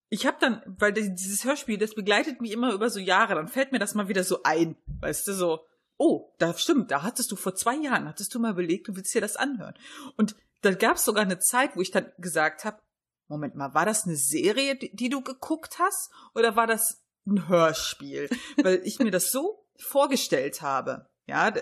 ich 0.10 0.26
habe 0.26 0.38
dann, 0.40 0.62
weil 0.66 0.94
dieses 0.94 1.44
Hörspiel, 1.44 1.78
das 1.78 1.96
begleitet 1.96 2.42
mich 2.42 2.52
immer 2.52 2.74
über 2.74 2.90
so 2.90 3.00
Jahre, 3.00 3.36
dann 3.36 3.48
fällt 3.48 3.72
mir 3.72 3.80
das 3.80 3.96
mal 3.96 4.08
wieder 4.08 4.24
so 4.24 4.44
ein, 4.44 4.78
weißt 5.02 5.28
du, 5.28 5.34
so, 5.34 5.66
oh, 5.98 6.34
da 6.38 6.58
stimmt, 6.58 6.92
da 6.92 7.04
hattest 7.04 7.32
du 7.32 7.36
vor 7.36 7.56
zwei 7.56 7.76
Jahren, 7.76 8.08
hattest 8.08 8.34
du 8.34 8.40
mal 8.40 8.52
überlegt, 8.52 8.88
du 8.88 8.96
willst 8.96 9.14
dir 9.14 9.22
das 9.22 9.36
anhören. 9.36 9.76
Und 10.16 10.36
da 10.62 10.72
gab 10.72 10.98
es 10.98 11.06
sogar 11.06 11.24
eine 11.24 11.40
Zeit, 11.40 11.76
wo 11.76 11.82
ich 11.82 11.92
dann 11.92 12.12
gesagt 12.18 12.64
habe, 12.64 12.82
Moment 13.28 13.56
mal, 13.56 13.74
war 13.74 13.86
das 13.86 14.06
eine 14.06 14.16
Serie, 14.16 14.76
die, 14.76 14.96
die 14.96 15.10
du 15.10 15.22
geguckt 15.22 15.80
hast, 15.80 16.12
oder 16.34 16.56
war 16.56 16.68
das 16.68 17.04
ein 17.26 17.50
Hörspiel? 17.50 18.30
weil 18.64 18.82
ich 18.86 19.00
mir 19.00 19.12
das 19.12 19.32
so 19.32 19.66
vorgestellt 19.76 20.62
habe, 20.62 21.10
ja, 21.26 21.54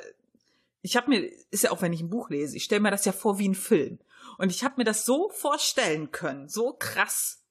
ich 0.82 0.96
habe 0.96 1.10
mir, 1.10 1.32
ist 1.50 1.64
ja 1.64 1.72
auch, 1.72 1.82
wenn 1.82 1.94
ich 1.94 2.02
ein 2.02 2.12
Buch 2.12 2.30
lese, 2.30 2.56
ich 2.56 2.64
stelle 2.64 2.82
mir 2.82 2.92
das 2.92 3.06
ja 3.06 3.12
vor 3.12 3.40
wie 3.40 3.50
ein 3.50 3.56
Film. 3.56 3.98
Und 4.38 4.52
ich 4.52 4.64
habe 4.64 4.76
mir 4.78 4.84
das 4.84 5.06
so 5.06 5.30
vorstellen 5.30 6.12
können, 6.12 6.48
so 6.48 6.74
krass, 6.74 7.45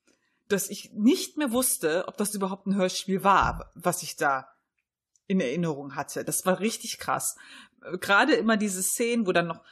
dass 0.49 0.69
ich 0.71 0.93
nicht 0.93 1.37
mehr 1.37 1.53
wusste, 1.53 2.07
ob 2.09 2.17
das 2.17 2.35
überhaupt 2.35 2.67
ein 2.67 2.77
Hörspiel 2.77 3.25
war, 3.25 3.71
was 3.75 4.03
ich 4.03 4.17
da 4.17 4.49
in 5.27 5.41
Erinnerung 5.41 5.95
hatte. 5.95 6.25
Das 6.25 6.45
war 6.45 6.61
richtig 6.61 6.99
krass. 6.99 7.37
Gerade 8.01 8.35
immer 8.35 8.57
diese 8.57 8.83
Szenen, 8.83 9.27
wo 9.27 9.33
dann 9.33 9.47
noch 9.47 9.63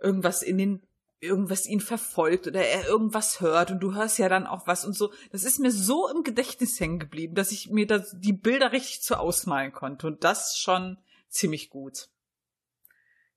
irgendwas 0.00 0.42
in 0.42 0.58
den 0.58 0.86
irgendwas 1.20 1.66
ihn 1.66 1.80
verfolgt 1.80 2.46
oder 2.46 2.60
er 2.64 2.86
irgendwas 2.86 3.40
hört 3.40 3.70
und 3.70 3.80
du 3.80 3.94
hörst 3.94 4.18
ja 4.18 4.28
dann 4.28 4.46
auch 4.46 4.66
was 4.66 4.84
und 4.84 4.94
so. 4.94 5.12
Das 5.32 5.44
ist 5.44 5.58
mir 5.58 5.72
so 5.72 6.08
im 6.10 6.22
Gedächtnis 6.22 6.78
hängen 6.78 6.98
geblieben, 6.98 7.34
dass 7.34 7.52
ich 7.52 7.70
mir 7.70 7.86
das, 7.86 8.14
die 8.18 8.34
Bilder 8.34 8.72
richtig 8.72 9.02
zu 9.02 9.18
ausmalen 9.18 9.72
konnte 9.72 10.06
und 10.06 10.24
das 10.24 10.58
schon 10.58 10.98
ziemlich 11.28 11.70
gut. 11.70 12.08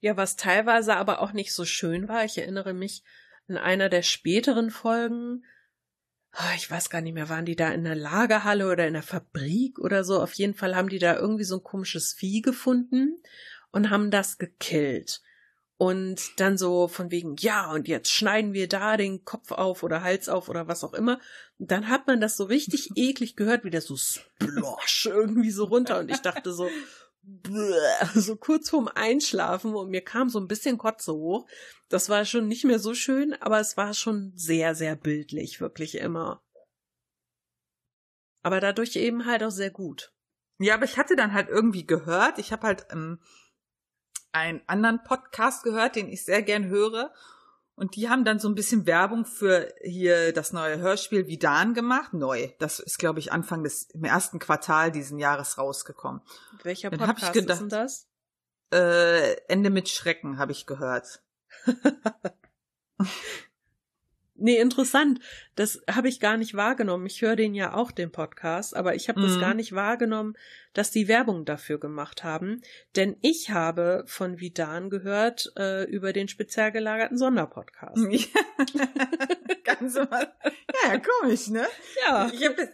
Ja, 0.01 0.17
was 0.17 0.35
teilweise 0.35 0.95
aber 0.95 1.21
auch 1.21 1.31
nicht 1.31 1.53
so 1.53 1.65
schön 1.65 2.07
war, 2.07 2.25
ich 2.25 2.37
erinnere 2.37 2.73
mich 2.73 3.03
an 3.47 3.57
einer 3.57 3.89
der 3.89 4.03
späteren 4.03 4.71
Folgen, 4.71 5.43
ich 6.55 6.69
weiß 6.69 6.89
gar 6.89 7.01
nicht 7.01 7.13
mehr, 7.13 7.29
waren 7.29 7.45
die 7.45 7.55
da 7.55 7.69
in 7.71 7.83
der 7.83 7.95
Lagerhalle 7.95 8.71
oder 8.71 8.87
in 8.87 8.93
der 8.93 9.03
Fabrik 9.03 9.79
oder 9.79 10.03
so. 10.03 10.21
Auf 10.21 10.33
jeden 10.33 10.53
Fall 10.53 10.75
haben 10.75 10.89
die 10.89 10.99
da 10.99 11.15
irgendwie 11.15 11.43
so 11.43 11.57
ein 11.57 11.63
komisches 11.63 12.13
Vieh 12.13 12.41
gefunden 12.41 13.21
und 13.71 13.89
haben 13.89 14.11
das 14.11 14.37
gekillt. 14.37 15.21
Und 15.77 16.39
dann 16.41 16.57
so 16.57 16.89
von 16.89 17.09
wegen, 17.09 17.37
ja, 17.39 17.71
und 17.71 17.87
jetzt 17.87 18.11
schneiden 18.11 18.51
wir 18.51 18.67
da 18.67 18.97
den 18.97 19.23
Kopf 19.23 19.51
auf 19.51 19.81
oder 19.81 20.03
Hals 20.03 20.27
auf 20.27 20.49
oder 20.49 20.67
was 20.67 20.83
auch 20.83 20.93
immer. 20.93 21.21
Und 21.57 21.71
dann 21.71 21.87
hat 21.87 22.05
man 22.05 22.19
das 22.19 22.35
so 22.35 22.43
richtig 22.43 22.89
eklig 22.95 23.35
gehört, 23.37 23.63
wie 23.63 23.69
der 23.69 23.81
so 23.81 23.95
splosh 23.95 25.05
irgendwie 25.05 25.51
so 25.51 25.65
runter. 25.65 25.99
Und 25.99 26.11
ich 26.11 26.19
dachte 26.19 26.51
so, 26.51 26.69
so 28.15 28.35
kurz 28.35 28.69
vorm 28.69 28.87
Einschlafen 28.87 29.75
und 29.75 29.89
mir 29.89 30.01
kam 30.01 30.29
so 30.29 30.39
ein 30.39 30.47
bisschen 30.47 30.77
Kotze 30.77 31.13
hoch. 31.13 31.47
Das 31.89 32.09
war 32.09 32.25
schon 32.25 32.47
nicht 32.47 32.65
mehr 32.65 32.79
so 32.79 32.93
schön, 32.93 33.33
aber 33.33 33.59
es 33.59 33.77
war 33.77 33.93
schon 33.93 34.31
sehr, 34.35 34.75
sehr 34.75 34.95
bildlich, 34.95 35.59
wirklich 35.61 35.95
immer. 35.95 36.43
Aber 38.41 38.59
dadurch 38.59 38.95
eben 38.95 39.25
halt 39.25 39.43
auch 39.43 39.51
sehr 39.51 39.71
gut. 39.71 40.13
Ja, 40.59 40.75
aber 40.75 40.85
ich 40.85 40.97
hatte 40.97 41.15
dann 41.15 41.33
halt 41.33 41.49
irgendwie 41.49 41.85
gehört, 41.85 42.37
ich 42.37 42.51
habe 42.51 42.67
halt 42.67 42.87
ähm, 42.91 43.19
einen 44.31 44.61
anderen 44.67 45.03
Podcast 45.03 45.63
gehört, 45.63 45.95
den 45.95 46.09
ich 46.09 46.25
sehr 46.25 46.41
gern 46.41 46.65
höre. 46.65 47.13
Und 47.79 47.95
die 47.95 48.09
haben 48.09 48.25
dann 48.25 48.39
so 48.39 48.49
ein 48.49 48.55
bisschen 48.55 48.85
Werbung 48.85 49.23
für 49.23 49.73
hier 49.81 50.33
das 50.33 50.51
neue 50.51 50.79
Hörspiel 50.79 51.27
Vidan 51.27 51.73
gemacht. 51.73 52.13
Neu. 52.13 52.49
Das 52.59 52.79
ist, 52.79 52.99
glaube 52.99 53.19
ich, 53.19 53.31
Anfang 53.31 53.63
des, 53.63 53.83
im 53.91 54.03
ersten 54.03 54.37
Quartal 54.37 54.91
diesen 54.91 55.17
Jahres 55.17 55.57
rausgekommen. 55.57 56.21
Welcher 56.63 56.89
dann 56.89 56.99
Podcast 56.99 57.31
gedacht, 57.31 57.61
ist 57.61 57.61
denn 57.61 57.69
das? 57.69 58.09
Äh, 58.73 59.35
Ende 59.47 59.69
mit 59.69 59.87
Schrecken, 59.87 60.39
habe 60.39 60.51
ich 60.51 60.65
gehört. 60.65 61.23
Nee, 64.39 64.57
interessant. 64.57 65.19
Das 65.55 65.81
habe 65.89 66.07
ich 66.07 66.19
gar 66.19 66.37
nicht 66.37 66.55
wahrgenommen. 66.55 67.05
Ich 67.05 67.21
höre 67.21 67.35
den 67.35 67.53
ja 67.53 67.73
auch, 67.73 67.91
den 67.91 68.11
Podcast, 68.11 68.75
aber 68.75 68.95
ich 68.95 69.09
habe 69.09 69.19
mhm. 69.19 69.25
das 69.25 69.39
gar 69.39 69.53
nicht 69.53 69.73
wahrgenommen, 69.73 70.35
dass 70.73 70.91
die 70.91 71.07
Werbung 71.07 71.45
dafür 71.45 71.79
gemacht 71.79 72.23
haben. 72.23 72.61
Denn 72.95 73.17
ich 73.21 73.51
habe 73.51 74.03
von 74.07 74.39
Vidan 74.39 74.89
gehört 74.89 75.51
äh, 75.57 75.83
über 75.83 76.13
den 76.13 76.27
speziell 76.27 76.71
gelagerten 76.71 77.17
Sonderpodcast. 77.17 77.97
Ganz 79.63 79.95
mal. 79.95 80.33
Ja, 80.83 80.99
komisch, 80.99 81.47
ne? 81.47 81.67
Ja. 82.05 82.31
Ich 82.33 82.45
hab 82.45 82.55
das, 82.55 82.69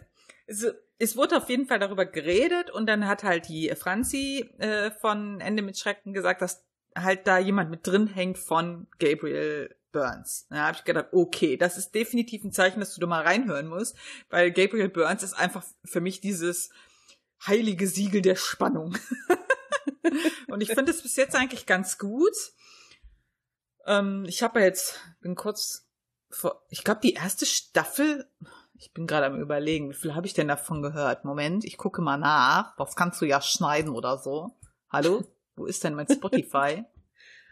es 0.98 1.16
wurde 1.16 1.36
auf 1.36 1.48
jeden 1.48 1.66
Fall 1.66 1.78
darüber 1.78 2.06
geredet 2.06 2.70
und 2.70 2.86
dann 2.86 3.06
hat 3.06 3.24
halt 3.24 3.48
die 3.48 3.72
Franzi 3.76 4.48
äh, 4.58 4.90
von 4.90 5.40
Ende 5.40 5.62
mit 5.62 5.78
Schrecken 5.78 6.12
gesagt, 6.12 6.42
dass 6.42 6.64
halt 6.96 7.26
da 7.26 7.38
jemand 7.38 7.70
mit 7.70 7.86
drin 7.86 8.06
hängt 8.06 8.38
von 8.38 8.86
Gabriel 8.98 9.74
Burns. 9.96 10.46
Da 10.50 10.66
habe 10.66 10.76
ich 10.76 10.84
gedacht, 10.84 11.06
okay, 11.12 11.56
das 11.56 11.78
ist 11.78 11.94
definitiv 11.94 12.44
ein 12.44 12.52
Zeichen, 12.52 12.80
dass 12.80 12.94
du 12.94 13.00
da 13.00 13.06
mal 13.06 13.22
reinhören 13.22 13.66
musst, 13.66 13.96
weil 14.28 14.52
Gabriel 14.52 14.90
Burns 14.90 15.22
ist 15.22 15.32
einfach 15.32 15.64
für 15.84 16.02
mich 16.02 16.20
dieses 16.20 16.68
heilige 17.46 17.86
Siegel 17.86 18.20
der 18.20 18.36
Spannung. 18.36 18.94
und 20.48 20.60
ich 20.60 20.68
finde 20.74 20.92
es 20.92 21.02
bis 21.02 21.16
jetzt 21.16 21.34
eigentlich 21.34 21.64
ganz 21.64 21.96
gut. 21.96 22.34
Ähm, 23.86 24.26
ich 24.26 24.42
habe 24.42 24.60
ja 24.60 24.66
jetzt, 24.66 25.00
bin 25.22 25.34
kurz 25.34 25.88
vor, 26.28 26.62
ich 26.68 26.84
glaube, 26.84 27.00
die 27.02 27.14
erste 27.14 27.46
Staffel, 27.46 28.30
ich 28.74 28.92
bin 28.92 29.06
gerade 29.06 29.24
am 29.26 29.40
überlegen, 29.40 29.88
wie 29.88 29.94
viel 29.94 30.14
habe 30.14 30.26
ich 30.26 30.34
denn 30.34 30.48
davon 30.48 30.82
gehört? 30.82 31.24
Moment, 31.24 31.64
ich 31.64 31.78
gucke 31.78 32.02
mal 32.02 32.18
nach. 32.18 32.76
Das 32.76 32.96
kannst 32.96 33.22
du 33.22 33.24
ja 33.24 33.40
schneiden 33.40 33.92
oder 33.92 34.18
so. 34.18 34.58
Hallo? 34.90 35.24
Wo 35.54 35.64
ist 35.64 35.84
denn 35.84 35.94
mein 35.94 36.06
Spotify? 36.06 36.84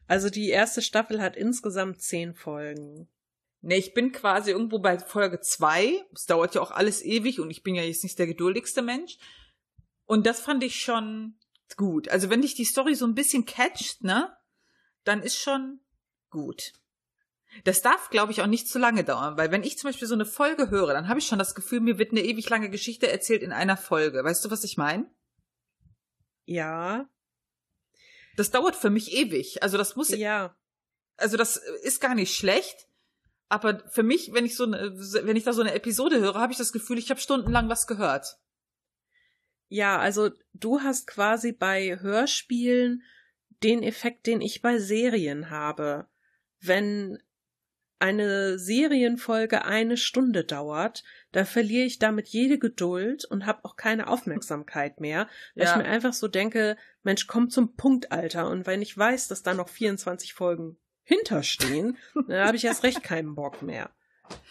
Also 0.06 0.30
die 0.30 0.48
erste 0.48 0.82
Staffel 0.82 1.20
hat 1.20 1.36
insgesamt 1.36 2.02
zehn 2.02 2.34
Folgen. 2.34 3.08
Nee, 3.60 3.78
ich 3.78 3.94
bin 3.94 4.12
quasi 4.12 4.50
irgendwo 4.50 4.78
bei 4.78 4.98
Folge 4.98 5.40
zwei. 5.40 6.04
Es 6.14 6.26
dauert 6.26 6.54
ja 6.54 6.60
auch 6.60 6.70
alles 6.70 7.02
ewig 7.02 7.40
und 7.40 7.50
ich 7.50 7.62
bin 7.62 7.74
ja 7.74 7.82
jetzt 7.82 8.02
nicht 8.02 8.18
der 8.18 8.26
geduldigste 8.26 8.82
Mensch. 8.82 9.16
Und 10.04 10.26
das 10.26 10.40
fand 10.40 10.62
ich 10.62 10.80
schon 10.80 11.38
gut. 11.76 12.08
Also 12.08 12.28
wenn 12.28 12.42
dich 12.42 12.54
die 12.54 12.66
Story 12.66 12.94
so 12.94 13.06
ein 13.06 13.14
bisschen 13.14 13.46
catcht, 13.46 14.04
ne, 14.04 14.36
dann 15.04 15.22
ist 15.22 15.38
schon 15.38 15.80
gut. 16.28 16.74
Das 17.62 17.82
darf, 17.82 18.10
glaube 18.10 18.32
ich, 18.32 18.42
auch 18.42 18.46
nicht 18.46 18.68
zu 18.68 18.78
lange 18.78 19.04
dauern, 19.04 19.38
weil 19.38 19.50
wenn 19.52 19.62
ich 19.62 19.78
zum 19.78 19.88
Beispiel 19.88 20.08
so 20.08 20.14
eine 20.14 20.26
Folge 20.26 20.70
höre, 20.70 20.92
dann 20.92 21.08
habe 21.08 21.20
ich 21.20 21.26
schon 21.26 21.38
das 21.38 21.54
Gefühl, 21.54 21.80
mir 21.80 21.98
wird 21.98 22.10
eine 22.10 22.22
ewig 22.22 22.48
lange 22.50 22.68
Geschichte 22.68 23.10
erzählt 23.10 23.42
in 23.42 23.52
einer 23.52 23.76
Folge. 23.76 24.24
Weißt 24.24 24.44
du, 24.44 24.50
was 24.50 24.64
ich 24.64 24.76
meine? 24.76 25.08
Ja. 26.44 27.08
Das 28.36 28.50
dauert 28.50 28.76
für 28.76 28.90
mich 28.90 29.12
ewig. 29.12 29.62
Also 29.62 29.78
das 29.78 29.96
muss. 29.96 30.10
Ja. 30.10 30.56
Also 31.16 31.36
das 31.36 31.56
ist 31.56 32.00
gar 32.00 32.14
nicht 32.14 32.34
schlecht. 32.34 32.88
Aber 33.48 33.88
für 33.88 34.02
mich, 34.02 34.32
wenn 34.32 34.44
ich 34.44 34.56
so 34.56 34.64
eine, 34.64 34.92
wenn 34.96 35.36
ich 35.36 35.44
da 35.44 35.52
so 35.52 35.60
eine 35.60 35.74
Episode 35.74 36.20
höre, 36.20 36.34
habe 36.34 36.52
ich 36.52 36.58
das 36.58 36.72
Gefühl, 36.72 36.98
ich 36.98 37.10
habe 37.10 37.20
stundenlang 37.20 37.68
was 37.68 37.86
gehört. 37.86 38.38
Ja, 39.68 39.98
also 39.98 40.30
du 40.52 40.80
hast 40.80 41.06
quasi 41.06 41.52
bei 41.52 41.98
Hörspielen 42.00 43.02
den 43.62 43.82
Effekt, 43.82 44.26
den 44.26 44.40
ich 44.40 44.62
bei 44.62 44.78
Serien 44.78 45.50
habe. 45.50 46.08
Wenn 46.60 47.18
eine 47.98 48.58
Serienfolge 48.58 49.64
eine 49.64 49.96
Stunde 49.96 50.44
dauert, 50.44 51.02
da 51.34 51.44
verliere 51.44 51.84
ich 51.84 51.98
damit 51.98 52.28
jede 52.28 52.60
Geduld 52.60 53.24
und 53.24 53.44
habe 53.44 53.64
auch 53.64 53.74
keine 53.74 54.06
Aufmerksamkeit 54.06 55.00
mehr, 55.00 55.28
weil 55.56 55.64
ja. 55.64 55.72
ich 55.72 55.76
mir 55.76 55.84
einfach 55.84 56.12
so 56.12 56.28
denke, 56.28 56.76
Mensch, 57.02 57.26
komm 57.26 57.50
zum 57.50 57.74
Punkt, 57.74 58.12
Alter. 58.12 58.48
Und 58.48 58.68
wenn 58.68 58.80
ich 58.80 58.96
weiß, 58.96 59.26
dass 59.26 59.42
da 59.42 59.52
noch 59.52 59.68
24 59.68 60.32
Folgen 60.32 60.78
hinterstehen, 61.02 61.98
dann 62.28 62.46
habe 62.46 62.56
ich 62.56 62.64
erst 62.64 62.84
recht 62.84 63.02
keinen 63.02 63.34
Bock 63.34 63.62
mehr. 63.62 63.90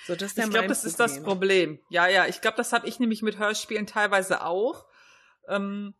So, 0.06 0.16
das 0.16 0.34
ist 0.34 0.38
ich 0.38 0.50
glaube, 0.50 0.68
das 0.68 0.80
Problem. 0.80 0.90
ist 0.90 1.00
das 1.00 1.24
Problem. 1.24 1.80
Ja, 1.90 2.08
ja, 2.10 2.28
ich 2.28 2.42
glaube, 2.42 2.58
das 2.58 2.74
habe 2.74 2.86
ich 2.86 3.00
nämlich 3.00 3.22
mit 3.22 3.40
Hörspielen 3.40 3.88
teilweise 3.88 4.44
auch. 4.44 4.86
Ähm, 5.48 5.94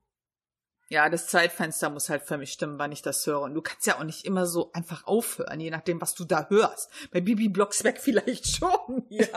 ja, 0.90 1.10
das 1.10 1.28
Zeitfenster 1.28 1.90
muss 1.90 2.10
halt 2.10 2.24
für 2.24 2.38
mich 2.38 2.52
stimmen, 2.52 2.78
wann 2.78 2.92
ich 2.92 3.02
das 3.02 3.26
höre. 3.26 3.42
Und 3.42 3.54
du 3.54 3.62
kannst 3.62 3.88
ja 3.88 3.98
auch 3.98 4.04
nicht 4.04 4.26
immer 4.26 4.46
so 4.46 4.72
einfach 4.74 5.06
aufhören, 5.08 5.60
je 5.60 5.72
nachdem, 5.72 6.02
was 6.02 6.14
du 6.14 6.26
da 6.26 6.48
hörst. 6.50 6.90
Bei 7.12 7.22
Bibi 7.22 7.50
Blocksberg 7.50 7.98
vielleicht 8.02 8.48
schon, 8.48 9.06
ja, 9.10 9.28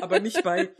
aber 0.00 0.20
nicht 0.20 0.42
bei, 0.42 0.74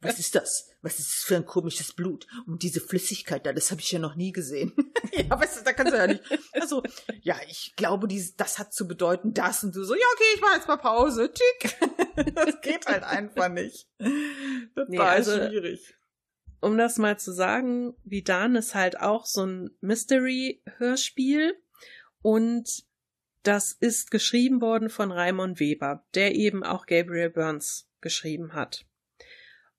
was 0.00 0.18
ist 0.18 0.34
das? 0.34 0.68
Was 0.82 0.98
ist 0.98 1.08
das 1.08 1.24
für 1.24 1.36
ein 1.36 1.46
komisches 1.46 1.92
Blut? 1.92 2.26
Und 2.46 2.62
diese 2.62 2.80
Flüssigkeit 2.80 3.44
da, 3.44 3.52
das 3.52 3.70
habe 3.70 3.80
ich 3.80 3.90
ja 3.90 3.98
noch 3.98 4.14
nie 4.14 4.32
gesehen. 4.32 4.72
ja, 5.12 5.38
weißt 5.38 5.60
du, 5.60 5.64
da 5.64 5.72
kannst 5.72 5.92
du 5.92 5.96
ja 5.98 6.06
nicht. 6.06 6.22
Also, 6.52 6.82
ja, 7.22 7.36
ich 7.48 7.74
glaube, 7.76 8.08
dies, 8.08 8.36
das 8.36 8.58
hat 8.58 8.72
zu 8.72 8.86
bedeuten, 8.86 9.34
das 9.34 9.64
und 9.64 9.74
du 9.74 9.84
so, 9.84 9.94
ja, 9.94 10.06
okay, 10.14 10.24
ich 10.34 10.40
mache 10.40 10.56
jetzt 10.56 10.68
mal 10.68 10.76
Pause. 10.76 11.32
Tick. 11.32 11.78
das 12.34 12.60
geht 12.60 12.86
halt 12.86 13.04
einfach 13.04 13.48
nicht. 13.48 13.88
Total 13.98 14.86
nee, 14.88 14.98
also, 14.98 15.32
schwierig 15.32 15.94
um 16.60 16.76
das 16.76 16.98
mal 16.98 17.18
zu 17.18 17.32
sagen, 17.32 17.94
Vidan 18.04 18.54
ist 18.56 18.74
halt 18.74 19.00
auch 19.00 19.26
so 19.26 19.46
ein 19.46 19.70
Mystery-Hörspiel 19.80 21.54
und 22.22 22.84
das 23.42 23.72
ist 23.72 24.10
geschrieben 24.10 24.60
worden 24.60 24.90
von 24.90 25.10
Raimon 25.10 25.58
Weber, 25.58 26.06
der 26.14 26.34
eben 26.34 26.62
auch 26.62 26.86
Gabriel 26.86 27.30
Burns 27.30 27.88
geschrieben 28.00 28.52
hat. 28.52 28.86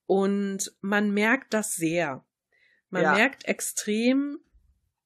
Und 0.07 0.73
man 0.82 1.11
merkt 1.11 1.53
das 1.53 1.75
sehr. 1.75 2.25
Man 2.89 3.03
ja. 3.03 3.13
merkt 3.13 3.45
extrem, 3.45 4.39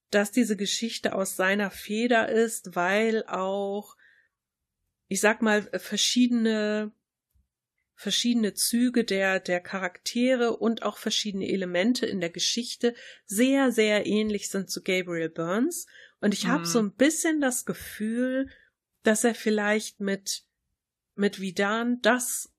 dass 0.10 0.32
diese 0.32 0.56
Geschichte 0.56 1.14
aus 1.14 1.36
seiner 1.36 1.70
Feder 1.70 2.30
ist, 2.30 2.76
weil 2.76 3.26
auch, 3.28 3.96
ich 5.08 5.20
sag 5.20 5.42
mal, 5.42 5.64
verschiedene 5.80 6.94
verschiedene 7.96 8.54
Züge 8.54 9.04
der, 9.04 9.40
der 9.40 9.62
Charaktere 9.62 10.58
und 10.58 10.84
auch 10.84 10.98
verschiedene 10.98 11.48
Elemente 11.48 12.06
in 12.06 12.20
der 12.20 12.30
Geschichte 12.30 12.94
sehr, 13.26 13.72
sehr 13.72 14.06
ähnlich 14.06 14.50
sind 14.50 14.70
zu 14.70 14.84
Gabriel 14.84 15.30
Burns. 15.30 15.88
Und 16.20 16.34
ich 16.34 16.46
mhm. 16.46 16.50
habe 16.50 16.66
so 16.66 16.80
ein 16.80 16.94
bisschen 16.94 17.42
das 17.42 17.66
Gefühl, 17.66 18.50
dass 19.04 19.24
er 19.24 19.36
vielleicht 19.36 20.02
mit, 20.02 20.44
mit 21.16 21.40
Vidan 21.40 22.02
das 22.02 22.52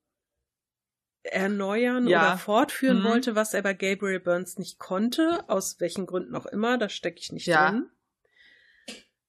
erneuern 1.23 2.07
ja. 2.07 2.21
oder 2.21 2.37
fortführen 2.37 2.99
mhm. 2.99 3.03
wollte, 3.03 3.35
was 3.35 3.53
er 3.53 3.61
bei 3.61 3.73
Gabriel 3.73 4.19
Burns 4.19 4.57
nicht 4.57 4.79
konnte, 4.79 5.47
aus 5.49 5.79
welchen 5.79 6.05
Gründen 6.05 6.35
auch 6.35 6.45
immer, 6.45 6.77
da 6.77 6.89
stecke 6.89 7.19
ich 7.19 7.31
nicht 7.31 7.47
ja. 7.47 7.71
drin. 7.71 7.89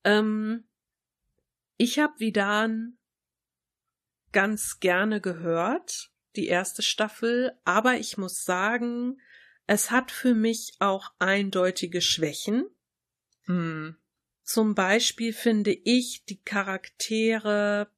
Ähm, 0.04 0.68
ich 1.76 1.98
habe 1.98 2.18
Vidan 2.18 2.97
ganz 4.32 4.80
gerne 4.80 5.20
gehört, 5.20 6.10
die 6.36 6.46
erste 6.46 6.82
Staffel, 6.82 7.52
aber 7.64 7.94
ich 7.94 8.18
muss 8.18 8.44
sagen, 8.44 9.20
es 9.66 9.90
hat 9.90 10.10
für 10.10 10.34
mich 10.34 10.74
auch 10.78 11.12
eindeutige 11.18 12.00
Schwächen. 12.00 12.68
Hm. 13.44 13.96
Zum 14.42 14.74
Beispiel 14.74 15.32
finde 15.32 15.72
ich 15.72 16.24
die 16.24 16.40
Charaktere 16.40 17.90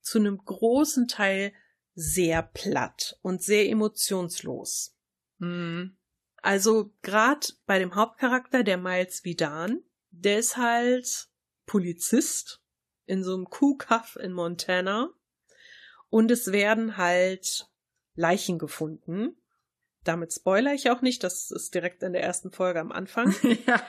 zu 0.00 0.18
einem 0.18 0.38
großen 0.38 1.08
Teil 1.08 1.54
sehr 1.94 2.42
platt 2.42 3.18
und 3.22 3.42
sehr 3.42 3.68
emotionslos. 3.68 4.96
Hm. 5.38 5.96
Also 6.42 6.92
gerade 7.00 7.46
bei 7.64 7.78
dem 7.78 7.94
Hauptcharakter, 7.94 8.62
der 8.62 8.76
Miles 8.76 9.24
Vidan, 9.24 9.82
der 10.10 10.38
ist 10.38 10.58
halt 10.58 11.28
Polizist 11.64 12.60
in 13.06 13.24
so 13.24 13.34
einem 13.34 13.46
Kuhkaff 13.46 14.16
in 14.16 14.32
Montana 14.32 15.08
und 16.14 16.30
es 16.30 16.52
werden 16.52 16.96
halt 16.96 17.66
Leichen 18.14 18.60
gefunden. 18.60 19.34
Damit 20.04 20.32
spoiler 20.32 20.72
ich 20.72 20.88
auch 20.88 21.02
nicht, 21.02 21.24
das 21.24 21.50
ist 21.50 21.74
direkt 21.74 22.04
in 22.04 22.12
der 22.12 22.22
ersten 22.22 22.52
Folge 22.52 22.78
am 22.78 22.92
Anfang. 22.92 23.34
ja. 23.66 23.84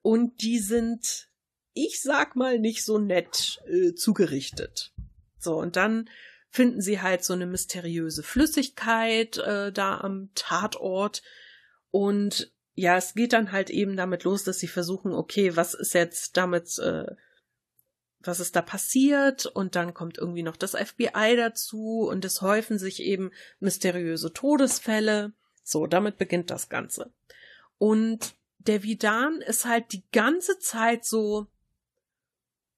Und 0.00 0.42
die 0.42 0.60
sind, 0.60 1.28
ich 1.72 2.00
sag 2.00 2.36
mal, 2.36 2.60
nicht 2.60 2.84
so 2.84 2.98
nett 2.98 3.60
äh, 3.66 3.94
zugerichtet. 3.94 4.94
So, 5.40 5.56
und 5.56 5.74
dann 5.74 6.08
finden 6.50 6.80
sie 6.80 7.02
halt 7.02 7.24
so 7.24 7.32
eine 7.32 7.46
mysteriöse 7.46 8.22
Flüssigkeit 8.22 9.38
äh, 9.38 9.72
da 9.72 9.98
am 9.98 10.30
Tatort. 10.36 11.24
Und 11.90 12.52
ja, 12.74 12.96
es 12.96 13.14
geht 13.14 13.32
dann 13.32 13.50
halt 13.50 13.70
eben 13.70 13.96
damit 13.96 14.22
los, 14.22 14.44
dass 14.44 14.60
sie 14.60 14.68
versuchen, 14.68 15.12
okay, 15.12 15.56
was 15.56 15.74
ist 15.74 15.94
jetzt 15.94 16.36
damit 16.36 16.78
äh, 16.78 17.06
was 18.26 18.40
ist 18.40 18.56
da 18.56 18.62
passiert 18.62 19.46
und 19.46 19.76
dann 19.76 19.94
kommt 19.94 20.18
irgendwie 20.18 20.42
noch 20.42 20.56
das 20.56 20.72
FBI 20.72 21.36
dazu 21.36 22.06
und 22.08 22.24
es 22.24 22.42
häufen 22.42 22.78
sich 22.78 23.02
eben 23.02 23.30
mysteriöse 23.60 24.32
Todesfälle. 24.32 25.32
So, 25.62 25.86
damit 25.86 26.18
beginnt 26.18 26.50
das 26.50 26.68
Ganze. 26.68 27.12
Und 27.78 28.34
der 28.58 28.82
Vidan 28.82 29.40
ist 29.40 29.64
halt 29.64 29.92
die 29.92 30.04
ganze 30.12 30.58
Zeit 30.58 31.04
so, 31.04 31.46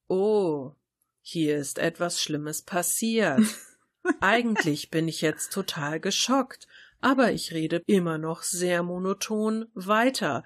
oh, 0.08 0.72
hier 1.20 1.58
ist 1.58 1.78
etwas 1.78 2.20
Schlimmes 2.20 2.62
passiert. 2.62 3.40
Eigentlich 4.20 4.90
bin 4.90 5.08
ich 5.08 5.20
jetzt 5.20 5.52
total 5.52 6.00
geschockt, 6.00 6.66
aber 7.00 7.32
ich 7.32 7.52
rede 7.52 7.82
immer 7.86 8.18
noch 8.18 8.42
sehr 8.42 8.82
monoton 8.82 9.66
weiter, 9.74 10.44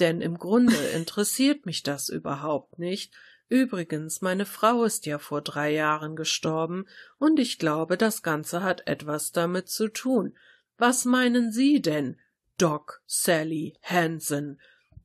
denn 0.00 0.20
im 0.20 0.38
Grunde 0.38 0.76
interessiert 0.94 1.66
mich 1.66 1.82
das 1.82 2.08
überhaupt 2.08 2.78
nicht, 2.78 3.12
Übrigens, 3.52 4.22
meine 4.22 4.46
Frau 4.46 4.82
ist 4.84 5.04
ja 5.04 5.18
vor 5.18 5.42
drei 5.42 5.72
Jahren 5.74 6.16
gestorben, 6.16 6.86
und 7.18 7.38
ich 7.38 7.58
glaube, 7.58 7.98
das 7.98 8.22
Ganze 8.22 8.62
hat 8.62 8.86
etwas 8.86 9.30
damit 9.30 9.68
zu 9.68 9.88
tun. 9.88 10.34
Was 10.78 11.04
meinen 11.04 11.52
Sie 11.52 11.82
denn, 11.82 12.18
Doc 12.56 13.02
Sally 13.04 13.76
Hansen? 13.82 14.58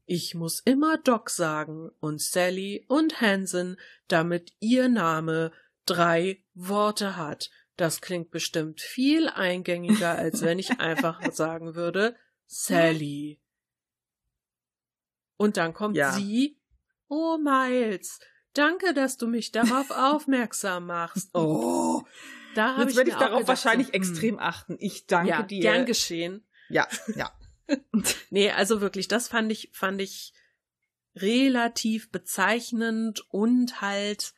Ich 0.06 0.34
muss 0.34 0.62
immer 0.62 0.98
Doc 0.98 1.30
sagen 1.30 1.92
und 2.00 2.22
Sally 2.22 2.86
und 2.88 3.20
Hansen, 3.20 3.76
damit 4.08 4.54
Ihr 4.62 4.88
Name 4.88 5.52
drei 5.86 6.42
Worte 6.54 7.18
hat. 7.18 7.50
Das 7.76 8.00
klingt 8.00 8.32
bestimmt 8.32 8.80
viel 8.80 9.28
eingängiger, 9.28 10.16
als 10.18 10.42
wenn 10.42 10.58
ich 10.58 10.80
einfach 10.80 11.22
sagen 11.34 11.76
würde 11.76 12.16
Sally. 12.46 13.42
Und 15.36 15.58
dann 15.58 15.74
kommt 15.74 15.98
ja. 15.98 16.14
sie. 16.14 16.58
Oh, 17.10 17.38
Miles, 17.38 18.20
Danke, 18.54 18.94
dass 18.94 19.18
du 19.18 19.28
mich 19.28 19.52
darauf 19.52 19.92
aufmerksam 19.92 20.88
machst. 20.88 21.30
Oh, 21.34 22.04
da 22.56 22.78
habe 22.78 22.90
ich 22.90 22.98
werde 22.98 23.10
ich 23.10 23.16
darauf 23.16 23.40
gedacht, 23.40 23.48
wahrscheinlich 23.48 23.88
so, 23.88 23.94
hm. 23.94 24.02
extrem 24.02 24.40
achten. 24.40 24.78
Ich 24.80 25.06
danke 25.06 25.30
ja, 25.30 25.44
dir. 25.44 25.62
Gern 25.62 25.86
geschehen. 25.86 26.46
Ja, 26.70 26.88
ja. 27.16 27.32
nee, 28.30 28.52
also 28.52 28.82
wirklich, 28.82 29.08
das 29.08 29.28
fand 29.28 29.52
ich 29.52 29.70
fand 29.74 30.02
ich 30.02 30.34
relativ 31.16 32.12
bezeichnend 32.12 33.26
und 33.30 33.82
halt 33.82 34.34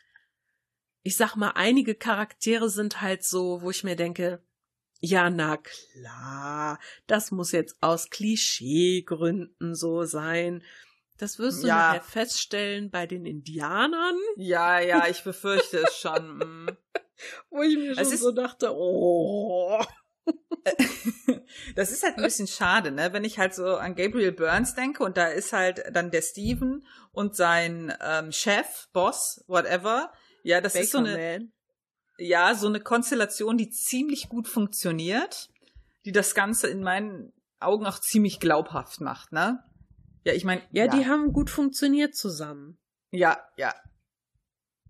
ich 1.04 1.16
sag 1.16 1.36
mal, 1.36 1.52
einige 1.56 1.96
Charaktere 1.96 2.70
sind 2.70 3.02
halt 3.02 3.24
so, 3.24 3.62
wo 3.62 3.70
ich 3.70 3.84
mir 3.84 3.96
denke, 3.96 4.44
ja, 5.00 5.30
na 5.30 5.58
klar, 5.58 6.80
das 7.08 7.32
muss 7.32 7.52
jetzt 7.52 7.82
aus 7.82 8.10
Klischeegründen 8.10 9.74
so 9.74 10.04
sein. 10.04 10.62
Das 11.20 11.38
wirst 11.38 11.64
du 11.64 11.68
ja. 11.68 11.76
nachher 11.76 12.02
feststellen 12.02 12.90
bei 12.90 13.06
den 13.06 13.26
Indianern. 13.26 14.18
Ja, 14.38 14.80
ja, 14.80 15.08
ich 15.08 15.24
befürchte 15.24 15.78
es 15.78 15.96
schon. 15.98 16.40
Mm. 17.20 17.50
Wo 17.50 17.62
ich 17.64 17.76
mir 17.76 17.96
schon 17.96 18.18
so 18.18 18.32
dachte, 18.32 18.74
oh. 18.74 19.84
das 21.76 21.92
ist 21.92 22.02
halt 22.04 22.16
ein 22.18 22.24
bisschen 22.24 22.48
schade, 22.48 22.92
ne? 22.92 23.12
Wenn 23.12 23.26
ich 23.26 23.38
halt 23.38 23.54
so 23.54 23.76
an 23.76 23.96
Gabriel 23.96 24.32
Burns 24.32 24.74
denke 24.74 25.04
und 25.04 25.18
da 25.18 25.28
ist 25.28 25.52
halt 25.52 25.84
dann 25.92 26.12
der 26.12 26.22
Steven 26.22 26.86
und 27.12 27.36
sein 27.36 27.94
ähm, 28.02 28.32
Chef, 28.32 28.88
Boss, 28.94 29.44
whatever. 29.48 30.14
Ja, 30.44 30.62
das 30.62 30.74
Baker 30.74 30.84
ist 30.84 30.92
so 30.92 31.00
eine. 31.00 31.18
Man. 31.18 31.52
ja, 32.18 32.56
so 32.56 32.68
eine 32.68 32.80
Konstellation, 32.80 33.58
die 33.58 33.70
ziemlich 33.70 34.30
gut 34.30 34.48
funktioniert, 34.48 35.50
die 36.06 36.14
das 36.14 36.36
Ganze 36.36 36.68
in 36.68 36.82
meinen 36.82 37.34
Augen 37.60 37.86
auch 37.86 38.00
ziemlich 38.00 38.40
glaubhaft 38.40 39.02
macht, 39.02 39.34
ne? 39.34 39.62
Ja, 40.24 40.34
ich 40.34 40.44
meine. 40.44 40.62
Ja, 40.72 40.86
ja, 40.86 40.92
die 40.92 41.08
haben 41.08 41.34
gut 41.34 41.50
funktioniert 41.50 42.16
zusammen. 42.16 42.78
Ja, 43.12 43.40
ja. 43.58 43.74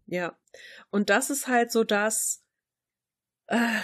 Ja. 0.06 0.38
Und 0.90 1.10
das 1.10 1.30
ist 1.30 1.48
halt 1.48 1.72
so 1.72 1.84
das. 1.84 2.44
Äh, 3.48 3.82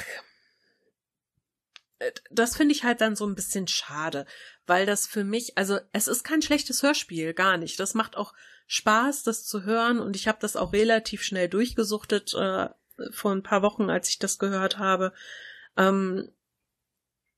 das 2.30 2.58
finde 2.58 2.74
ich 2.74 2.84
halt 2.84 3.02
dann 3.02 3.16
so 3.16 3.26
ein 3.26 3.36
bisschen 3.36 3.68
schade, 3.68 4.26
weil 4.68 4.86
das 4.86 5.08
für 5.08 5.24
mich, 5.24 5.58
also 5.58 5.80
es 5.94 6.08
ist 6.08 6.24
kein 6.24 6.42
schlechtes 6.42 6.84
Hörspiel, 6.84 7.34
gar 7.34 7.58
nicht. 7.58 7.80
Das 7.80 7.94
macht 7.94 8.18
auch 8.18 8.34
Spaß, 8.68 9.24
das 9.24 9.46
zu 9.46 9.64
hören 9.64 10.00
und 10.00 10.16
ich 10.16 10.28
habe 10.28 10.38
das 10.42 10.56
auch 10.56 10.74
relativ 10.74 11.24
schnell 11.24 11.48
durchgesuchtet 11.48 12.34
äh, 12.34 12.70
vor 13.12 13.32
ein 13.32 13.44
paar 13.44 13.62
Wochen, 13.62 13.90
als 13.90 14.10
ich 14.10 14.20
das 14.20 14.40
gehört 14.40 14.78
habe. 14.78 15.14
Ähm, 15.78 16.35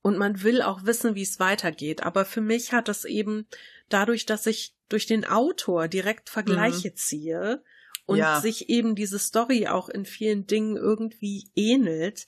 und 0.07 0.17
man 0.17 0.41
will 0.41 0.61
auch 0.61 0.85
wissen, 0.85 1.15
wie 1.15 1.23
es 1.23 1.37
weitergeht. 1.37 2.03
Aber 2.03 2.23
für 2.23 2.39
mich 2.39 2.71
hat 2.71 2.87
das 2.87 3.03
eben 3.03 3.45
dadurch, 3.89 4.25
dass 4.25 4.45
ich 4.45 4.73
durch 4.87 5.05
den 5.05 5.25
Autor 5.25 5.89
direkt 5.89 6.29
Vergleiche 6.29 6.91
mhm. 6.91 6.95
ziehe 6.95 7.63
und 8.05 8.19
ja. 8.19 8.39
sich 8.39 8.69
eben 8.69 8.95
diese 8.95 9.19
Story 9.19 9.67
auch 9.67 9.89
in 9.89 10.05
vielen 10.05 10.47
Dingen 10.47 10.77
irgendwie 10.77 11.51
ähnelt, 11.55 12.25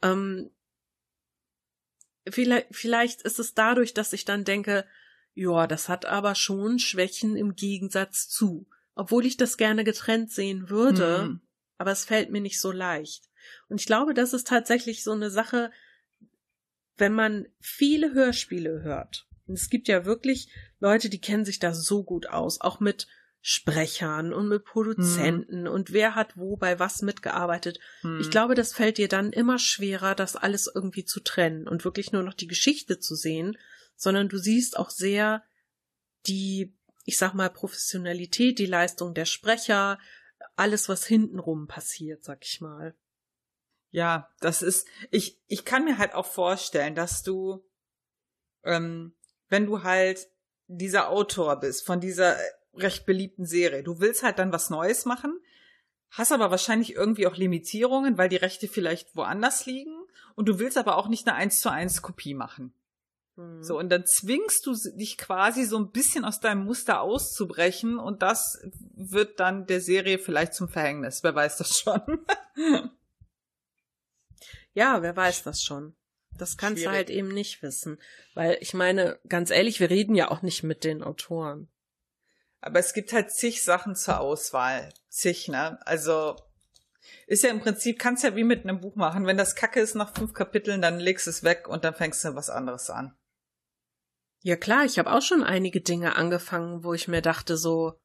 ähm, 0.00 0.52
vielleicht, 2.28 2.68
vielleicht 2.70 3.22
ist 3.22 3.40
es 3.40 3.52
dadurch, 3.52 3.94
dass 3.94 4.12
ich 4.12 4.24
dann 4.24 4.44
denke, 4.44 4.86
ja, 5.34 5.66
das 5.66 5.88
hat 5.88 6.04
aber 6.04 6.36
schon 6.36 6.78
Schwächen 6.78 7.34
im 7.34 7.56
Gegensatz 7.56 8.28
zu. 8.28 8.68
Obwohl 8.94 9.26
ich 9.26 9.36
das 9.36 9.56
gerne 9.56 9.82
getrennt 9.82 10.30
sehen 10.30 10.70
würde, 10.70 11.24
mhm. 11.24 11.40
aber 11.78 11.90
es 11.90 12.04
fällt 12.04 12.30
mir 12.30 12.40
nicht 12.40 12.60
so 12.60 12.70
leicht. 12.70 13.28
Und 13.68 13.80
ich 13.80 13.86
glaube, 13.86 14.14
das 14.14 14.34
ist 14.34 14.46
tatsächlich 14.46 15.02
so 15.02 15.10
eine 15.10 15.30
Sache, 15.30 15.72
wenn 16.98 17.14
man 17.14 17.46
viele 17.60 18.12
Hörspiele 18.12 18.82
hört. 18.82 19.26
Und 19.46 19.54
es 19.54 19.70
gibt 19.70 19.88
ja 19.88 20.04
wirklich 20.04 20.52
Leute, 20.78 21.08
die 21.08 21.20
kennen 21.20 21.44
sich 21.44 21.58
da 21.58 21.72
so 21.72 22.04
gut 22.04 22.28
aus, 22.28 22.60
auch 22.60 22.80
mit 22.80 23.06
Sprechern 23.40 24.32
und 24.32 24.48
mit 24.48 24.64
Produzenten 24.64 25.66
hm. 25.66 25.72
und 25.72 25.92
wer 25.92 26.14
hat 26.14 26.36
wo 26.36 26.56
bei 26.56 26.78
was 26.78 27.02
mitgearbeitet. 27.02 27.78
Hm. 28.00 28.20
Ich 28.20 28.30
glaube, 28.30 28.54
das 28.54 28.72
fällt 28.72 28.98
dir 28.98 29.08
dann 29.08 29.32
immer 29.32 29.58
schwerer, 29.58 30.14
das 30.14 30.36
alles 30.36 30.70
irgendwie 30.72 31.04
zu 31.04 31.20
trennen 31.20 31.68
und 31.68 31.84
wirklich 31.84 32.12
nur 32.12 32.24
noch 32.24 32.34
die 32.34 32.48
Geschichte 32.48 32.98
zu 32.98 33.14
sehen, 33.14 33.56
sondern 33.96 34.28
du 34.28 34.38
siehst 34.38 34.76
auch 34.76 34.90
sehr 34.90 35.42
die, 36.26 36.76
ich 37.04 37.16
sag 37.16 37.32
mal, 37.34 37.48
Professionalität, 37.48 38.58
die 38.58 38.66
Leistung 38.66 39.14
der 39.14 39.24
Sprecher, 39.24 39.98
alles, 40.56 40.88
was 40.88 41.06
hintenrum 41.06 41.68
passiert, 41.68 42.24
sag 42.24 42.44
ich 42.44 42.60
mal. 42.60 42.94
Ja, 43.90 44.28
das 44.40 44.62
ist, 44.62 44.86
ich, 45.10 45.40
ich 45.46 45.64
kann 45.64 45.84
mir 45.84 45.98
halt 45.98 46.14
auch 46.14 46.26
vorstellen, 46.26 46.94
dass 46.94 47.22
du, 47.22 47.64
ähm, 48.64 49.14
wenn 49.48 49.66
du 49.66 49.82
halt 49.82 50.28
dieser 50.66 51.08
Autor 51.08 51.56
bist 51.60 51.86
von 51.86 52.00
dieser 52.00 52.36
recht 52.74 53.06
beliebten 53.06 53.46
Serie. 53.46 53.82
Du 53.82 54.00
willst 54.00 54.22
halt 54.22 54.38
dann 54.38 54.52
was 54.52 54.70
Neues 54.70 55.04
machen, 55.04 55.40
hast 56.10 56.32
aber 56.32 56.50
wahrscheinlich 56.50 56.94
irgendwie 56.94 57.26
auch 57.26 57.36
Limitierungen, 57.36 58.18
weil 58.18 58.28
die 58.28 58.36
Rechte 58.36 58.68
vielleicht 58.68 59.16
woanders 59.16 59.66
liegen 59.66 59.96
und 60.34 60.48
du 60.48 60.58
willst 60.58 60.78
aber 60.78 60.96
auch 60.96 61.08
nicht 61.08 61.26
eine 61.26 61.36
1 61.36 61.60
zu 61.60 61.70
1 61.70 62.02
Kopie 62.02 62.34
machen. 62.34 62.74
Mhm. 63.36 63.62
So, 63.62 63.78
und 63.78 63.88
dann 63.88 64.04
zwingst 64.06 64.66
du 64.66 64.74
dich 64.96 65.16
quasi 65.16 65.64
so 65.64 65.78
ein 65.78 65.90
bisschen 65.90 66.24
aus 66.24 66.40
deinem 66.40 66.64
Muster 66.64 67.00
auszubrechen 67.00 67.98
und 67.98 68.22
das 68.22 68.60
wird 68.94 69.40
dann 69.40 69.66
der 69.66 69.80
Serie 69.80 70.18
vielleicht 70.18 70.54
zum 70.54 70.68
Verhängnis. 70.68 71.22
Wer 71.22 71.34
weiß 71.34 71.56
das 71.56 71.78
schon? 71.78 72.02
ja, 74.72 75.02
wer 75.02 75.16
weiß 75.16 75.42
das 75.42 75.62
schon. 75.62 75.96
Das 76.36 76.56
kannst 76.56 76.78
Schwierig. 76.78 76.92
du 76.92 76.96
halt 76.96 77.10
eben 77.10 77.28
nicht 77.28 77.62
wissen. 77.62 77.98
Weil 78.34 78.58
ich 78.60 78.74
meine, 78.74 79.18
ganz 79.28 79.50
ehrlich, 79.50 79.80
wir 79.80 79.90
reden 79.90 80.14
ja 80.14 80.30
auch 80.30 80.42
nicht 80.42 80.62
mit 80.62 80.84
den 80.84 81.02
Autoren. 81.02 81.68
Aber 82.60 82.78
es 82.78 82.92
gibt 82.92 83.12
halt 83.12 83.30
zig 83.30 83.62
Sachen 83.62 83.96
zur 83.96 84.20
Auswahl. 84.20 84.92
Zig, 85.08 85.48
ne? 85.48 85.78
Also 85.86 86.36
ist 87.26 87.42
ja 87.42 87.50
im 87.50 87.60
Prinzip, 87.60 87.98
kannst 87.98 88.24
ja 88.24 88.36
wie 88.36 88.44
mit 88.44 88.64
einem 88.64 88.80
Buch 88.80 88.96
machen. 88.96 89.26
Wenn 89.26 89.36
das 89.36 89.54
Kacke 89.54 89.80
ist 89.80 89.94
nach 89.94 90.14
fünf 90.14 90.32
Kapiteln, 90.32 90.82
dann 90.82 90.98
legst 90.98 91.26
du 91.26 91.30
es 91.30 91.42
weg 91.42 91.68
und 91.68 91.84
dann 91.84 91.94
fängst 91.94 92.24
du 92.24 92.34
was 92.34 92.50
anderes 92.50 92.90
an. 92.90 93.16
Ja 94.42 94.56
klar, 94.56 94.84
ich 94.84 94.98
habe 94.98 95.12
auch 95.12 95.22
schon 95.22 95.42
einige 95.42 95.80
Dinge 95.80 96.16
angefangen, 96.16 96.84
wo 96.84 96.94
ich 96.94 97.08
mir 97.08 97.22
dachte 97.22 97.56
so, 97.56 97.98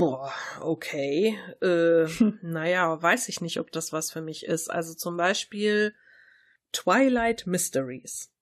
boah, 0.00 0.32
okay, 0.62 1.38
äh, 1.60 2.06
naja, 2.42 3.00
weiß 3.00 3.28
ich 3.28 3.40
nicht, 3.42 3.60
ob 3.60 3.70
das 3.70 3.92
was 3.92 4.10
für 4.10 4.22
mich 4.22 4.46
ist. 4.46 4.70
Also 4.70 4.94
zum 4.94 5.16
Beispiel 5.16 5.94
Twilight 6.72 7.46
Mysteries. 7.46 8.32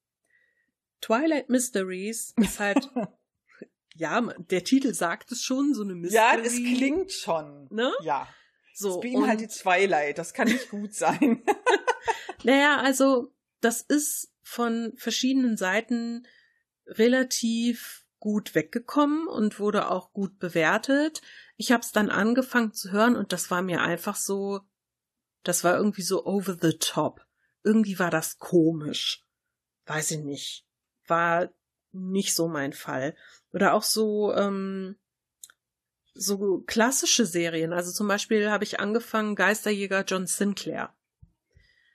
Twilight 1.01 1.49
Mysteries 1.49 2.33
ist 2.37 2.61
halt 2.61 2.89
ja, 3.95 4.21
der 4.21 4.63
Titel 4.63 4.95
sagt 4.95 5.33
es 5.33 5.43
schon, 5.43 5.75
so 5.75 5.83
eine 5.83 5.95
Mystery. 5.95 6.17
Ja, 6.17 6.39
es 6.39 6.55
klingt 6.55 7.13
schon. 7.13 7.67
Ne? 7.71 7.93
Ja. 8.03 8.29
So. 8.73 8.95
Es 8.95 9.01
beinhaltet 9.01 9.51
Twilight, 9.51 10.19
das 10.19 10.33
kann 10.33 10.47
nicht 10.47 10.71
gut 10.71 10.95
sein. 10.95 11.43
naja, 12.45 12.81
also, 12.81 13.35
das 13.61 13.83
ist 13.83 14.33
von 14.43 14.93
verschiedenen 14.97 15.57
Seiten 15.57 16.25
relativ 16.87 18.07
gut 18.21 18.55
weggekommen 18.55 19.27
und 19.27 19.61
wurde 19.61 19.91
auch 19.91 20.13
gut 20.13 20.39
bewertet. 20.39 21.23
Ich 21.57 21.73
habe 21.73 21.83
es 21.83 21.93
dann 21.93 22.11
angefangen 22.11 22.73
zu 22.73 22.91
hören 22.91 23.17
und 23.17 23.33
das 23.33 23.51
war 23.51 23.63
mir 23.63 23.81
einfach 23.81 24.17
so, 24.17 24.61
das 25.43 25.65
war 25.65 25.77
irgendwie 25.77 26.03
so 26.03 26.25
over 26.27 26.57
the 26.61 26.77
top. 26.79 27.25
Irgendwie 27.63 27.99
war 27.99 28.11
das 28.11 28.39
komisch. 28.39 29.25
Weiß 29.87 30.11
ich 30.13 30.19
nicht. 30.19 30.67
War 31.07 31.51
nicht 31.93 32.35
so 32.35 32.49
mein 32.49 32.73
Fall. 32.73 33.17
Oder 33.53 33.75
auch 33.75 33.83
so, 33.83 34.33
ähm, 34.35 34.97
so 36.15 36.63
klassische 36.67 37.25
Serien. 37.25 37.73
Also 37.73 37.93
zum 37.93 38.09
Beispiel 38.09 38.51
habe 38.51 38.65
ich 38.65 38.81
angefangen 38.81 39.35
Geisterjäger 39.35 40.05
John 40.05 40.27
Sinclair. 40.27 40.95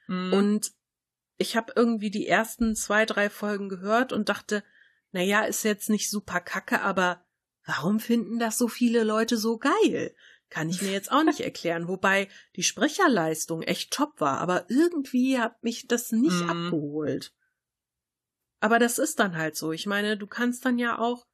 Mhm. 0.07 0.33
Und 0.33 0.71
ich 1.37 1.55
habe 1.55 1.73
irgendwie 1.75 2.11
die 2.11 2.27
ersten 2.27 2.75
zwei, 2.75 3.05
drei 3.05 3.29
Folgen 3.29 3.69
gehört 3.69 4.13
und 4.13 4.29
dachte, 4.29 4.63
na 5.13 5.21
ja, 5.21 5.43
ist 5.43 5.63
jetzt 5.63 5.89
nicht 5.89 6.09
super 6.09 6.41
kacke, 6.41 6.81
aber 6.81 7.23
warum 7.65 7.99
finden 7.99 8.39
das 8.39 8.57
so 8.57 8.67
viele 8.67 9.03
Leute 9.03 9.37
so 9.37 9.57
geil? 9.57 10.13
Kann 10.49 10.69
ich 10.69 10.81
mir 10.81 10.91
jetzt 10.91 11.11
auch 11.11 11.23
nicht 11.23 11.39
erklären. 11.39 11.87
Wobei 11.87 12.27
die 12.55 12.63
Sprecherleistung 12.63 13.63
echt 13.63 13.91
top 13.91 14.19
war, 14.19 14.39
aber 14.39 14.69
irgendwie 14.69 15.39
hat 15.39 15.63
mich 15.63 15.87
das 15.87 16.11
nicht 16.11 16.43
mhm. 16.43 16.49
abgeholt. 16.49 17.33
Aber 18.59 18.79
das 18.79 18.97
ist 18.97 19.19
dann 19.19 19.37
halt 19.37 19.55
so. 19.55 19.71
Ich 19.71 19.85
meine, 19.85 20.17
du 20.17 20.27
kannst 20.27 20.65
dann 20.65 20.77
ja 20.77 20.99
auch 20.99 21.25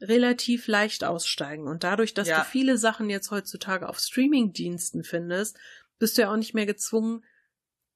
relativ 0.00 0.66
leicht 0.66 1.04
aussteigen. 1.04 1.68
Und 1.68 1.84
dadurch, 1.84 2.14
dass 2.14 2.28
ja. 2.28 2.40
du 2.40 2.44
viele 2.44 2.78
Sachen 2.78 3.10
jetzt 3.10 3.30
heutzutage 3.30 3.88
auf 3.88 3.98
Streaming-Diensten 3.98 5.04
findest, 5.04 5.58
bist 5.98 6.16
du 6.16 6.22
ja 6.22 6.32
auch 6.32 6.36
nicht 6.36 6.54
mehr 6.54 6.66
gezwungen, 6.66 7.24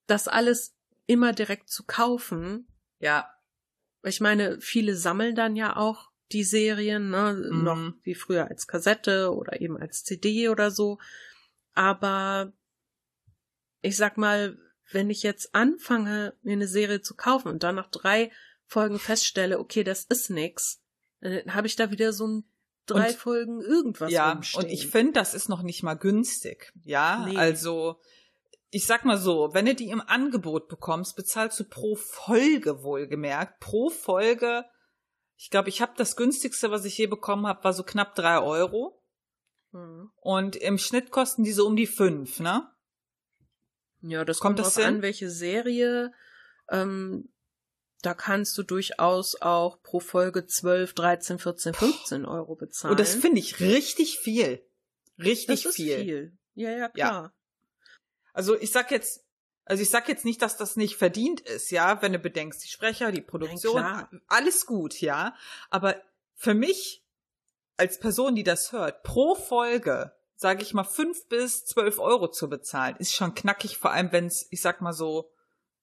das 0.07 0.29
alles 0.29 0.77
immer 1.07 1.33
direkt 1.33 1.69
zu 1.69 1.85
kaufen. 1.85 2.69
Ja. 2.99 3.34
Ich 4.05 4.21
meine, 4.21 4.61
viele 4.61 4.97
sammeln 4.97 5.35
dann 5.35 5.57
ja 5.57 5.77
auch 5.77 6.11
die 6.33 6.45
Serien, 6.45 7.11
ne, 7.11 7.49
mhm. 7.51 7.65
noch 7.65 7.93
wie 8.03 8.15
früher 8.15 8.49
als 8.49 8.67
Kassette 8.67 9.35
oder 9.35 9.61
eben 9.61 9.77
als 9.77 10.05
CD 10.05 10.49
oder 10.49 10.71
so. 10.71 10.99
Aber 11.75 12.53
ich 13.81 13.97
sag 13.97 14.17
mal, 14.17 14.59
wenn 14.91 15.11
ich 15.11 15.23
jetzt 15.23 15.55
anfange, 15.55 16.35
mir 16.43 16.53
eine 16.53 16.69
Serie 16.69 17.01
zu 17.01 17.15
kaufen 17.15 17.49
und 17.49 17.63
dann 17.63 17.75
nach 17.75 17.91
drei 17.91 18.31
Folgen 18.67 18.99
feststelle, 18.99 19.59
okay, 19.59 19.85
das 19.85 20.05
ist 20.05 20.31
nix, 20.31 20.81
dann 21.21 21.55
habe 21.55 21.67
ich 21.67 21.77
da 21.77 21.91
wieder 21.91 22.13
so 22.13 22.27
ein 22.27 22.45
drei 22.87 23.09
und, 23.09 23.17
Folgen 23.17 23.61
irgendwas 23.61 24.11
Ja, 24.11 24.33
rumstehen. 24.33 24.65
und 24.65 24.71
ich 24.71 24.89
finde, 24.89 25.13
das 25.13 25.35
ist 25.35 25.49
noch 25.49 25.63
nicht 25.63 25.83
mal 25.83 25.95
günstig. 25.95 26.73
Ja, 26.83 27.27
nee. 27.27 27.37
also 27.37 28.01
ich 28.75 28.87
sag 28.87 29.05
mal 29.05 29.19
so, 29.19 29.55
wenn 29.55 29.67
du 29.67 29.75
die 29.77 29.91
im 29.91 30.01
Angebot 30.01 30.67
bekommst, 30.67 31.15
bezahlst 31.15 31.61
du 31.61 31.65
pro 31.65 31.95
Folge 31.95 32.83
wohlgemerkt. 32.83 33.61
Pro 33.61 33.89
Folge, 33.89 34.65
ich 35.37 35.51
glaube, 35.51 35.69
ich 35.69 35.81
habe 35.81 35.93
das 35.97 36.17
günstigste, 36.17 36.73
was 36.73 36.85
ich 36.85 36.99
je 36.99 37.07
bekommen 37.07 37.47
habe, 37.47 37.63
war 37.63 37.73
so 37.73 37.85
knapp 37.85 38.17
drei 38.17 38.41
Euro. 38.41 39.01
Mhm. 39.71 40.11
Und 40.17 40.57
im 40.57 40.79
Schnitt 40.79 41.13
kosten 41.13 41.45
die 41.45 41.53
so 41.53 41.69
um 41.69 41.77
die 41.77 41.87
fünf, 41.87 42.41
ne? 42.41 42.69
Ja, 44.01 44.25
das 44.25 44.41
kommt, 44.41 44.57
kommt 44.57 44.67
das 44.67 44.77
an, 44.79 45.03
welche 45.03 45.31
Serie. 45.31 46.13
Ähm, 46.69 47.33
da 48.03 48.13
kannst 48.13 48.59
du 48.59 48.65
durchaus 48.65 49.41
auch 49.41 49.81
pro 49.83 50.01
Folge 50.01 50.47
12, 50.47 50.95
13, 50.95 51.39
14, 51.39 51.75
15 51.75 52.25
Euro 52.27 52.57
bezahlen. 52.57 52.91
Und 52.91 53.01
das 53.01 53.15
finde 53.15 53.39
ich 53.39 53.61
richtig 53.61 54.19
viel. 54.19 54.69
Richtig 55.17 55.63
das 55.63 55.65
ist 55.65 55.77
viel. 55.77 55.99
viel. 55.99 56.39
Ja, 56.55 56.71
ja, 56.71 56.89
klar. 56.89 57.23
Ja. 57.23 57.35
Also 58.35 58.61
ich 58.61 58.71
sag 58.71 58.91
jetzt, 58.91 59.25
also 59.65 59.83
ich 59.83 59.89
sag 59.89 60.07
jetzt 60.09 60.27
nicht, 60.27 60.43
dass 60.43 60.59
das 60.59 60.77
nicht 60.77 60.97
verdient 60.97 61.41
ist, 61.41 61.71
ja, 61.71 62.03
wenn 62.03 62.13
du 62.13 62.19
bedenkst, 62.19 62.63
die 62.63 62.69
Sprecher, 62.69 63.11
die 63.11 63.23
Produktion, 63.23 63.81
Nein, 63.81 64.21
alles 64.27 64.67
gut, 64.67 65.01
ja. 65.01 65.35
Aber 65.71 65.97
für 66.35 66.53
mich 66.53 67.03
als 67.79 67.99
Person, 67.99 68.35
die 68.35 68.45
das 68.45 68.73
hört, 68.73 69.03
pro 69.03 69.35
Folge 69.35 70.13
sage 70.37 70.63
ich 70.63 70.75
mal, 70.75 70.85
fünf 70.85 71.27
bis 71.29 71.65
zwölf 71.65 71.99
Euro 71.99 72.29
zu 72.29 72.49
bezahlen, 72.49 72.97
ist 72.99 73.15
schon 73.15 73.35
knackig, 73.35 73.79
vor 73.79 73.93
allem 73.93 74.13
wenn 74.13 74.27
es, 74.27 74.47
ich 74.51 74.61
sag 74.61 74.81
mal 74.81 74.93
so, 74.93 75.31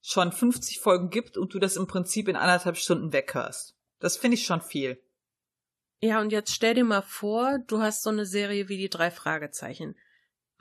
schon 0.02 0.32
50 0.32 0.80
Folgen 0.80 1.10
gibt 1.10 1.38
und 1.38 1.54
du 1.54 1.60
das 1.60 1.78
im 1.78 1.88
Prinzip 1.88 2.28
in 2.28 2.36
anderthalb 2.36 2.78
Stunden 2.78 3.14
weghörst. 3.14 3.76
Das 4.00 4.18
finde 4.18 4.36
ich 4.36 4.46
schon 4.46 4.62
viel. 4.62 5.02
Ja, 6.00 6.20
und 6.20 6.32
jetzt 6.32 6.54
stell 6.54 6.74
dir 6.74 6.84
mal 6.84 7.04
vor, 7.04 7.60
du 7.68 7.80
hast 7.80 8.02
so 8.02 8.10
eine 8.10 8.26
Serie 8.26 8.68
wie 8.68 8.78
die 8.78 8.90
drei 8.90 9.12
Fragezeichen. 9.12 9.96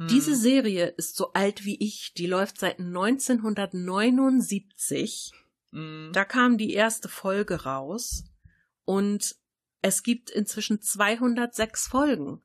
Hm. 0.01 0.09
Diese 0.09 0.35
Serie 0.35 0.87
ist 0.97 1.15
so 1.17 1.35
alt 1.35 1.67
wie 1.67 1.77
ich, 1.79 2.15
die 2.15 2.27
läuft 2.27 2.59
seit 2.59 2.81
1979. 2.81 5.31
Hm. 5.73 6.11
Da 6.13 6.25
kam 6.25 6.57
die 6.57 6.73
erste 6.73 7.11
Folge 7.11 7.65
raus 7.65 8.25
und 8.85 9.37
es 9.83 10.03
gibt 10.03 10.31
inzwischen 10.31 10.81
206 10.81 11.87
Folgen. 11.87 12.41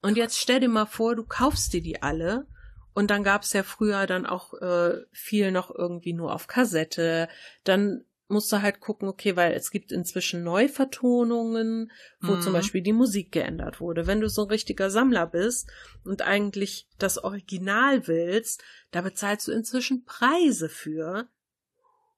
Und 0.00 0.16
jetzt 0.16 0.38
stell 0.38 0.60
dir 0.60 0.68
mal 0.68 0.86
vor, 0.86 1.16
du 1.16 1.24
kaufst 1.24 1.72
dir 1.72 1.82
die 1.82 2.00
alle 2.02 2.46
und 2.94 3.10
dann 3.10 3.24
gab's 3.24 3.52
ja 3.52 3.64
früher 3.64 4.06
dann 4.06 4.24
auch 4.24 4.54
äh, 4.54 5.00
viel 5.12 5.50
noch 5.50 5.74
irgendwie 5.74 6.12
nur 6.12 6.32
auf 6.32 6.46
Kassette. 6.46 7.28
Dann 7.64 8.04
musst 8.32 8.50
du 8.50 8.62
halt 8.62 8.80
gucken, 8.80 9.08
okay, 9.08 9.36
weil 9.36 9.52
es 9.52 9.70
gibt 9.70 9.92
inzwischen 9.92 10.42
Neuvertonungen, 10.42 11.92
wo 12.20 12.32
mhm. 12.32 12.40
zum 12.40 12.52
Beispiel 12.52 12.82
die 12.82 12.92
Musik 12.92 13.30
geändert 13.30 13.80
wurde. 13.80 14.06
Wenn 14.06 14.20
du 14.20 14.28
so 14.28 14.42
ein 14.42 14.48
richtiger 14.48 14.90
Sammler 14.90 15.26
bist 15.26 15.70
und 16.04 16.22
eigentlich 16.22 16.88
das 16.98 17.22
Original 17.22 18.08
willst, 18.08 18.64
da 18.90 19.02
bezahlst 19.02 19.46
du 19.46 19.52
inzwischen 19.52 20.04
Preise 20.04 20.68
für, 20.68 21.28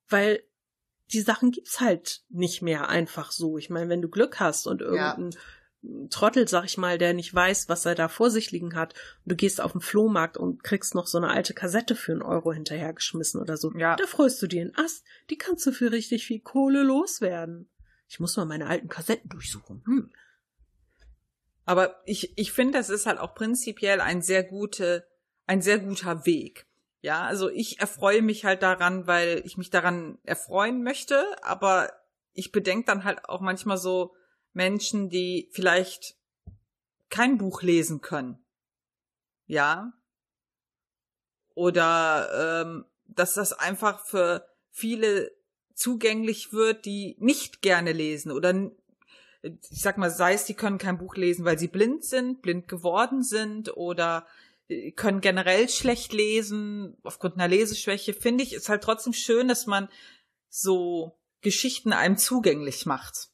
weil 0.08 0.42
die 1.12 1.20
Sachen 1.20 1.50
gibt's 1.50 1.80
halt 1.80 2.22
nicht 2.30 2.62
mehr 2.62 2.88
einfach 2.88 3.30
so. 3.30 3.58
Ich 3.58 3.68
meine, 3.68 3.88
wenn 3.88 4.02
du 4.02 4.08
Glück 4.08 4.40
hast 4.40 4.66
und 4.66 4.80
irgendein 4.80 5.30
ja. 5.32 5.38
Trottel, 6.10 6.48
sag 6.48 6.64
ich 6.64 6.78
mal, 6.78 6.98
der 6.98 7.14
nicht 7.14 7.34
weiß, 7.34 7.68
was 7.68 7.84
er 7.84 7.94
da 7.94 8.08
vor 8.08 8.30
sich 8.30 8.50
liegen 8.50 8.74
hat, 8.74 8.94
und 9.24 9.32
du 9.32 9.36
gehst 9.36 9.60
auf 9.60 9.72
den 9.72 9.80
Flohmarkt 9.80 10.36
und 10.36 10.64
kriegst 10.64 10.94
noch 10.94 11.06
so 11.06 11.18
eine 11.18 11.28
alte 11.28 11.54
Kassette 11.54 11.94
für 11.94 12.12
einen 12.12 12.22
Euro 12.22 12.52
hinterhergeschmissen 12.52 13.40
oder 13.40 13.56
so, 13.56 13.72
ja. 13.76 13.96
da 13.96 14.06
freust 14.06 14.40
du 14.40 14.46
dir 14.46 14.62
einen 14.62 14.76
Ast, 14.76 15.04
die 15.30 15.38
kannst 15.38 15.66
du 15.66 15.72
für 15.72 15.92
richtig 15.92 16.26
viel 16.26 16.40
Kohle 16.40 16.82
loswerden. 16.82 17.68
Ich 18.08 18.20
muss 18.20 18.36
mal 18.36 18.44
meine 18.44 18.66
alten 18.66 18.88
Kassetten 18.88 19.28
durchsuchen. 19.30 19.82
Hm. 19.86 20.10
Aber 21.64 22.00
ich, 22.04 22.36
ich 22.36 22.52
finde, 22.52 22.78
das 22.78 22.90
ist 22.90 23.06
halt 23.06 23.18
auch 23.18 23.34
prinzipiell 23.34 24.00
ein 24.00 24.22
sehr 24.22 24.42
gute, 24.42 25.06
ein 25.46 25.62
sehr 25.62 25.78
guter 25.78 26.26
Weg. 26.26 26.66
Ja, 27.00 27.24
also 27.24 27.50
ich 27.50 27.80
erfreue 27.80 28.22
mich 28.22 28.44
halt 28.44 28.62
daran, 28.62 29.06
weil 29.06 29.42
ich 29.44 29.58
mich 29.58 29.70
daran 29.70 30.18
erfreuen 30.22 30.82
möchte, 30.82 31.24
aber 31.42 31.92
ich 32.32 32.52
bedenke 32.52 32.86
dann 32.86 33.04
halt 33.04 33.28
auch 33.28 33.40
manchmal 33.40 33.76
so, 33.76 34.14
Menschen, 34.54 35.10
die 35.10 35.50
vielleicht 35.52 36.16
kein 37.10 37.38
Buch 37.38 37.62
lesen 37.62 38.00
können. 38.00 38.44
Ja. 39.46 39.92
Oder 41.54 42.62
ähm, 42.62 42.84
dass 43.06 43.34
das 43.34 43.52
einfach 43.52 44.04
für 44.06 44.48
viele 44.70 45.30
zugänglich 45.74 46.52
wird, 46.52 46.84
die 46.84 47.16
nicht 47.18 47.62
gerne 47.62 47.92
lesen 47.92 48.32
oder 48.32 48.70
ich 49.42 49.82
sag 49.82 49.98
mal, 49.98 50.10
sei 50.10 50.34
es, 50.34 50.44
die 50.44 50.54
können 50.54 50.78
kein 50.78 50.98
Buch 50.98 51.16
lesen, 51.16 51.44
weil 51.44 51.58
sie 51.58 51.68
blind 51.68 52.04
sind, 52.04 52.40
blind 52.40 52.66
geworden 52.66 53.22
sind 53.22 53.76
oder 53.76 54.26
äh, 54.68 54.92
können 54.92 55.20
generell 55.20 55.68
schlecht 55.68 56.12
lesen 56.12 56.96
aufgrund 57.02 57.34
einer 57.34 57.48
Leseschwäche, 57.48 58.14
finde 58.14 58.44
ich, 58.44 58.54
ist 58.54 58.68
halt 58.68 58.82
trotzdem 58.82 59.12
schön, 59.12 59.48
dass 59.48 59.66
man 59.66 59.88
so 60.48 61.18
Geschichten 61.42 61.92
einem 61.92 62.16
zugänglich 62.16 62.86
macht. 62.86 63.28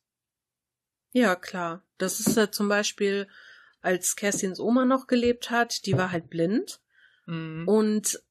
Ja, 1.13 1.37
klar. 1.37 1.83
Das 1.99 2.21
ist 2.21 2.37
ja 2.37 2.51
zum 2.51 2.69
Beispiel, 2.69 3.29
als 3.81 4.17
Kerstins 4.17 4.61
Oma 4.61 4.85
noch 4.85 5.07
gelebt 5.07 5.51
hat, 5.51 5.87
die 5.87 5.97
war 5.97 6.13
halt 6.13 6.31
blind. 6.31 6.81
Mhm. 7.27 7.67
Und 7.67 8.23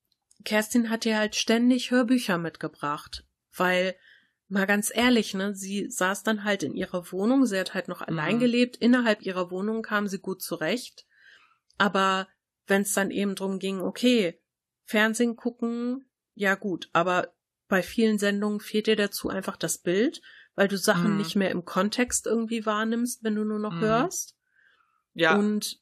Kerstin 0.46 0.90
hat 0.90 1.06
ihr 1.06 1.18
halt 1.18 1.36
ständig 1.36 1.92
Hörbücher 1.92 2.38
mitgebracht. 2.38 3.26
Weil, 3.56 3.96
mal 4.48 4.66
ganz 4.66 4.92
ehrlich, 4.94 5.34
ne, 5.34 5.54
sie 5.56 5.90
saß 5.90 6.24
dann 6.24 6.44
halt 6.44 6.64
in 6.64 6.76
ihrer 6.76 7.12
Wohnung, 7.12 7.46
sie 7.46 7.60
hat 7.60 7.74
halt 7.74 7.88
noch 7.88 8.02
mhm. 8.02 8.08
allein 8.08 8.40
gelebt, 8.40 8.78
innerhalb 8.78 9.22
ihrer 9.24 9.52
Wohnung 9.52 9.82
kam 9.82 10.08
sie 10.08 10.20
gut 10.20 10.42
zurecht. 10.42 11.06
Aber 11.78 12.28
wenn 12.68 12.84
es 12.84 12.94
dann 12.94 13.12
eben 13.12 13.36
drum 13.36 13.60
ging, 13.60 13.82
okay, 13.82 14.40
Fernsehen 14.86 15.36
gucken, 15.36 16.06
ja 16.36 16.56
gut, 16.56 16.90
aber 16.94 17.34
bei 17.68 17.84
vielen 17.84 18.18
Sendungen 18.18 18.60
fehlt 18.60 18.88
ihr 18.88 18.96
dazu 18.96 19.30
einfach 19.30 19.58
das 19.58 19.78
Bild 19.78 20.22
weil 20.60 20.68
du 20.68 20.78
Sachen 20.78 21.12
mhm. 21.12 21.18
nicht 21.20 21.38
mehr 21.38 21.51
im 21.51 21.64
Kontext 21.64 22.26
irgendwie 22.26 22.66
wahrnimmst, 22.66 23.24
wenn 23.24 23.36
du 23.36 23.45
nur 23.45 23.60
noch 23.60 23.76
mhm. 23.76 23.80
hörst. 23.80 24.36
Ja. 25.14 25.38
Und 25.38 25.80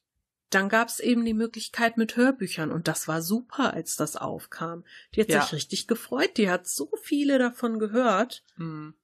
dann 0.50 0.68
gab's 0.68 1.00
eben 1.00 1.24
die 1.24 1.34
Möglichkeit 1.34 1.96
mit 1.96 2.14
Hörbüchern 2.14 2.70
und 2.70 2.86
das 2.86 3.08
war 3.08 3.20
super, 3.20 3.74
als 3.74 3.96
das 3.96 4.14
aufkam. 4.14 4.84
Die 5.16 5.20
hat 5.22 5.30
ja. 5.30 5.42
sich 5.42 5.52
richtig 5.52 5.88
gefreut, 5.88 6.36
die 6.36 6.48
hat 6.48 6.68
so 6.68 6.88
viele 7.02 7.40
davon 7.40 7.80
gehört. 7.80 8.44
Mhm. 8.56 8.94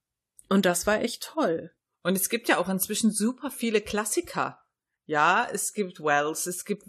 Und 0.48 0.64
das 0.64 0.86
war 0.86 1.00
echt 1.00 1.24
toll. 1.24 1.72
Und 2.04 2.14
es 2.14 2.28
gibt 2.28 2.48
ja 2.48 2.58
auch 2.58 2.68
inzwischen 2.68 3.10
super 3.10 3.50
viele 3.50 3.80
Klassiker. 3.80 4.62
Ja, 5.06 5.48
es 5.52 5.72
gibt 5.72 5.98
Wells, 5.98 6.46
es 6.46 6.64
gibt 6.64 6.84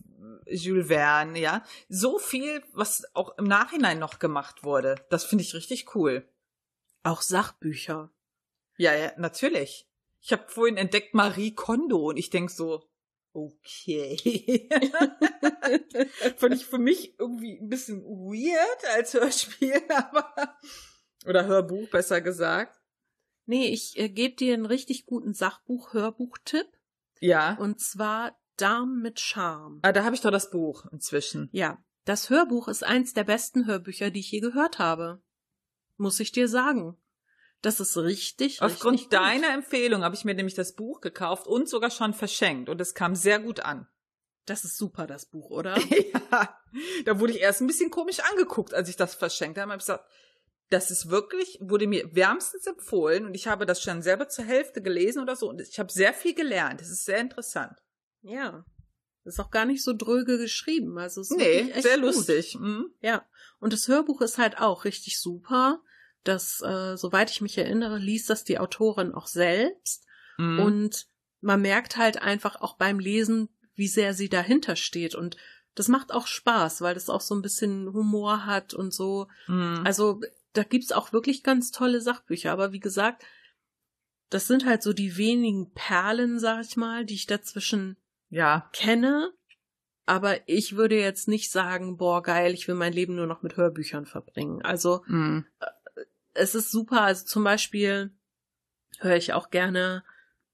Jules 0.46 0.90
Verne, 0.90 1.40
ja. 1.40 1.66
So 1.90 2.20
viel, 2.20 2.62
was 2.72 3.04
auch 3.16 3.36
im 3.40 3.46
Nachhinein 3.46 3.98
noch 3.98 4.20
gemacht 4.20 4.64
wurde. 4.64 5.04
Das 5.10 5.26
finde 5.26 5.44
ich 5.44 5.56
richtig 5.56 5.96
cool. 5.96 6.30
Auch 7.02 7.24
Sachbücher. 7.24 8.12
Ja, 8.78 8.94
ja, 8.96 9.14
natürlich. 9.18 9.88
Ich 10.22 10.32
habe 10.32 10.46
vorhin 10.48 10.78
entdeckt 10.78 11.14
Marie 11.14 11.54
Kondo 11.54 12.10
und 12.10 12.18
ich 12.18 12.30
denk 12.30 12.50
so, 12.50 12.90
okay. 13.34 14.68
Fand 16.38 16.56
ich 16.56 16.66
für 16.66 16.78
mich 16.78 17.20
irgendwie 17.20 17.60
ein 17.60 17.70
bisschen 17.70 18.02
weird 18.04 18.96
als 18.96 19.14
Hörspiel, 19.14 19.82
aber 19.90 20.58
oder 21.26 21.46
Hörbuch 21.46 21.90
besser 21.90 22.22
gesagt. 22.22 22.80
Nee, 23.46 23.68
ich 23.68 23.98
äh, 23.98 24.10
gebe 24.10 24.36
dir 24.36 24.54
einen 24.54 24.66
richtig 24.66 25.06
guten 25.06 25.34
Sachbuch-Hörbuch-Tipp. 25.34 26.68
Ja. 27.20 27.56
Und 27.58 27.80
zwar 27.80 28.38
Darm 28.58 29.02
mit 29.02 29.20
Charme. 29.20 29.80
Ah, 29.84 29.92
da 29.92 30.04
habe 30.04 30.16
ich 30.16 30.22
doch 30.22 30.32
das 30.32 30.50
Buch 30.50 30.86
inzwischen. 30.92 31.50
Ja, 31.52 31.84
das 32.06 32.30
Hörbuch 32.30 32.68
ist 32.68 32.84
eins 32.84 33.14
der 33.14 33.24
besten 33.24 33.66
Hörbücher, 33.66 34.10
die 34.10 34.22
ich 34.22 34.32
je 34.32 34.40
gehört 34.40 34.80
habe. 34.80 35.22
Muss 35.98 36.20
ich 36.20 36.32
dir 36.32 36.48
sagen. 36.48 36.98
Das 37.62 37.80
ist 37.80 37.98
richtig. 37.98 38.62
Aufgrund 38.62 39.00
richtig 39.00 39.10
deiner 39.10 39.54
Empfehlung 39.54 40.04
habe 40.04 40.16
ich 40.16 40.26
mir 40.26 40.36
nämlich 40.36 40.54
das 40.56 40.76
Buch 40.76 41.02
gekauft 41.02 41.48
und 41.48 41.68
sogar 41.68 41.90
schon 41.90 42.14
verschenkt 42.14 42.70
und 42.70 42.80
es 42.80 42.94
kam 42.94 43.16
sehr 43.16 43.40
gut 43.40 43.62
an. 43.62 43.88
Das 44.46 44.64
ist 44.64 44.78
super, 44.78 45.08
das 45.08 45.26
Buch, 45.26 45.50
oder? 45.50 45.78
ja. 46.14 46.60
Da 47.06 47.20
wurde 47.20 47.34
ich 47.34 47.40
erst 47.40 47.62
ein 47.62 47.68
bisschen 47.68 47.90
komisch 47.90 48.20
angeguckt, 48.20 48.74
als 48.74 48.90
ich 48.90 48.96
das 48.96 49.16
verschenkt 49.16 49.58
habe. 49.58 49.72
Ich 49.74 49.80
gesagt, 49.80 50.06
das 50.70 50.92
ist 50.92 51.10
wirklich, 51.10 51.58
wurde 51.62 51.88
mir 51.88 52.16
wärmstens 52.16 52.68
empfohlen 52.68 53.26
und 53.26 53.34
ich 53.34 53.48
habe 53.48 53.66
das 53.66 53.82
schon 53.82 54.02
selber 54.02 54.30
zur 54.30 54.46
Hälfte 54.46 54.82
gelesen 54.82 55.22
oder 55.22 55.36
so 55.36 55.50
und 55.50 55.62
ich 55.62 55.80
habe 55.80 55.92
sehr 55.92 56.14
viel 56.14 56.34
gelernt. 56.34 56.82
Das 56.82 56.90
ist 56.90 57.06
sehr 57.06 57.20
interessant. 57.20 57.82
Ja. 58.22 58.66
Ist 59.24 59.40
auch 59.40 59.50
gar 59.50 59.66
nicht 59.66 59.84
so 59.84 59.94
dröge 59.94 60.38
geschrieben. 60.38 61.00
Also 61.00 61.22
es 61.22 61.32
ist 61.32 61.38
nee, 61.38 61.74
sehr 61.82 61.96
gut. 61.96 62.06
lustig. 62.06 62.56
Mhm. 62.60 62.94
Ja. 63.02 63.26
Und 63.60 63.74
das 63.74 63.88
Hörbuch 63.88 64.22
ist 64.22 64.38
halt 64.38 64.60
auch 64.60 64.86
richtig 64.86 65.20
super 65.20 65.82
das, 66.28 66.62
äh, 66.62 66.98
soweit 66.98 67.30
ich 67.30 67.42
mich 67.42 67.58
erinnere, 67.58 67.98
liest 67.98 68.30
das 68.30 68.44
die 68.44 68.60
Autorin 68.60 69.14
auch 69.14 69.28
selbst. 69.28 70.06
Mhm. 70.38 70.60
Und 70.60 71.08
man 71.42 71.62
merkt 71.62 71.98
halt 71.98 72.22
einfach 72.22 72.62
auch 72.62 72.78
beim 72.78 73.00
Lesen, 73.00 73.50
wie 73.76 73.88
sehr 73.88 74.14
sie 74.14 74.30
dahinter 74.30 74.76
steht. 74.76 75.16
Und 75.16 75.38
das 75.76 75.88
macht 75.88 76.14
auch 76.14 76.28
Spaß, 76.28 76.82
weil 76.82 76.96
das 76.96 77.10
auch 77.10 77.22
so 77.22 77.36
ein 77.36 77.42
bisschen 77.42 77.94
Humor 77.94 78.46
hat 78.46 78.74
und 78.74 78.94
so. 78.94 79.28
Mhm. 79.48 79.84
Also 79.86 80.20
da 80.54 80.64
gibt's 80.64 80.92
auch 80.92 81.14
wirklich 81.14 81.44
ganz 81.44 81.72
tolle 81.72 82.02
Sachbücher. 82.02 82.52
Aber 82.52 82.72
wie 82.72 82.80
gesagt, 82.80 83.24
das 84.30 84.48
sind 84.48 84.66
halt 84.66 84.82
so 84.82 84.94
die 84.94 85.18
wenigen 85.18 85.72
Perlen, 85.74 86.40
sag 86.40 86.66
ich 86.66 86.76
mal, 86.76 87.06
die 87.06 87.14
ich 87.14 87.28
dazwischen 87.28 87.98
ja. 88.30 88.70
kenne. 88.74 89.32
Aber 90.08 90.48
ich 90.48 90.76
würde 90.76 91.00
jetzt 91.00 91.28
nicht 91.28 91.52
sagen, 91.52 91.98
boah, 91.98 92.24
geil, 92.24 92.54
ich 92.54 92.68
will 92.68 92.76
mein 92.76 92.94
Leben 92.94 93.16
nur 93.16 93.28
noch 93.28 93.42
mit 93.42 93.58
Hörbüchern 93.58 94.06
verbringen. 94.06 94.62
Also 94.64 95.04
mhm 95.08 95.46
es 96.36 96.56
ist 96.56 96.72
super. 96.72 97.02
Also 97.02 97.26
zum 97.26 97.44
Beispiel 97.44 98.12
höre 99.00 99.16
ich 99.16 99.34
auch 99.34 99.50
gerne 99.50 100.04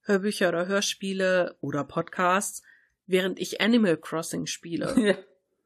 Hörbücher 0.04 0.50
oder 0.50 0.68
Hörspiele 0.68 1.58
oder 1.62 1.84
Podcasts, 1.84 2.64
während 3.06 3.40
ich 3.40 3.62
Animal 3.62 3.98
Crossing 3.98 4.46
spiele. 4.46 4.96
Ja. 4.98 5.18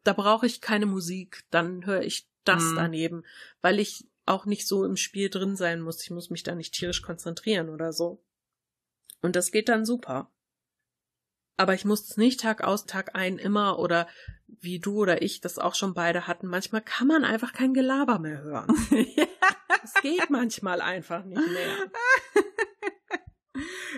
Da 0.04 0.14
brauche 0.14 0.46
ich 0.46 0.62
keine 0.62 0.86
Musik, 0.86 1.46
dann 1.50 1.88
höre 1.88 2.04
ich 2.04 2.28
das 2.44 2.62
mhm. 2.62 2.76
daneben, 2.76 3.24
weil 3.62 3.80
ich 3.80 4.06
auch 4.28 4.46
nicht 4.46 4.68
so 4.68 4.86
im 4.86 4.98
Spiel 4.98 5.32
drin 5.32 5.56
sein 5.56 5.82
muss. 5.82 6.04
Ich 6.04 6.12
muss 6.12 6.30
mich 6.30 6.44
da 6.44 6.54
nicht 6.54 6.76
tierisch 6.76 7.02
konzentrieren 7.02 7.70
oder 7.70 7.92
so. 7.92 8.22
Und 9.24 9.36
das 9.36 9.52
geht 9.52 9.68
dann 9.68 9.84
super. 9.84 10.30
Aber 11.58 11.74
ich 11.74 11.86
muss 11.86 12.10
es 12.10 12.18
nicht 12.18 12.42
Tag 12.42 12.64
aus, 12.64 12.86
Tag 12.86 13.16
ein 13.16 13.38
immer 13.38 13.80
oder 13.80 14.08
wie 14.48 14.80
du 14.80 14.98
oder 14.98 15.22
ich 15.22 15.42
das 15.42 15.58
auch 15.58 15.76
schon 15.76 15.94
beide 15.94 16.28
hatten. 16.28 16.48
Manchmal 16.48 16.82
kann 16.82 17.08
man 17.08 17.24
einfach 17.24 17.54
kein 17.54 17.74
Gelaber 17.74 18.20
mehr 18.20 18.42
hören. 18.42 18.68
ja. 19.16 19.26
Es 19.84 19.94
geht 20.02 20.30
manchmal 20.30 20.82
einfach 20.82 21.24
nicht 21.24 21.48
mehr. 21.48 21.92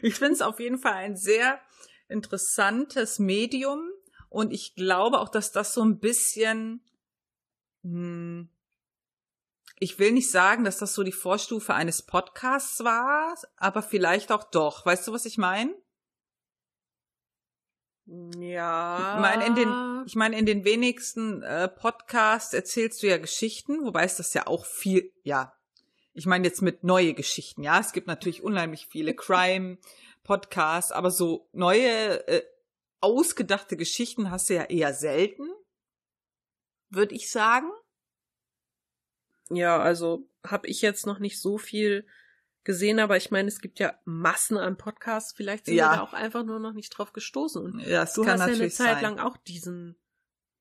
Ich 0.01 0.15
finde 0.15 0.33
es 0.33 0.41
auf 0.41 0.59
jeden 0.59 0.77
Fall 0.77 0.93
ein 0.93 1.15
sehr 1.15 1.59
interessantes 2.07 3.19
Medium 3.19 3.89
Und 4.29 4.51
ich 4.51 4.75
glaube 4.75 5.19
auch, 5.19 5.29
dass 5.29 5.51
das 5.51 5.73
so 5.73 5.83
ein 5.83 5.99
bisschen, 5.99 6.85
hm, 7.83 8.49
ich 9.79 9.97
will 9.99 10.11
nicht 10.11 10.29
sagen, 10.29 10.63
dass 10.63 10.77
das 10.77 10.93
so 10.93 11.03
die 11.03 11.11
Vorstufe 11.11 11.73
eines 11.73 12.01
Podcasts 12.01 12.83
war, 12.83 13.35
aber 13.55 13.81
vielleicht 13.81 14.31
auch 14.31 14.43
doch. 14.43 14.85
Weißt 14.85 15.07
du, 15.07 15.13
was 15.13 15.25
ich 15.25 15.37
meine? 15.37 15.73
Ja. 18.07 19.15
Ich 19.15 19.21
meine, 19.21 19.45
in 19.45 19.55
den, 19.55 20.03
ich 20.05 20.15
meine, 20.15 20.39
in 20.39 20.45
den 20.45 20.63
wenigsten 20.63 21.43
äh, 21.43 21.67
Podcasts 21.67 22.53
erzählst 22.53 23.03
du 23.03 23.07
ja 23.07 23.17
Geschichten, 23.17 23.83
wobei 23.83 24.05
es 24.05 24.15
das 24.15 24.33
ja 24.33 24.47
auch 24.47 24.65
viel, 24.65 25.11
ja. 25.23 25.53
Ich 26.13 26.25
meine 26.25 26.47
jetzt 26.47 26.61
mit 26.61 26.83
neue 26.83 27.13
Geschichten, 27.13 27.63
ja. 27.63 27.79
Es 27.79 27.91
gibt 27.91 28.07
natürlich 28.07 28.43
unheimlich 28.43 28.87
viele 28.87 29.13
Crime-Podcasts, 29.13 30.93
aber 30.93 31.11
so 31.11 31.49
neue, 31.51 32.25
äh, 32.27 32.43
ausgedachte 33.01 33.77
Geschichten 33.77 34.31
hast 34.31 34.49
du 34.49 34.55
ja 34.55 34.63
eher 34.63 34.93
selten, 34.93 35.49
würde 36.89 37.13
ich 37.13 37.29
sagen. 37.29 37.69
Ja, 39.49 39.79
also 39.79 40.29
habe 40.45 40.67
ich 40.67 40.81
jetzt 40.81 41.05
noch 41.05 41.19
nicht 41.19 41.39
so 41.41 41.57
viel 41.57 42.07
gesehen, 42.67 42.99
aber 42.99 43.17
ich 43.17 43.31
meine, 43.31 43.47
es 43.47 43.59
gibt 43.61 43.79
ja 43.79 43.95
Massen 44.05 44.57
an 44.57 44.77
Podcasts. 44.77 45.33
Vielleicht 45.35 45.65
sind 45.65 45.73
Ja. 45.75 45.91
wir 45.91 45.95
da 45.97 46.01
auch 46.03 46.13
einfach 46.13 46.43
nur 46.43 46.59
noch 46.59 46.73
nicht 46.73 46.89
drauf 46.91 47.11
gestoßen. 47.13 47.63
Und 47.63 47.79
Ja, 47.79 48.01
das 48.01 48.13
du 48.13 48.23
kann 48.23 48.39
hast 48.39 48.49
ja 48.49 48.53
eine 48.55 48.69
Zeit 48.69 48.95
sein. 48.95 49.01
lang 49.03 49.19
auch 49.19 49.37
diesen 49.37 49.95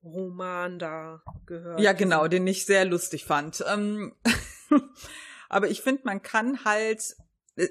Roman 0.02 0.78
da 0.78 1.22
gehört. 1.46 1.80
Ja, 1.80 1.92
genau, 1.92 2.20
diesen- 2.28 2.30
den 2.30 2.46
ich 2.46 2.64
sehr 2.64 2.84
lustig 2.86 3.24
fand. 3.24 3.62
Ähm, 3.70 4.14
aber 5.48 5.68
ich 5.68 5.82
finde, 5.82 6.02
man 6.04 6.22
kann 6.22 6.64
halt, 6.64 7.16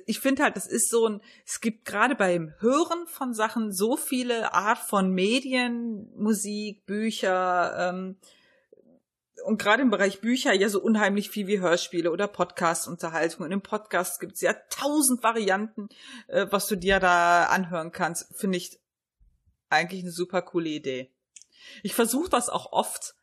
ich 0.05 0.19
finde 0.19 0.43
halt, 0.43 0.55
das 0.55 0.67
ist 0.67 0.89
so 0.89 1.07
ein, 1.07 1.21
es 1.45 1.61
gibt 1.61 1.85
gerade 1.85 2.15
beim 2.15 2.53
Hören 2.59 3.07
von 3.07 3.33
Sachen 3.33 3.71
so 3.71 3.97
viele 3.97 4.53
Art 4.53 4.79
von 4.79 5.11
Medien, 5.11 6.11
Musik, 6.17 6.85
Bücher, 6.85 7.89
ähm, 7.93 8.17
und 9.45 9.61
gerade 9.61 9.83
im 9.83 9.91
Bereich 9.91 10.21
Bücher 10.21 10.53
ja 10.53 10.69
so 10.69 10.81
unheimlich 10.81 11.29
viel 11.29 11.47
wie 11.47 11.59
Hörspiele 11.59 12.11
oder 12.11 12.27
Podcast-Unterhaltung. 12.27 13.45
Und 13.45 13.51
im 13.51 13.61
Podcast 13.61 14.19
gibt 14.19 14.33
es 14.33 14.41
ja 14.41 14.53
tausend 14.69 15.23
Varianten, 15.23 15.87
äh, 16.27 16.47
was 16.49 16.67
du 16.67 16.75
dir 16.75 16.99
da 16.99 17.45
anhören 17.45 17.91
kannst. 17.91 18.35
Finde 18.35 18.57
ich 18.57 18.79
eigentlich 19.69 20.01
eine 20.01 20.11
super 20.11 20.41
coole 20.41 20.69
Idee. 20.69 21.11
Ich 21.83 21.93
versuche 21.93 22.29
das 22.29 22.49
auch 22.49 22.71
oft 22.71 23.15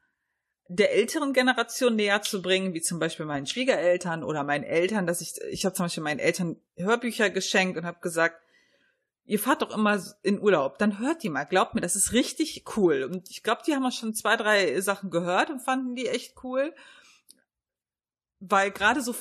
der 0.69 0.93
älteren 0.95 1.33
Generation 1.33 1.97
näher 1.97 2.23
zu 2.23 2.41
bringen, 2.41 2.73
wie 2.73 2.81
zum 2.81 2.99
Beispiel 2.99 3.27
meinen 3.27 3.47
Schwiegereltern 3.47 4.25
oder 4.25 4.43
meinen 4.43 4.65
Eltern, 4.65 5.07
dass 5.07 5.21
ich, 5.21 5.35
ich 5.51 5.65
habe 5.65 5.75
zum 5.75 5.87
Beispiel 5.87 6.03
meinen 6.03 6.21
Eltern 6.21 6.57
Hörbücher 6.77 7.31
geschenkt 7.31 7.77
und 7.77 7.85
habe 7.85 8.01
gesagt, 8.01 8.42
ihr 9.25 9.39
fahrt 9.39 9.63
doch 9.63 9.77
immer 9.77 10.03
in 10.23 10.41
Urlaub, 10.41 10.79
dann 10.79 10.99
hört 10.99 11.23
die 11.23 11.29
mal, 11.29 11.45
glaubt 11.45 11.75
mir, 11.75 11.81
das 11.81 11.97
ist 11.97 12.13
richtig 12.13 12.65
cool. 12.77 13.05
Und 13.05 13.31
ich 13.31 13.43
glaube, 13.43 13.63
die 13.67 13.75
haben 13.75 13.87
auch 13.87 13.93
schon 13.93 14.15
zwei, 14.15 14.37
drei 14.37 14.81
Sachen 14.81 15.11
gehört 15.11 15.51
und 15.51 15.61
fanden 15.61 15.95
die 15.95 16.09
echt 16.09 16.43
cool. 16.43 16.75
Weil 18.41 18.71
gerade 18.71 19.01
so, 19.01 19.15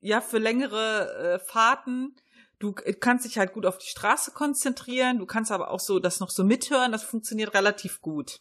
ja, 0.00 0.20
für 0.20 0.38
längere 0.38 1.14
äh, 1.14 1.38
Fahrten, 1.38 2.16
du 2.58 2.72
kannst 2.72 3.24
dich 3.24 3.38
halt 3.38 3.52
gut 3.52 3.66
auf 3.66 3.78
die 3.78 3.86
Straße 3.86 4.32
konzentrieren, 4.32 5.18
du 5.18 5.26
kannst 5.26 5.52
aber 5.52 5.70
auch 5.70 5.80
so 5.80 5.98
das 5.98 6.20
noch 6.20 6.30
so 6.30 6.44
mithören, 6.44 6.92
das 6.92 7.04
funktioniert 7.04 7.54
relativ 7.54 8.00
gut. 8.00 8.40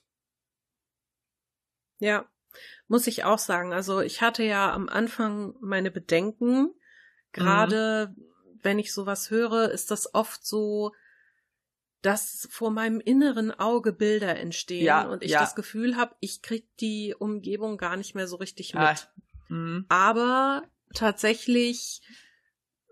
Ja, 1.99 2.26
muss 2.88 3.07
ich 3.07 3.24
auch 3.24 3.39
sagen. 3.39 3.74
Also 3.74 4.01
ich 4.01 4.22
hatte 4.22 4.43
ja 4.43 4.74
am 4.74 4.89
Anfang 4.89 5.55
meine 5.61 5.91
Bedenken. 5.91 6.74
Gerade 7.32 8.14
wenn 8.61 8.80
ich 8.80 8.93
sowas 8.93 9.30
höre, 9.30 9.72
ist 9.72 9.89
das 9.89 10.14
oft 10.14 10.45
so, 10.45 10.91
dass 12.03 12.47
vor 12.51 12.69
meinem 12.69 12.99
inneren 12.99 13.51
Auge 13.51 13.93
Bilder 13.93 14.35
entstehen 14.37 14.85
Ja, 14.85 15.07
und 15.07 15.23
ich 15.23 15.31
ja. 15.31 15.39
das 15.39 15.55
Gefühl 15.55 15.95
habe, 15.95 16.15
ich 16.19 16.41
krieg 16.41 16.67
die 16.77 17.15
Umgebung 17.17 17.77
gar 17.77 17.97
nicht 17.97 18.13
mehr 18.13 18.27
so 18.27 18.35
richtig 18.35 18.73
mit. 18.73 18.83
Ah, 18.83 18.95
Mhm. 19.49 19.85
Aber 19.89 20.63
tatsächlich 20.93 22.01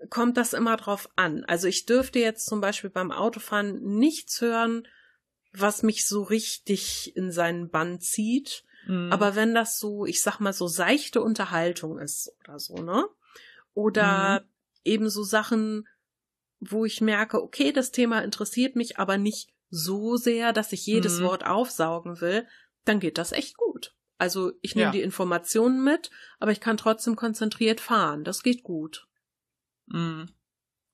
kommt 0.10 0.38
das 0.38 0.54
immer 0.54 0.78
drauf 0.78 1.10
an. 1.16 1.44
Also 1.46 1.68
ich 1.68 1.86
dürfte 1.86 2.20
jetzt 2.20 2.46
zum 2.46 2.62
Beispiel 2.62 2.90
beim 2.90 3.12
Autofahren 3.12 3.82
nichts 3.82 4.42
hören, 4.42 4.88
was 5.54 5.84
mich 5.84 6.08
so 6.08 6.24
richtig 6.24 7.16
in 7.16 7.32
seinen 7.32 7.70
Bann 7.70 8.00
zieht. 8.00 8.64
Mhm. 8.88 9.12
Aber 9.12 9.36
wenn 9.36 9.54
das 9.54 9.80
so, 9.80 10.06
ich 10.06 10.22
sag 10.22 10.40
mal, 10.40 10.54
so 10.54 10.68
seichte 10.68 11.22
Unterhaltung 11.22 12.00
ist 12.00 12.32
oder 12.44 12.60
so, 12.60 12.78
ne? 12.78 13.06
Oder 13.74 14.44
eben 14.84 15.10
so 15.10 15.24
Sachen, 15.24 15.88
wo 16.62 16.86
ich 16.86 17.02
merke, 17.02 17.42
okay, 17.42 17.72
das 17.74 17.92
Thema 17.92 18.24
interessiert 18.24 18.76
mich, 18.76 18.98
aber 18.98 19.18
nicht 19.18 19.50
so 19.70 20.16
sehr, 20.16 20.54
dass 20.54 20.72
ich 20.72 20.86
jedes 20.86 21.20
Mhm. 21.20 21.24
Wort 21.24 21.46
aufsaugen 21.46 22.22
will, 22.22 22.48
dann 22.86 23.00
geht 23.00 23.18
das 23.18 23.32
echt 23.32 23.58
gut. 23.58 23.96
Also 24.18 24.52
ich 24.62 24.76
nehme 24.76 24.88
Ja. 24.88 24.92
die 24.92 25.02
Informationen 25.02 25.84
mit, 25.84 26.12
aber 26.40 26.52
ich 26.52 26.60
kann 26.62 26.78
trotzdem 26.78 27.16
konzentriert 27.16 27.82
fahren. 27.82 28.24
Das 28.24 28.44
geht 28.44 28.62
gut. 28.64 29.08
Mhm. 29.88 30.30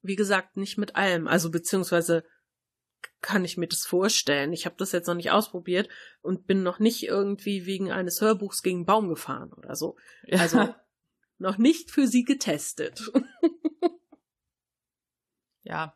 Wie 0.01 0.15
gesagt, 0.15 0.55
nicht 0.57 0.77
mit 0.77 0.95
allem. 0.95 1.27
Also 1.27 1.51
beziehungsweise 1.51 2.23
kann 3.21 3.43
ich 3.43 3.57
mir 3.57 3.67
das 3.67 3.85
vorstellen. 3.85 4.53
Ich 4.53 4.65
habe 4.65 4.75
das 4.77 4.91
jetzt 4.93 5.07
noch 5.07 5.15
nicht 5.15 5.31
ausprobiert 5.31 5.89
und 6.21 6.47
bin 6.47 6.63
noch 6.63 6.79
nicht 6.79 7.03
irgendwie 7.03 7.65
wegen 7.65 7.91
eines 7.91 8.21
Hörbuchs 8.21 8.61
gegen 8.63 8.85
Baum 8.85 9.09
gefahren 9.09 9.51
oder 9.53 9.75
so. 9.75 9.97
Also 10.31 10.73
noch 11.37 11.57
nicht 11.57 11.91
für 11.91 12.07
sie 12.07 12.23
getestet. 12.23 13.11
ja. 15.67 15.95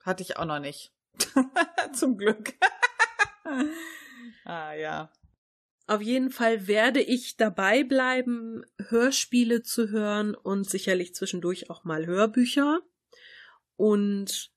Hatte 0.00 0.22
ich 0.22 0.36
auch 0.36 0.44
noch 0.44 0.60
nicht. 0.60 0.92
Zum 1.92 2.16
Glück. 2.16 2.54
ah, 4.44 4.72
ja. 4.72 5.12
Auf 5.86 6.02
jeden 6.02 6.30
Fall 6.30 6.66
werde 6.66 7.00
ich 7.00 7.36
dabei 7.36 7.82
bleiben, 7.82 8.62
Hörspiele 8.88 9.62
zu 9.62 9.88
hören 9.88 10.34
und 10.34 10.68
sicherlich 10.68 11.14
zwischendurch 11.14 11.70
auch 11.70 11.84
mal 11.84 12.04
Hörbücher. 12.04 12.80
Und 13.76 14.50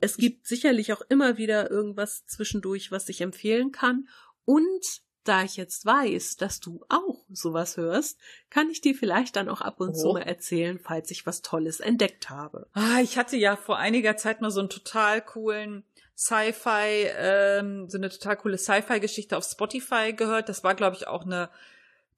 es 0.00 0.16
gibt 0.16 0.46
sicherlich 0.46 0.92
auch 0.92 1.02
immer 1.08 1.36
wieder 1.36 1.70
irgendwas 1.70 2.26
zwischendurch, 2.26 2.92
was 2.92 3.08
ich 3.08 3.20
empfehlen 3.20 3.72
kann. 3.72 4.08
Und 4.44 5.02
da 5.28 5.42
ich 5.42 5.56
jetzt 5.56 5.84
weiß, 5.86 6.36
dass 6.36 6.60
du 6.60 6.84
auch 6.88 7.24
sowas 7.30 7.76
hörst, 7.76 8.18
kann 8.50 8.70
ich 8.70 8.80
dir 8.80 8.94
vielleicht 8.94 9.36
dann 9.36 9.48
auch 9.48 9.60
ab 9.60 9.80
und 9.80 9.94
zu 9.94 10.08
Oh. 10.08 10.12
mal 10.14 10.22
erzählen, 10.22 10.78
falls 10.78 11.10
ich 11.10 11.26
was 11.26 11.42
Tolles 11.42 11.80
entdeckt 11.80 12.30
habe. 12.30 12.66
Ah, 12.72 13.00
ich 13.02 13.18
hatte 13.18 13.36
ja 13.36 13.56
vor 13.56 13.76
einiger 13.78 14.16
Zeit 14.16 14.40
mal 14.40 14.50
so 14.50 14.60
einen 14.60 14.70
total 14.70 15.20
coolen 15.20 15.84
Sci-Fi, 16.16 17.10
ähm, 17.16 17.88
so 17.88 17.98
eine 17.98 18.08
total 18.10 18.36
coole 18.36 18.58
Sci-Fi-Geschichte 18.58 19.36
auf 19.36 19.44
Spotify 19.44 20.12
gehört. 20.12 20.48
Das 20.48 20.64
war, 20.64 20.74
glaube 20.74 20.96
ich, 20.96 21.06
auch 21.06 21.24
eine 21.24 21.48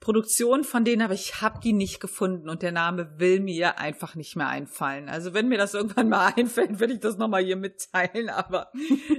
Produktion 0.01 0.65
von 0.65 0.85
denen, 0.87 1.03
aber 1.03 1.13
ich 1.13 1.43
habe 1.43 1.61
die 1.63 1.75
nicht 1.75 2.01
gefunden 2.01 2.49
und 2.49 2.63
der 2.63 2.73
Name 2.73 3.19
will 3.19 3.41
mir 3.41 3.79
einfach 3.79 4.15
nicht 4.15 4.35
mehr 4.35 4.49
einfallen. 4.49 5.11
Also 5.11 5.35
wenn 5.35 5.49
mir 5.49 5.59
das 5.59 5.75
irgendwann 5.75 6.09
mal 6.09 6.33
einfällt, 6.37 6.81
würde 6.81 6.95
ich 6.95 7.01
das 7.01 7.19
nochmal 7.19 7.45
hier 7.45 7.57
mitteilen, 7.57 8.31
aber 8.31 8.73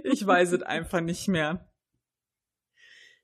ich 0.03 0.25
weiß 0.25 0.53
es 0.53 0.63
einfach 0.63 1.01
nicht 1.01 1.27
mehr. 1.27 1.67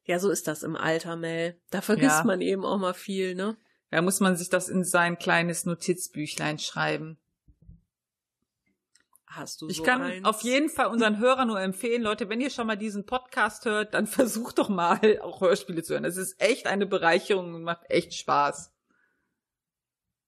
Ja, 0.08 0.20
so 0.20 0.30
ist 0.32 0.48
das 0.48 0.64
im 0.64 0.76
Alter, 0.76 1.16
Mel. 1.16 1.60
Da 1.70 1.82
vergisst 1.82 2.20
Ja. 2.20 2.24
man 2.24 2.42
eben 2.42 2.66
auch 2.66 2.78
mal 2.80 2.94
viel, 2.94 3.36
ne? 3.36 3.58
Da 3.92 4.02
muss 4.02 4.20
man 4.20 4.36
sich 4.36 4.50
das 4.50 4.68
in 4.70 4.84
sein 4.84 5.18
kleines 5.20 5.66
Notizbüchlein 5.66 6.60
schreiben. 6.60 7.18
Hast 9.28 9.62
du 9.62 9.68
Ich 9.70 9.78
so 9.78 9.84
kann 9.84 10.02
eins? 10.02 10.26
auf 10.26 10.42
jeden 10.42 10.70
Fall 10.70 10.88
unseren 10.88 11.20
Hörern 11.20 11.50
nur 11.50 11.60
empfehlen, 11.60 12.02
Leute, 12.02 12.30
wenn 12.30 12.40
ihr 12.42 12.50
schon 12.50 12.68
mal 12.68 12.78
diesen 12.78 13.06
Podcast 13.06 13.66
hört, 13.66 13.94
dann 13.94 14.08
versucht 14.08 14.58
doch 14.58 14.70
mal 14.70 15.20
auch 15.22 15.42
Hörspiele 15.42 15.84
zu 15.84 15.94
hören. 15.94 16.06
Es 16.06 16.18
ist 16.18 16.40
echt 16.42 16.66
eine 16.68 16.86
Bereicherung 16.86 17.54
und 17.54 17.64
macht 17.64 17.84
echt 17.90 18.14
Spaß. 18.14 18.72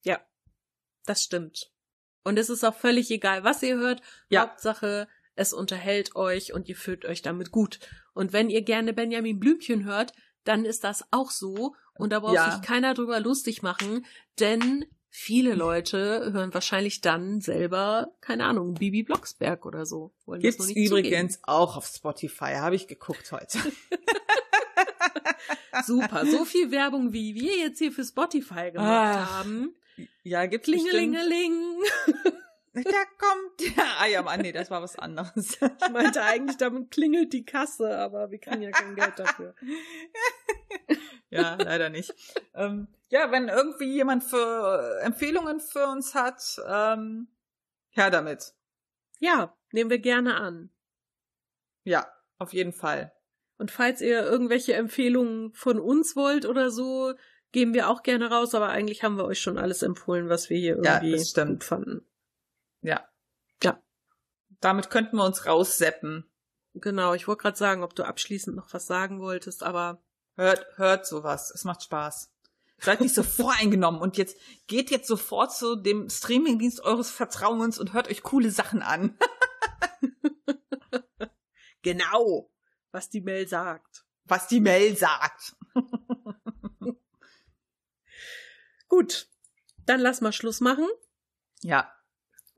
Ja, 0.04 0.20
das 1.06 1.22
stimmt. 1.24 1.72
Und 2.24 2.38
es 2.38 2.50
ist 2.50 2.64
auch 2.66 2.76
völlig 2.76 3.10
egal, 3.12 3.44
was 3.46 3.64
ihr 3.64 3.78
hört. 3.78 4.02
Ja. 4.28 4.42
Hauptsache, 4.42 5.08
es 5.40 5.54
unterhält 5.54 6.16
euch 6.16 6.54
und 6.54 6.68
ihr 6.68 6.76
fühlt 6.76 7.06
euch 7.06 7.22
damit 7.22 7.52
gut. 7.52 7.80
Und 8.14 8.34
wenn 8.34 8.50
ihr 8.50 8.62
gerne 8.62 8.94
Benjamin 8.94 9.40
Blümchen 9.40 9.86
hört, 9.86 10.14
dann 10.44 10.66
ist 10.66 10.84
das 10.84 11.04
auch 11.12 11.32
so. 11.32 11.76
Und 11.98 12.12
da 12.12 12.20
braucht 12.20 12.36
Ja. 12.36 12.52
sich 12.52 12.62
keiner 12.62 12.94
drüber 12.94 13.20
lustig 13.20 13.62
machen, 13.62 14.06
denn 14.40 14.86
viele 15.10 15.56
Leute 15.56 16.32
hören 16.34 16.54
wahrscheinlich 16.54 17.02
dann 17.02 17.42
selber, 17.42 18.12
keine 18.22 18.46
Ahnung, 18.46 18.74
Bibi 18.76 19.04
Blocksberg 19.04 19.66
oder 19.66 19.86
so. 19.86 20.14
Wollen 20.26 20.42
Gibt's 20.42 20.70
übrigens 20.72 21.40
auch 21.44 21.76
auf 21.78 21.88
Spotify, 21.88 22.56
habe 22.56 22.76
ich 22.76 22.88
geguckt 22.88 23.32
heute. 23.32 23.48
zugeben. 23.48 23.76
Super. 25.86 26.26
So 26.26 26.46
viel 26.46 26.72
Werbung, 26.72 27.14
wie 27.14 27.36
wir 27.36 27.56
jetzt 27.58 27.80
hier 27.80 27.92
für 27.92 28.04
Spotify 28.04 28.72
gemacht 28.72 29.18
Ah. 29.18 29.40
haben. 29.40 29.76
ja, 30.24 30.46
gibt's. 30.46 30.66
Klingelingeling. 30.68 31.54
Da 32.84 33.04
kommt 33.18 33.60
der. 33.78 33.84
Ah 34.00 34.08
ja, 34.08 34.22
Mann, 34.22 34.42
nee, 34.42 34.52
das 34.52 34.70
war 34.72 34.82
was 34.82 34.98
anderes. 34.98 35.58
Ich 35.82 35.90
meinte 35.92 36.22
eigentlich, 36.24 36.58
damit 36.58 36.92
klingelt 36.92 37.34
die 37.34 37.46
Kasse, 37.46 37.98
aber 37.98 38.32
wir 38.32 38.40
kriegen 38.40 38.62
ja 38.62 38.72
kein 38.72 38.96
Geld 38.96 39.18
dafür. 39.18 39.56
ja, 41.30 41.56
leider 41.56 41.90
nicht. 41.90 42.14
Ähm, 42.54 42.88
ja, 43.10 43.32
wenn 43.32 43.48
irgendwie 43.48 43.92
jemand 43.92 44.24
für 44.24 45.00
äh, 45.02 45.06
Empfehlungen 45.06 45.60
für 45.60 45.88
uns 45.88 46.14
hat, 46.14 46.42
ähm, 46.68 47.28
her 47.90 48.12
damit. 48.12 48.54
Ja, 49.20 49.56
nehmen 49.72 49.90
wir 49.90 50.00
gerne 50.00 50.36
an. 50.36 50.70
Ja, 51.84 52.08
auf 52.38 52.54
jeden 52.54 52.74
Fall. 52.74 53.12
Und 53.58 53.72
falls 53.72 54.02
ihr 54.02 54.24
irgendwelche 54.24 54.74
Empfehlungen 54.74 55.54
von 55.54 55.80
uns 55.80 56.16
wollt 56.16 56.46
oder 56.46 56.72
so, 56.72 57.14
geben 57.52 57.74
wir 57.74 57.90
auch 57.90 58.04
gerne 58.04 58.30
raus, 58.30 58.56
aber 58.56 58.70
eigentlich 58.70 59.04
haben 59.04 59.18
wir 59.18 59.26
euch 59.26 59.42
schon 59.42 59.58
alles 59.58 59.82
empfohlen, 59.82 60.30
was 60.30 60.50
wir 60.50 60.58
hier 60.58 60.76
irgendwie 60.78 61.18
ja, 61.18 61.46
gut 61.46 61.64
fanden. 61.64 62.06
Ja. 62.82 63.08
Ja. 63.64 63.82
Damit 64.60 64.90
könnten 64.90 65.18
wir 65.18 65.26
uns 65.26 65.46
rausseppen. 65.46 66.30
Genau, 66.74 67.14
ich 67.14 67.28
wollte 67.28 67.42
gerade 67.42 67.58
sagen, 67.58 67.84
ob 67.84 67.96
du 67.96 68.04
abschließend 68.04 68.56
noch 68.56 68.74
was 68.74 68.88
sagen 68.88 69.20
wolltest, 69.22 69.64
aber. 69.64 70.02
Hört, 70.36 70.66
hört 70.78 71.06
sowas. 71.06 71.52
Es 71.52 71.66
macht 71.66 71.84
Spaß. 71.84 72.32
Seid 72.78 73.02
nicht 73.02 73.14
so 73.14 73.24
voreingenommen 73.24 74.02
und 74.02 74.18
jetzt 74.18 74.38
geht 74.68 74.90
jetzt 74.92 75.08
sofort 75.08 75.54
zu 75.54 75.76
dem 75.76 76.10
Streamingdienst 76.10 76.82
eures 76.82 77.10
Vertrauens 77.10 77.78
und 77.78 77.94
hört 77.94 78.10
euch 78.10 78.24
coole 78.24 78.52
Sachen 78.52 78.82
an. 78.82 79.18
genau, 81.82 82.52
was 82.92 83.10
die 83.10 83.22
Mail 83.22 83.48
sagt. 83.48 84.06
Was 84.24 84.48
die 84.48 84.62
Mail 84.62 84.96
sagt. 84.96 85.56
Gut, 88.88 89.28
dann 89.86 90.00
lass 90.00 90.22
mal 90.22 90.32
Schluss 90.32 90.62
machen. 90.62 90.88
Ja. 91.62 91.92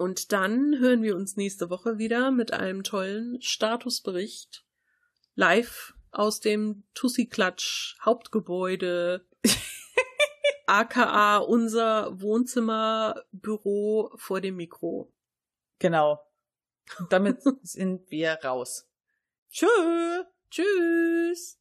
Und 0.02 0.32
dann 0.32 0.80
hören 0.80 1.04
wir 1.04 1.16
uns 1.16 1.38
nächste 1.38 1.70
Woche 1.70 2.00
wieder 2.00 2.32
mit 2.32 2.54
einem 2.54 2.82
tollen 2.82 3.40
Statusbericht 3.40 4.66
live 5.36 5.94
aus 6.10 6.40
dem 6.40 6.86
Tussi 6.96 7.28
Klatsch 7.28 8.00
Hauptgebäude, 8.04 9.28
aka 10.66 11.38
unser 11.38 12.20
Wohnzimmerbüro 12.20 14.12
vor 14.16 14.42
dem 14.42 14.56
Mikro. 14.56 15.14
Genau. 15.78 16.20
Damit 17.12 17.38
sind 17.62 18.10
wir 18.10 18.40
raus. 18.44 18.90
Tschö. 19.52 19.68
Tschüss. 20.50 21.61